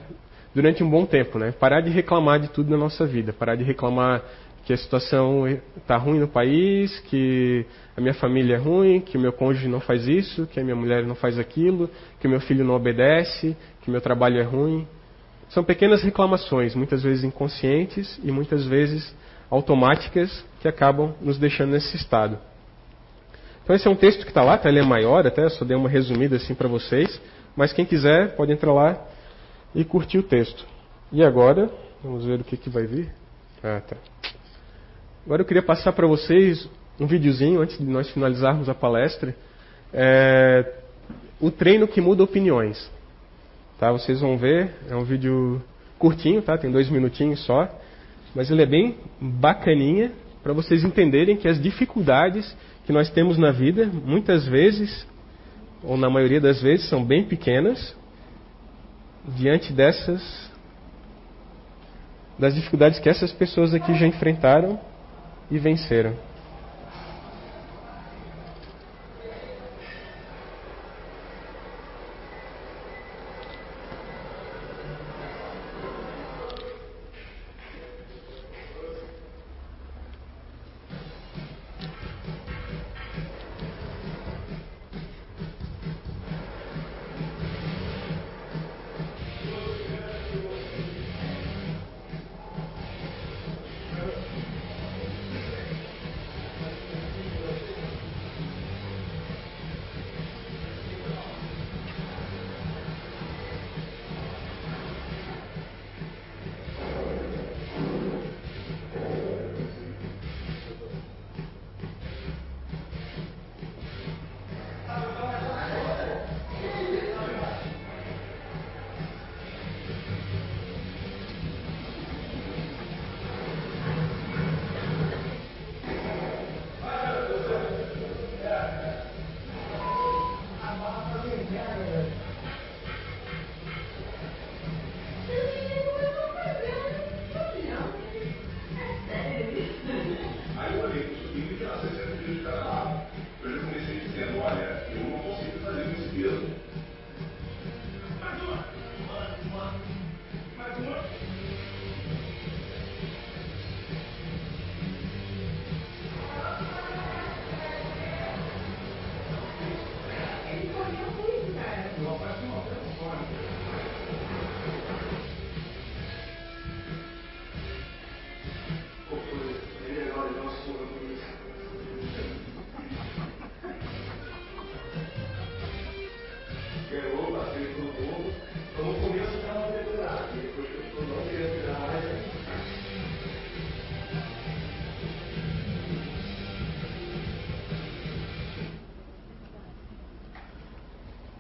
durante 0.54 0.84
um 0.84 0.90
bom 0.90 1.06
tempo. 1.06 1.40
Né? 1.40 1.52
Parar 1.52 1.82
de 1.82 1.90
reclamar 1.90 2.40
de 2.40 2.50
tudo 2.50 2.70
na 2.70 2.78
nossa 2.78 3.06
vida, 3.06 3.34
parar 3.34 3.56
de 3.56 3.64
reclamar 3.64 4.24
que 4.66 4.74
a 4.74 4.78
situação 4.78 5.48
está 5.76 5.98
ruim 5.98 6.20
no 6.20 6.28
país, 6.28 7.00
que 7.02 7.66
a 7.98 8.02
minha 8.02 8.14
família 8.14 8.56
é 8.56 8.58
ruim, 8.58 9.02
que 9.02 9.18
o 9.18 9.20
meu 9.20 9.34
cônjuge 9.34 9.68
não 9.68 9.80
faz 9.80 10.08
isso, 10.08 10.46
que 10.48 10.60
a 10.60 10.64
minha 10.64 10.76
mulher 10.76 11.04
não 11.04 11.16
faz 11.16 11.40
aquilo, 11.40 11.90
que 12.20 12.28
o 12.28 12.30
meu 12.30 12.40
filho 12.40 12.64
não 12.64 12.76
obedece, 12.76 13.58
que 13.82 13.90
o 13.90 13.92
meu 13.92 14.02
trabalho 14.02 14.40
é 14.40 14.44
ruim. 14.44 14.88
São 15.50 15.64
pequenas 15.64 16.04
reclamações, 16.04 16.76
muitas 16.76 17.02
vezes 17.04 17.24
inconscientes 17.24 18.20
e 18.24 18.32
muitas 18.32 18.66
vezes 18.66 19.14
automáticas 19.50 20.46
que 20.62 20.68
acabam 20.68 21.14
nos 21.20 21.38
deixando 21.38 21.72
nesse 21.72 21.98
estado. 21.98 22.38
Então 23.64 23.76
esse 23.76 23.88
é 23.88 23.92
um 23.92 23.96
texto 23.96 24.24
que 24.24 24.32
está 24.32 24.44
lá, 24.44 24.58
tá? 24.58 24.70
ele 24.70 24.80
é 24.80 24.84
maior, 24.84 25.26
até 25.26 25.48
só 25.50 25.66
dei 25.66 25.76
uma 25.76 25.90
resumida 25.90 26.36
assim 26.36 26.54
para 26.54 26.68
vocês, 26.68 27.20
mas 27.56 27.74
quem 27.74 27.84
quiser 27.84 28.36
pode 28.36 28.52
entrar 28.52 28.72
lá 28.72 28.98
e 29.74 29.84
curtir 29.84 30.18
o 30.20 30.24
texto. 30.24 30.66
E 31.12 31.24
agora, 31.24 31.70
vamos 32.04 32.26
ver 32.26 32.40
o 32.40 32.44
que, 32.44 32.58
que 32.58 32.70
vai 32.70 32.86
vir. 32.86 33.12
Ah, 33.64 33.82
tá. 33.82 33.98
Agora 35.26 35.42
eu 35.42 35.46
queria 35.46 35.64
passar 35.64 35.92
para 35.94 36.08
vocês 36.08 36.68
um 37.00 37.06
videozinho 37.06 37.62
antes 37.62 37.78
de 37.78 37.86
nós 37.86 38.10
finalizarmos 38.12 38.70
a 38.70 38.74
palestra. 38.74 39.36
É, 39.94 40.74
o 41.40 41.52
treino 41.52 41.88
que 41.88 42.02
muda 42.02 42.24
opiniões. 42.24 42.90
Tá? 43.80 43.92
Vocês 43.92 44.22
vão 44.22 44.38
ver, 44.38 44.74
é 44.90 44.96
um 44.96 45.04
vídeo 45.04 45.62
curtinho, 46.00 46.42
tá? 46.42 46.58
Tem 46.58 46.72
dois 46.72 46.90
minutinhos 46.90 47.44
só 47.46 47.70
mas 48.34 48.50
ele 48.50 48.62
é 48.62 48.66
bem 48.66 48.96
bacaninha 49.20 50.12
para 50.42 50.54
vocês 50.54 50.84
entenderem 50.84 51.36
que 51.36 51.48
as 51.48 51.62
dificuldades 51.62 52.56
que 52.86 52.92
nós 52.92 53.10
temos 53.10 53.38
na 53.38 53.52
vida, 53.52 53.86
muitas 53.86 54.48
vezes, 54.48 55.06
ou 55.84 55.98
na 55.98 56.10
maioria 56.10 56.42
das 56.42 56.62
vezes, 56.62 56.90
são 56.90 57.04
bem 57.04 57.24
pequenas 57.24 57.96
diante 59.26 59.72
dessas 59.74 60.50
das 62.38 62.56
dificuldades 62.56 63.00
que 63.00 63.08
essas 63.08 63.32
pessoas 63.32 63.74
aqui 63.74 63.94
já 63.94 64.08
enfrentaram 64.08 64.80
e 65.50 65.60
venceram. 65.60 66.16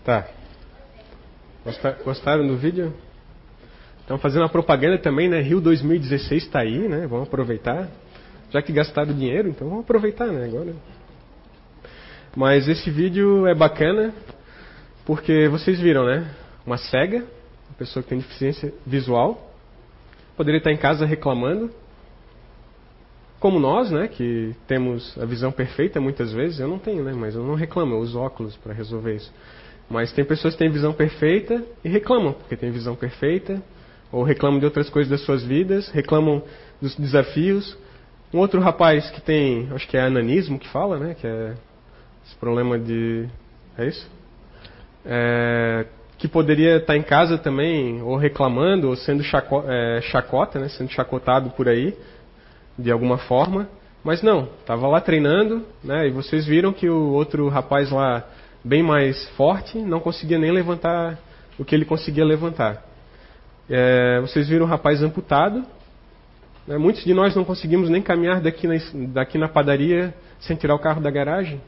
Tá. 0.03 0.27
Gostaram 2.03 2.47
do 2.47 2.57
vídeo? 2.57 2.91
Estão 3.99 4.17
fazendo 4.17 4.41
uma 4.41 4.49
propaganda 4.49 4.97
também, 4.97 5.29
né? 5.29 5.39
Rio 5.41 5.61
2016 5.61 6.43
está 6.43 6.61
aí, 6.61 6.87
né? 6.87 7.05
Vamos 7.05 7.27
aproveitar. 7.27 7.87
Já 8.49 8.61
que 8.63 8.73
gastaram 8.73 9.13
dinheiro, 9.13 9.47
então 9.49 9.69
vamos 9.69 9.83
aproveitar, 9.83 10.27
né? 10.27 10.45
Agora. 10.45 10.73
Mas 12.35 12.67
esse 12.67 12.89
vídeo 12.89 13.45
é 13.45 13.53
bacana 13.53 14.11
porque 15.05 15.47
vocês 15.49 15.79
viram, 15.79 16.03
né? 16.03 16.33
Uma 16.65 16.77
cega, 16.77 17.17
uma 17.17 17.77
pessoa 17.77 18.01
que 18.01 18.09
tem 18.09 18.17
deficiência 18.17 18.73
visual, 18.85 19.53
poderia 20.35 20.57
estar 20.57 20.71
em 20.71 20.77
casa 20.77 21.05
reclamando, 21.05 21.69
como 23.39 23.59
nós, 23.59 23.91
né? 23.91 24.07
Que 24.07 24.55
temos 24.65 25.15
a 25.19 25.25
visão 25.25 25.51
perfeita 25.51 26.01
muitas 26.01 26.33
vezes. 26.33 26.59
Eu 26.59 26.67
não 26.67 26.79
tenho, 26.79 27.03
né? 27.03 27.13
Mas 27.15 27.35
eu 27.35 27.43
não 27.43 27.53
reclamo, 27.53 27.93
eu 27.93 27.99
uso 27.99 28.19
óculos 28.19 28.57
para 28.57 28.73
resolver 28.73 29.15
isso. 29.15 29.31
Mas 29.91 30.13
tem 30.13 30.23
pessoas 30.23 30.53
que 30.53 30.59
têm 30.59 30.69
visão 30.69 30.93
perfeita 30.93 31.61
e 31.83 31.89
reclamam 31.89 32.31
porque 32.31 32.55
tem 32.55 32.71
visão 32.71 32.95
perfeita, 32.95 33.61
ou 34.11 34.23
reclamam 34.23 34.59
de 34.59 34.65
outras 34.65 34.89
coisas 34.89 35.09
das 35.09 35.21
suas 35.21 35.43
vidas, 35.43 35.89
reclamam 35.89 36.41
dos 36.81 36.95
desafios. 36.95 37.77
Um 38.33 38.39
outro 38.39 38.61
rapaz 38.61 39.09
que 39.11 39.21
tem, 39.21 39.69
acho 39.73 39.87
que 39.87 39.97
é 39.97 40.01
ananismo 40.01 40.57
que 40.57 40.67
fala, 40.69 40.97
né? 40.97 41.15
Que 41.19 41.27
é 41.27 41.53
esse 42.25 42.35
problema 42.37 42.79
de. 42.79 43.27
É 43.77 43.85
isso? 43.85 44.09
É, 45.05 45.85
que 46.17 46.27
poderia 46.27 46.77
estar 46.77 46.95
em 46.95 47.03
casa 47.03 47.37
também, 47.37 48.01
ou 48.01 48.15
reclamando, 48.15 48.87
ou 48.87 48.95
sendo 48.95 49.23
chaco, 49.23 49.63
é, 49.67 49.99
chacota, 50.03 50.59
né? 50.59 50.69
Sendo 50.69 50.89
chacotado 50.89 51.49
por 51.51 51.67
aí, 51.67 51.93
de 52.77 52.91
alguma 52.91 53.17
forma. 53.17 53.67
Mas 54.03 54.23
não, 54.23 54.47
estava 54.59 54.87
lá 54.87 55.01
treinando, 55.01 55.65
né? 55.83 56.07
E 56.07 56.11
vocês 56.11 56.45
viram 56.45 56.71
que 56.71 56.89
o 56.89 57.11
outro 57.11 57.49
rapaz 57.49 57.91
lá 57.91 58.25
bem 58.63 58.83
mais 58.83 59.27
forte, 59.29 59.77
não 59.77 59.99
conseguia 59.99 60.37
nem 60.37 60.51
levantar 60.51 61.17
o 61.57 61.65
que 61.65 61.75
ele 61.75 61.85
conseguia 61.85 62.25
levantar. 62.25 62.83
É, 63.69 64.19
vocês 64.21 64.49
viram 64.49 64.65
um 64.65 64.69
rapaz 64.69 65.01
amputado. 65.01 65.63
Né? 66.67 66.77
Muitos 66.77 67.03
de 67.03 67.13
nós 67.13 67.35
não 67.35 67.43
conseguimos 67.43 67.89
nem 67.89 68.01
caminhar 68.01 68.41
daqui 68.41 68.67
na, 68.67 68.75
daqui 69.09 69.37
na 69.37 69.47
padaria 69.47 70.13
sem 70.39 70.55
tirar 70.55 70.75
o 70.75 70.79
carro 70.79 71.01
da 71.01 71.11
garagem. 71.11 71.61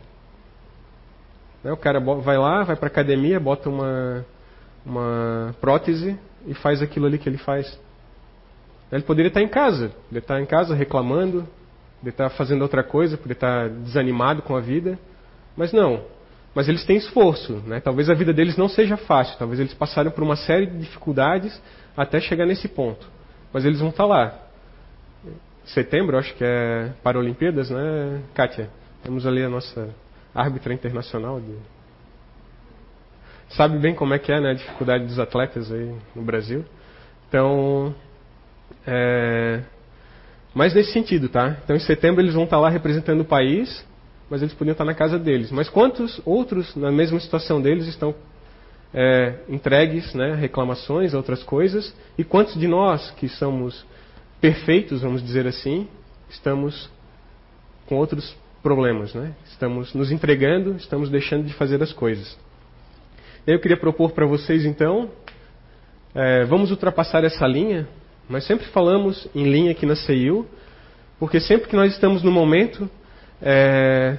Né? 1.64 1.72
O 1.72 1.78
cara 1.78 2.00
vai 2.00 2.38
lá, 2.38 2.64
vai 2.64 2.76
para 2.76 2.88
a 2.88 2.92
academia, 2.92 3.40
bota 3.40 3.70
uma, 3.70 4.26
uma 4.86 5.56
prótese 5.62 6.18
e 6.46 6.54
faz 6.54 6.82
aquilo 6.82 7.06
ali 7.06 7.18
que 7.18 7.30
ele 7.30 7.38
faz. 7.38 7.80
Ele 8.92 9.04
poderia 9.04 9.30
estar 9.30 9.42
em 9.42 9.48
casa, 9.48 9.90
poderia 9.90 10.20
estar 10.20 10.42
em 10.42 10.46
casa 10.46 10.76
reclamando, 10.76 11.48
poderia 12.00 12.10
estar 12.10 12.30
fazendo 12.32 12.62
outra 12.62 12.84
coisa, 12.84 13.18
poderia 13.18 13.34
estar 13.34 13.70
desanimado 13.70 14.42
com 14.42 14.56
a 14.56 14.60
vida, 14.60 15.00
mas 15.56 15.72
não. 15.72 16.02
Mas 16.56 16.70
eles 16.70 16.86
têm 16.86 16.98
esforço, 16.98 17.64
né? 17.66 17.80
Talvez 17.80 18.10
a 18.10 18.14
vida 18.14 18.32
deles 18.32 18.56
não 18.56 18.70
seja 18.70 18.96
fácil, 18.96 19.38
talvez 19.40 19.60
eles 19.60 19.74
passaram 19.74 20.12
por 20.12 20.24
uma 20.24 20.36
série 20.36 20.68
de 20.68 20.78
dificuldades 20.78 21.60
até 21.98 22.20
chegar 22.20 22.46
nesse 22.46 22.68
ponto. 22.68 23.08
Mas 23.52 23.66
eles 23.66 23.80
vão 23.80 23.90
estar 23.90 24.06
lá. 24.06 24.40
Setembro, 25.66 26.18
acho 26.18 26.34
que 26.36 26.44
é 26.44 26.92
Paralimpíadas, 27.02 27.70
né, 27.70 28.22
Kátia? 28.34 28.70
Temos 29.02 29.26
ali 29.26 29.44
a 29.44 29.50
nossa 29.50 29.90
árbitra 30.34 30.74
internacional. 30.74 31.40
De... 31.40 31.56
Sabe 33.50 33.78
bem 33.80 33.96
como 33.96 34.14
é 34.14 34.20
que 34.20 34.32
é 34.32 34.40
né, 34.40 34.52
a 34.52 34.54
dificuldade 34.54 35.06
dos 35.06 35.20
atletas 35.20 35.72
aí 35.72 35.96
no 36.16 36.22
Brasil. 36.22 36.66
Então, 37.30 37.96
é... 38.86 39.62
mas 40.54 40.74
nesse 40.76 40.92
sentido, 40.92 41.30
tá? 41.30 41.58
Então 41.64 41.76
em 41.76 41.80
setembro 41.80 42.22
eles 42.22 42.36
vão 42.36 42.44
estar 42.44 42.60
lá 42.60 42.70
representando 42.70 43.22
o 43.22 43.26
país 43.26 43.84
mas 44.34 44.42
eles 44.42 44.56
podiam 44.56 44.72
estar 44.72 44.84
na 44.84 44.96
casa 44.96 45.20
deles. 45.20 45.52
Mas 45.52 45.70
quantos 45.70 46.20
outros, 46.26 46.76
na 46.76 46.92
mesma 46.92 47.20
situação 47.20 47.62
deles, 47.62 47.86
estão 47.86 48.16
é, 48.92 49.36
entregues, 49.48 50.12
né, 50.16 50.34
reclamações, 50.34 51.14
outras 51.14 51.44
coisas? 51.44 51.96
E 52.18 52.24
quantos 52.24 52.60
de 52.60 52.68
nós, 52.68 53.12
que 53.12 53.30
somos 53.30 53.86
perfeitos, 54.42 55.04
vamos 55.04 55.22
dizer 55.22 55.46
assim, 55.46 55.88
estamos 56.32 56.90
com 57.86 57.98
outros 57.98 58.36
problemas, 58.64 59.14
né? 59.14 59.36
Estamos 59.46 59.94
nos 59.94 60.12
entregando, 60.12 60.78
estamos 60.78 61.12
deixando 61.12 61.46
de 61.46 61.54
fazer 61.54 61.84
as 61.84 61.94
coisas. 61.94 62.36
Eu 63.46 63.60
queria 63.60 63.78
propor 63.78 64.14
para 64.14 64.26
vocês, 64.26 64.66
então, 64.66 65.12
é, 66.16 66.44
vamos 66.46 66.72
ultrapassar 66.72 67.24
essa 67.24 67.46
linha. 67.46 67.88
Nós 68.28 68.48
sempre 68.48 68.66
falamos 68.70 69.28
em 69.36 69.44
linha 69.44 69.74
aqui 69.74 69.86
na 69.86 69.96
CEIU, 69.96 70.48
porque 71.20 71.40
sempre 71.40 71.70
que 71.70 71.76
nós 71.76 71.94
estamos 71.94 72.24
no 72.24 72.32
momento 72.32 72.90
é, 73.44 74.18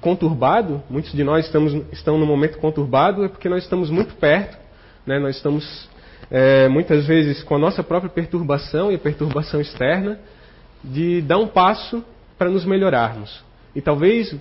conturbado, 0.00 0.80
muitos 0.88 1.12
de 1.12 1.24
nós 1.24 1.46
estamos, 1.46 1.74
estão 1.92 2.16
no 2.16 2.24
momento 2.24 2.58
conturbado, 2.58 3.24
é 3.24 3.28
porque 3.28 3.48
nós 3.48 3.64
estamos 3.64 3.90
muito 3.90 4.14
perto, 4.14 4.56
né? 5.04 5.18
nós 5.18 5.36
estamos 5.36 5.88
é, 6.30 6.68
muitas 6.68 7.06
vezes 7.06 7.42
com 7.42 7.56
a 7.56 7.58
nossa 7.58 7.82
própria 7.82 8.08
perturbação 8.08 8.92
e 8.92 8.94
a 8.94 8.98
perturbação 8.98 9.60
externa, 9.60 10.20
de 10.82 11.20
dar 11.22 11.38
um 11.38 11.48
passo 11.48 12.04
para 12.38 12.48
nos 12.48 12.64
melhorarmos. 12.64 13.42
E 13.74 13.80
talvez 13.80 14.34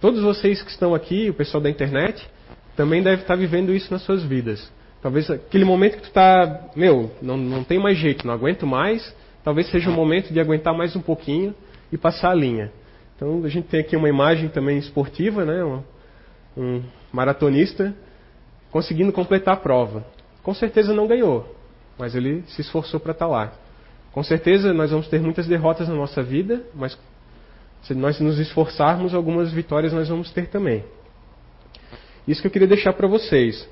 todos 0.00 0.22
vocês 0.22 0.62
que 0.62 0.70
estão 0.70 0.94
aqui, 0.94 1.30
o 1.30 1.34
pessoal 1.34 1.62
da 1.62 1.70
internet, 1.70 2.28
também 2.76 3.02
deve 3.02 3.22
estar 3.22 3.36
vivendo 3.36 3.72
isso 3.72 3.90
nas 3.90 4.02
suas 4.02 4.22
vidas. 4.22 4.70
Talvez 5.00 5.30
aquele 5.30 5.64
momento 5.64 5.96
que 5.96 6.02
tu 6.02 6.08
está, 6.08 6.68
meu, 6.76 7.10
não, 7.22 7.36
não 7.38 7.64
tem 7.64 7.78
mais 7.78 7.96
jeito, 7.96 8.26
não 8.26 8.34
aguento 8.34 8.66
mais, 8.66 9.14
talvez 9.42 9.70
seja 9.70 9.88
o 9.88 9.92
momento 9.92 10.32
de 10.32 10.40
aguentar 10.40 10.76
mais 10.76 10.94
um 10.94 11.00
pouquinho 11.00 11.54
e 11.94 11.98
passar 11.98 12.32
a 12.32 12.34
linha. 12.34 12.72
Então 13.14 13.44
a 13.44 13.48
gente 13.48 13.68
tem 13.68 13.78
aqui 13.78 13.96
uma 13.96 14.08
imagem 14.08 14.48
também 14.48 14.76
esportiva, 14.76 15.44
né? 15.44 15.64
Um, 15.64 15.82
um 16.56 16.82
maratonista 17.12 17.94
conseguindo 18.70 19.12
completar 19.12 19.54
a 19.54 19.56
prova. 19.56 20.04
Com 20.42 20.52
certeza 20.52 20.92
não 20.92 21.06
ganhou, 21.06 21.56
mas 21.96 22.16
ele 22.16 22.42
se 22.48 22.60
esforçou 22.60 22.98
para 22.98 23.12
estar 23.12 23.26
tá 23.26 23.30
lá. 23.30 23.52
Com 24.10 24.24
certeza 24.24 24.74
nós 24.74 24.90
vamos 24.90 25.06
ter 25.06 25.20
muitas 25.20 25.46
derrotas 25.46 25.88
na 25.88 25.94
nossa 25.94 26.20
vida, 26.20 26.64
mas 26.74 26.98
se 27.84 27.94
nós 27.94 28.18
nos 28.18 28.40
esforçarmos, 28.40 29.14
algumas 29.14 29.52
vitórias 29.52 29.92
nós 29.92 30.08
vamos 30.08 30.32
ter 30.32 30.48
também. 30.48 30.84
Isso 32.26 32.40
que 32.40 32.48
eu 32.48 32.50
queria 32.50 32.66
deixar 32.66 32.92
para 32.92 33.06
vocês. 33.06 33.68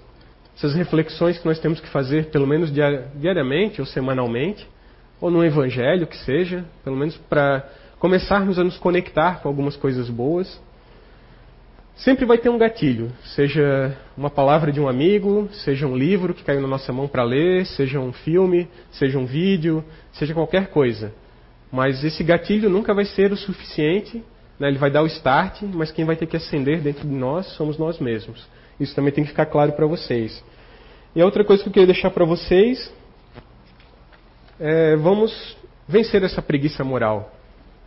Essas 0.57 0.75
reflexões 0.75 1.39
que 1.39 1.47
nós 1.47 1.59
temos 1.59 1.81
que 1.81 1.89
fazer, 1.89 2.27
pelo 2.27 2.47
menos 2.47 2.71
diariamente 3.17 3.81
ou 3.81 3.87
semanalmente, 3.87 4.69
ou 5.21 5.31
no 5.31 5.45
evangelho 5.45 6.07
que 6.07 6.17
seja, 6.19 6.65
pelo 6.85 6.97
menos 6.97 7.17
para 7.29 7.67
começarmos 8.03 8.59
a 8.59 8.65
nos 8.65 8.79
conectar 8.79 9.41
com 9.41 9.47
algumas 9.47 9.77
coisas 9.77 10.11
boas. 10.11 10.61
Sempre 11.95 12.25
vai 12.25 12.37
ter 12.37 12.49
um 12.49 12.59
gatilho, 12.59 13.13
seja 13.37 13.97
uma 14.17 14.29
palavra 14.29 14.73
de 14.73 14.81
um 14.81 14.89
amigo, 14.89 15.49
seja 15.53 15.87
um 15.87 15.97
livro 15.97 16.35
que 16.35 16.43
caiu 16.43 16.61
na 16.61 16.67
nossa 16.67 16.93
mão 16.93 17.07
para 17.07 17.23
ler, 17.23 17.65
seja 17.65 18.01
um 18.01 18.13
filme, 18.13 18.69
seja 18.91 19.17
um 19.21 19.25
vídeo, 19.25 19.85
seja 20.15 20.35
qualquer 20.35 20.67
coisa. 20.67 21.15
Mas 21.71 22.03
esse 22.03 22.25
gatilho 22.25 22.69
nunca 22.69 22.93
vai 22.93 23.05
ser 23.05 23.31
o 23.31 23.37
suficiente, 23.37 24.21
né? 24.59 24.67
ele 24.67 24.79
vai 24.79 24.91
dar 24.91 25.05
o 25.05 25.07
start, 25.07 25.63
mas 25.63 25.93
quem 25.93 26.05
vai 26.05 26.17
ter 26.17 26.27
que 26.27 26.37
acender 26.37 26.81
dentro 26.81 27.07
de 27.07 27.15
nós 27.15 27.47
somos 27.53 27.79
nós 27.79 28.01
mesmos. 28.01 28.45
Isso 28.81 28.97
também 28.97 29.13
tem 29.13 29.23
que 29.23 29.31
ficar 29.31 29.47
claro 29.47 29.75
para 29.75 29.87
vocês. 29.87 30.43
E 31.15 31.23
a 31.23 31.25
outra 31.25 31.45
coisa 31.45 31.63
que 31.63 31.69
eu 31.69 31.73
queria 31.73 31.87
deixar 31.87 32.11
para 32.11 32.25
vocês 32.25 32.93
é, 34.59 34.97
vamos 34.97 35.57
vencer 35.87 36.25
essa 36.25 36.43
preguiça 36.43 36.83
moral. 36.83 37.42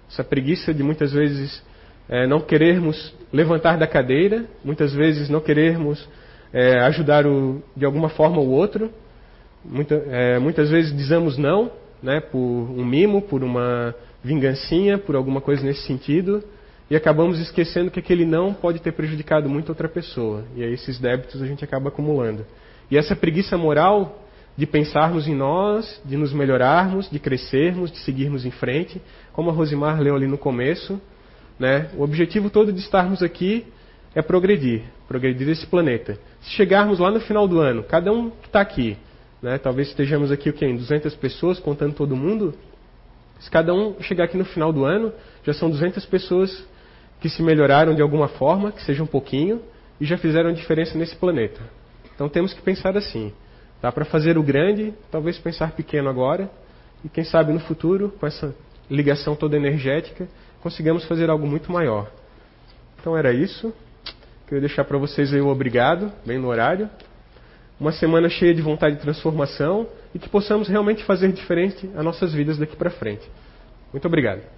Essa 0.10 0.24
preguiça 0.24 0.74
de 0.74 0.84
muitas 0.84 1.12
vezes 1.14 1.64
é, 2.08 2.28
não 2.28 2.39
querermos 2.39 3.14
levantar 3.32 3.78
da 3.78 3.88
cadeira, 3.88 4.45
muitas 4.64 4.93
vezes 4.93 5.30
não 5.30 5.41
querermos 5.41 6.08
é, 6.53 6.80
ajudar 6.82 7.26
o, 7.26 7.62
de 7.76 7.86
alguma 7.86 8.10
forma 8.10 8.39
o 8.39 8.49
outro. 8.49 8.89
Muita, 9.64 9.95
é, 9.95 10.39
muitas 10.39 10.70
vezes 10.70 10.95
dizemos 10.95 11.38
não, 11.38 11.72
né, 12.01 12.20
por 12.20 12.39
um 12.39 12.86
mimo, 12.86 13.22
por 13.22 13.43
uma 13.43 13.95
vingancinha, 14.24 14.97
por 14.97 15.16
alguma 15.16 15.41
coisa 15.41 15.64
nesse 15.64 15.82
sentido, 15.82 16.43
e 16.89 16.95
acabamos 16.95 17.39
esquecendo 17.39 17.89
que 17.89 17.99
aquele 17.99 18.26
não 18.26 18.53
pode 18.53 18.80
ter 18.80 18.91
prejudicado 18.91 19.49
muito 19.49 19.70
outra 19.70 19.89
pessoa. 19.89 20.43
E 20.56 20.64
aí 20.64 20.74
esses 20.74 20.99
débitos 20.99 21.41
a 21.41 21.47
gente 21.47 21.64
acaba 21.64 21.89
acumulando. 21.89 22.45
E 22.89 22.97
essa 22.97 23.16
preguiça 23.16 23.58
moral 23.58 24.24
de 24.56 24.66
pensarmos 24.66 25.28
em 25.28 25.36
nós, 25.36 26.01
de 26.06 26.16
nos 26.16 26.32
melhorarmos, 26.32 27.10
de 27.10 27.20
crescermos, 27.20 27.91
de 27.91 27.97
seguirmos 27.99 28.45
em 28.45 28.51
frente, 28.51 29.01
como 29.36 29.49
a 29.49 29.53
Rosimar 29.53 29.99
leu 29.99 30.15
ali 30.15 30.27
no 30.27 30.38
começo. 30.38 30.99
Né? 31.59 31.89
O 31.97 32.03
objetivo 32.03 32.49
todo 32.49 32.71
de 32.71 32.79
estarmos 32.79 33.21
aqui 33.21 33.65
é 34.15 34.21
progredir, 34.21 34.83
progredir 35.09 35.49
esse 35.49 35.67
planeta. 35.67 36.17
Se 36.39 36.51
chegarmos 36.51 36.99
lá 36.99 37.11
no 37.11 37.19
final 37.19 37.45
do 37.45 37.59
ano, 37.59 37.83
cada 37.83 38.13
um 38.13 38.29
que 38.29 38.47
está 38.47 38.61
aqui, 38.61 38.97
né? 39.41 39.57
talvez 39.57 39.89
estejamos 39.89 40.31
aqui 40.31 40.49
o 40.49 40.53
quê? 40.53 40.65
em 40.65 40.77
200 40.77 41.13
pessoas, 41.15 41.59
contando 41.59 41.93
todo 41.93 42.15
mundo, 42.15 42.53
se 43.39 43.51
cada 43.51 43.73
um 43.73 44.01
chegar 44.01 44.23
aqui 44.23 44.38
no 44.38 44.45
final 44.45 44.71
do 44.71 44.86
ano, 44.86 45.11
já 45.43 45.53
são 45.53 45.69
200 45.69 46.05
pessoas 46.05 46.65
que 47.19 47.27
se 47.27 47.43
melhoraram 47.43 47.93
de 47.93 48.01
alguma 48.01 48.29
forma, 48.29 48.71
que 48.71 48.81
seja 48.83 49.03
um 49.03 49.07
pouquinho, 49.07 49.61
e 49.99 50.05
já 50.05 50.17
fizeram 50.17 50.53
diferença 50.53 50.97
nesse 50.97 51.15
planeta. 51.17 51.59
Então 52.13 52.29
temos 52.29 52.53
que 52.53 52.61
pensar 52.61 52.95
assim. 52.95 53.33
Dá 53.81 53.91
para 53.91 54.05
fazer 54.05 54.38
o 54.38 54.43
grande, 54.43 54.93
talvez 55.11 55.38
pensar 55.38 55.71
pequeno 55.71 56.09
agora, 56.09 56.49
e 57.03 57.09
quem 57.09 57.25
sabe 57.25 57.51
no 57.51 57.59
futuro, 57.59 58.13
com 58.17 58.25
essa 58.25 58.55
ligação 58.89 59.36
toda 59.36 59.55
energética, 59.55 60.27
consigamos 60.61 61.05
fazer 61.05 61.29
algo 61.29 61.47
muito 61.47 61.71
maior. 61.71 62.11
Então 62.99 63.17
era 63.17 63.31
isso. 63.33 63.73
Queria 64.47 64.61
deixar 64.61 64.83
para 64.83 64.97
vocês 64.97 65.33
aí 65.33 65.41
o 65.41 65.47
obrigado, 65.47 66.11
bem 66.25 66.38
no 66.38 66.47
horário. 66.47 66.89
Uma 67.79 67.91
semana 67.91 68.29
cheia 68.29 68.53
de 68.53 68.61
vontade 68.61 68.95
de 68.95 69.01
transformação 69.01 69.88
e 70.13 70.19
que 70.19 70.29
possamos 70.29 70.67
realmente 70.67 71.03
fazer 71.03 71.31
diferente 71.31 71.89
as 71.95 72.03
nossas 72.03 72.33
vidas 72.33 72.57
daqui 72.57 72.75
para 72.75 72.89
frente. 72.89 73.29
Muito 73.91 74.07
obrigado. 74.07 74.55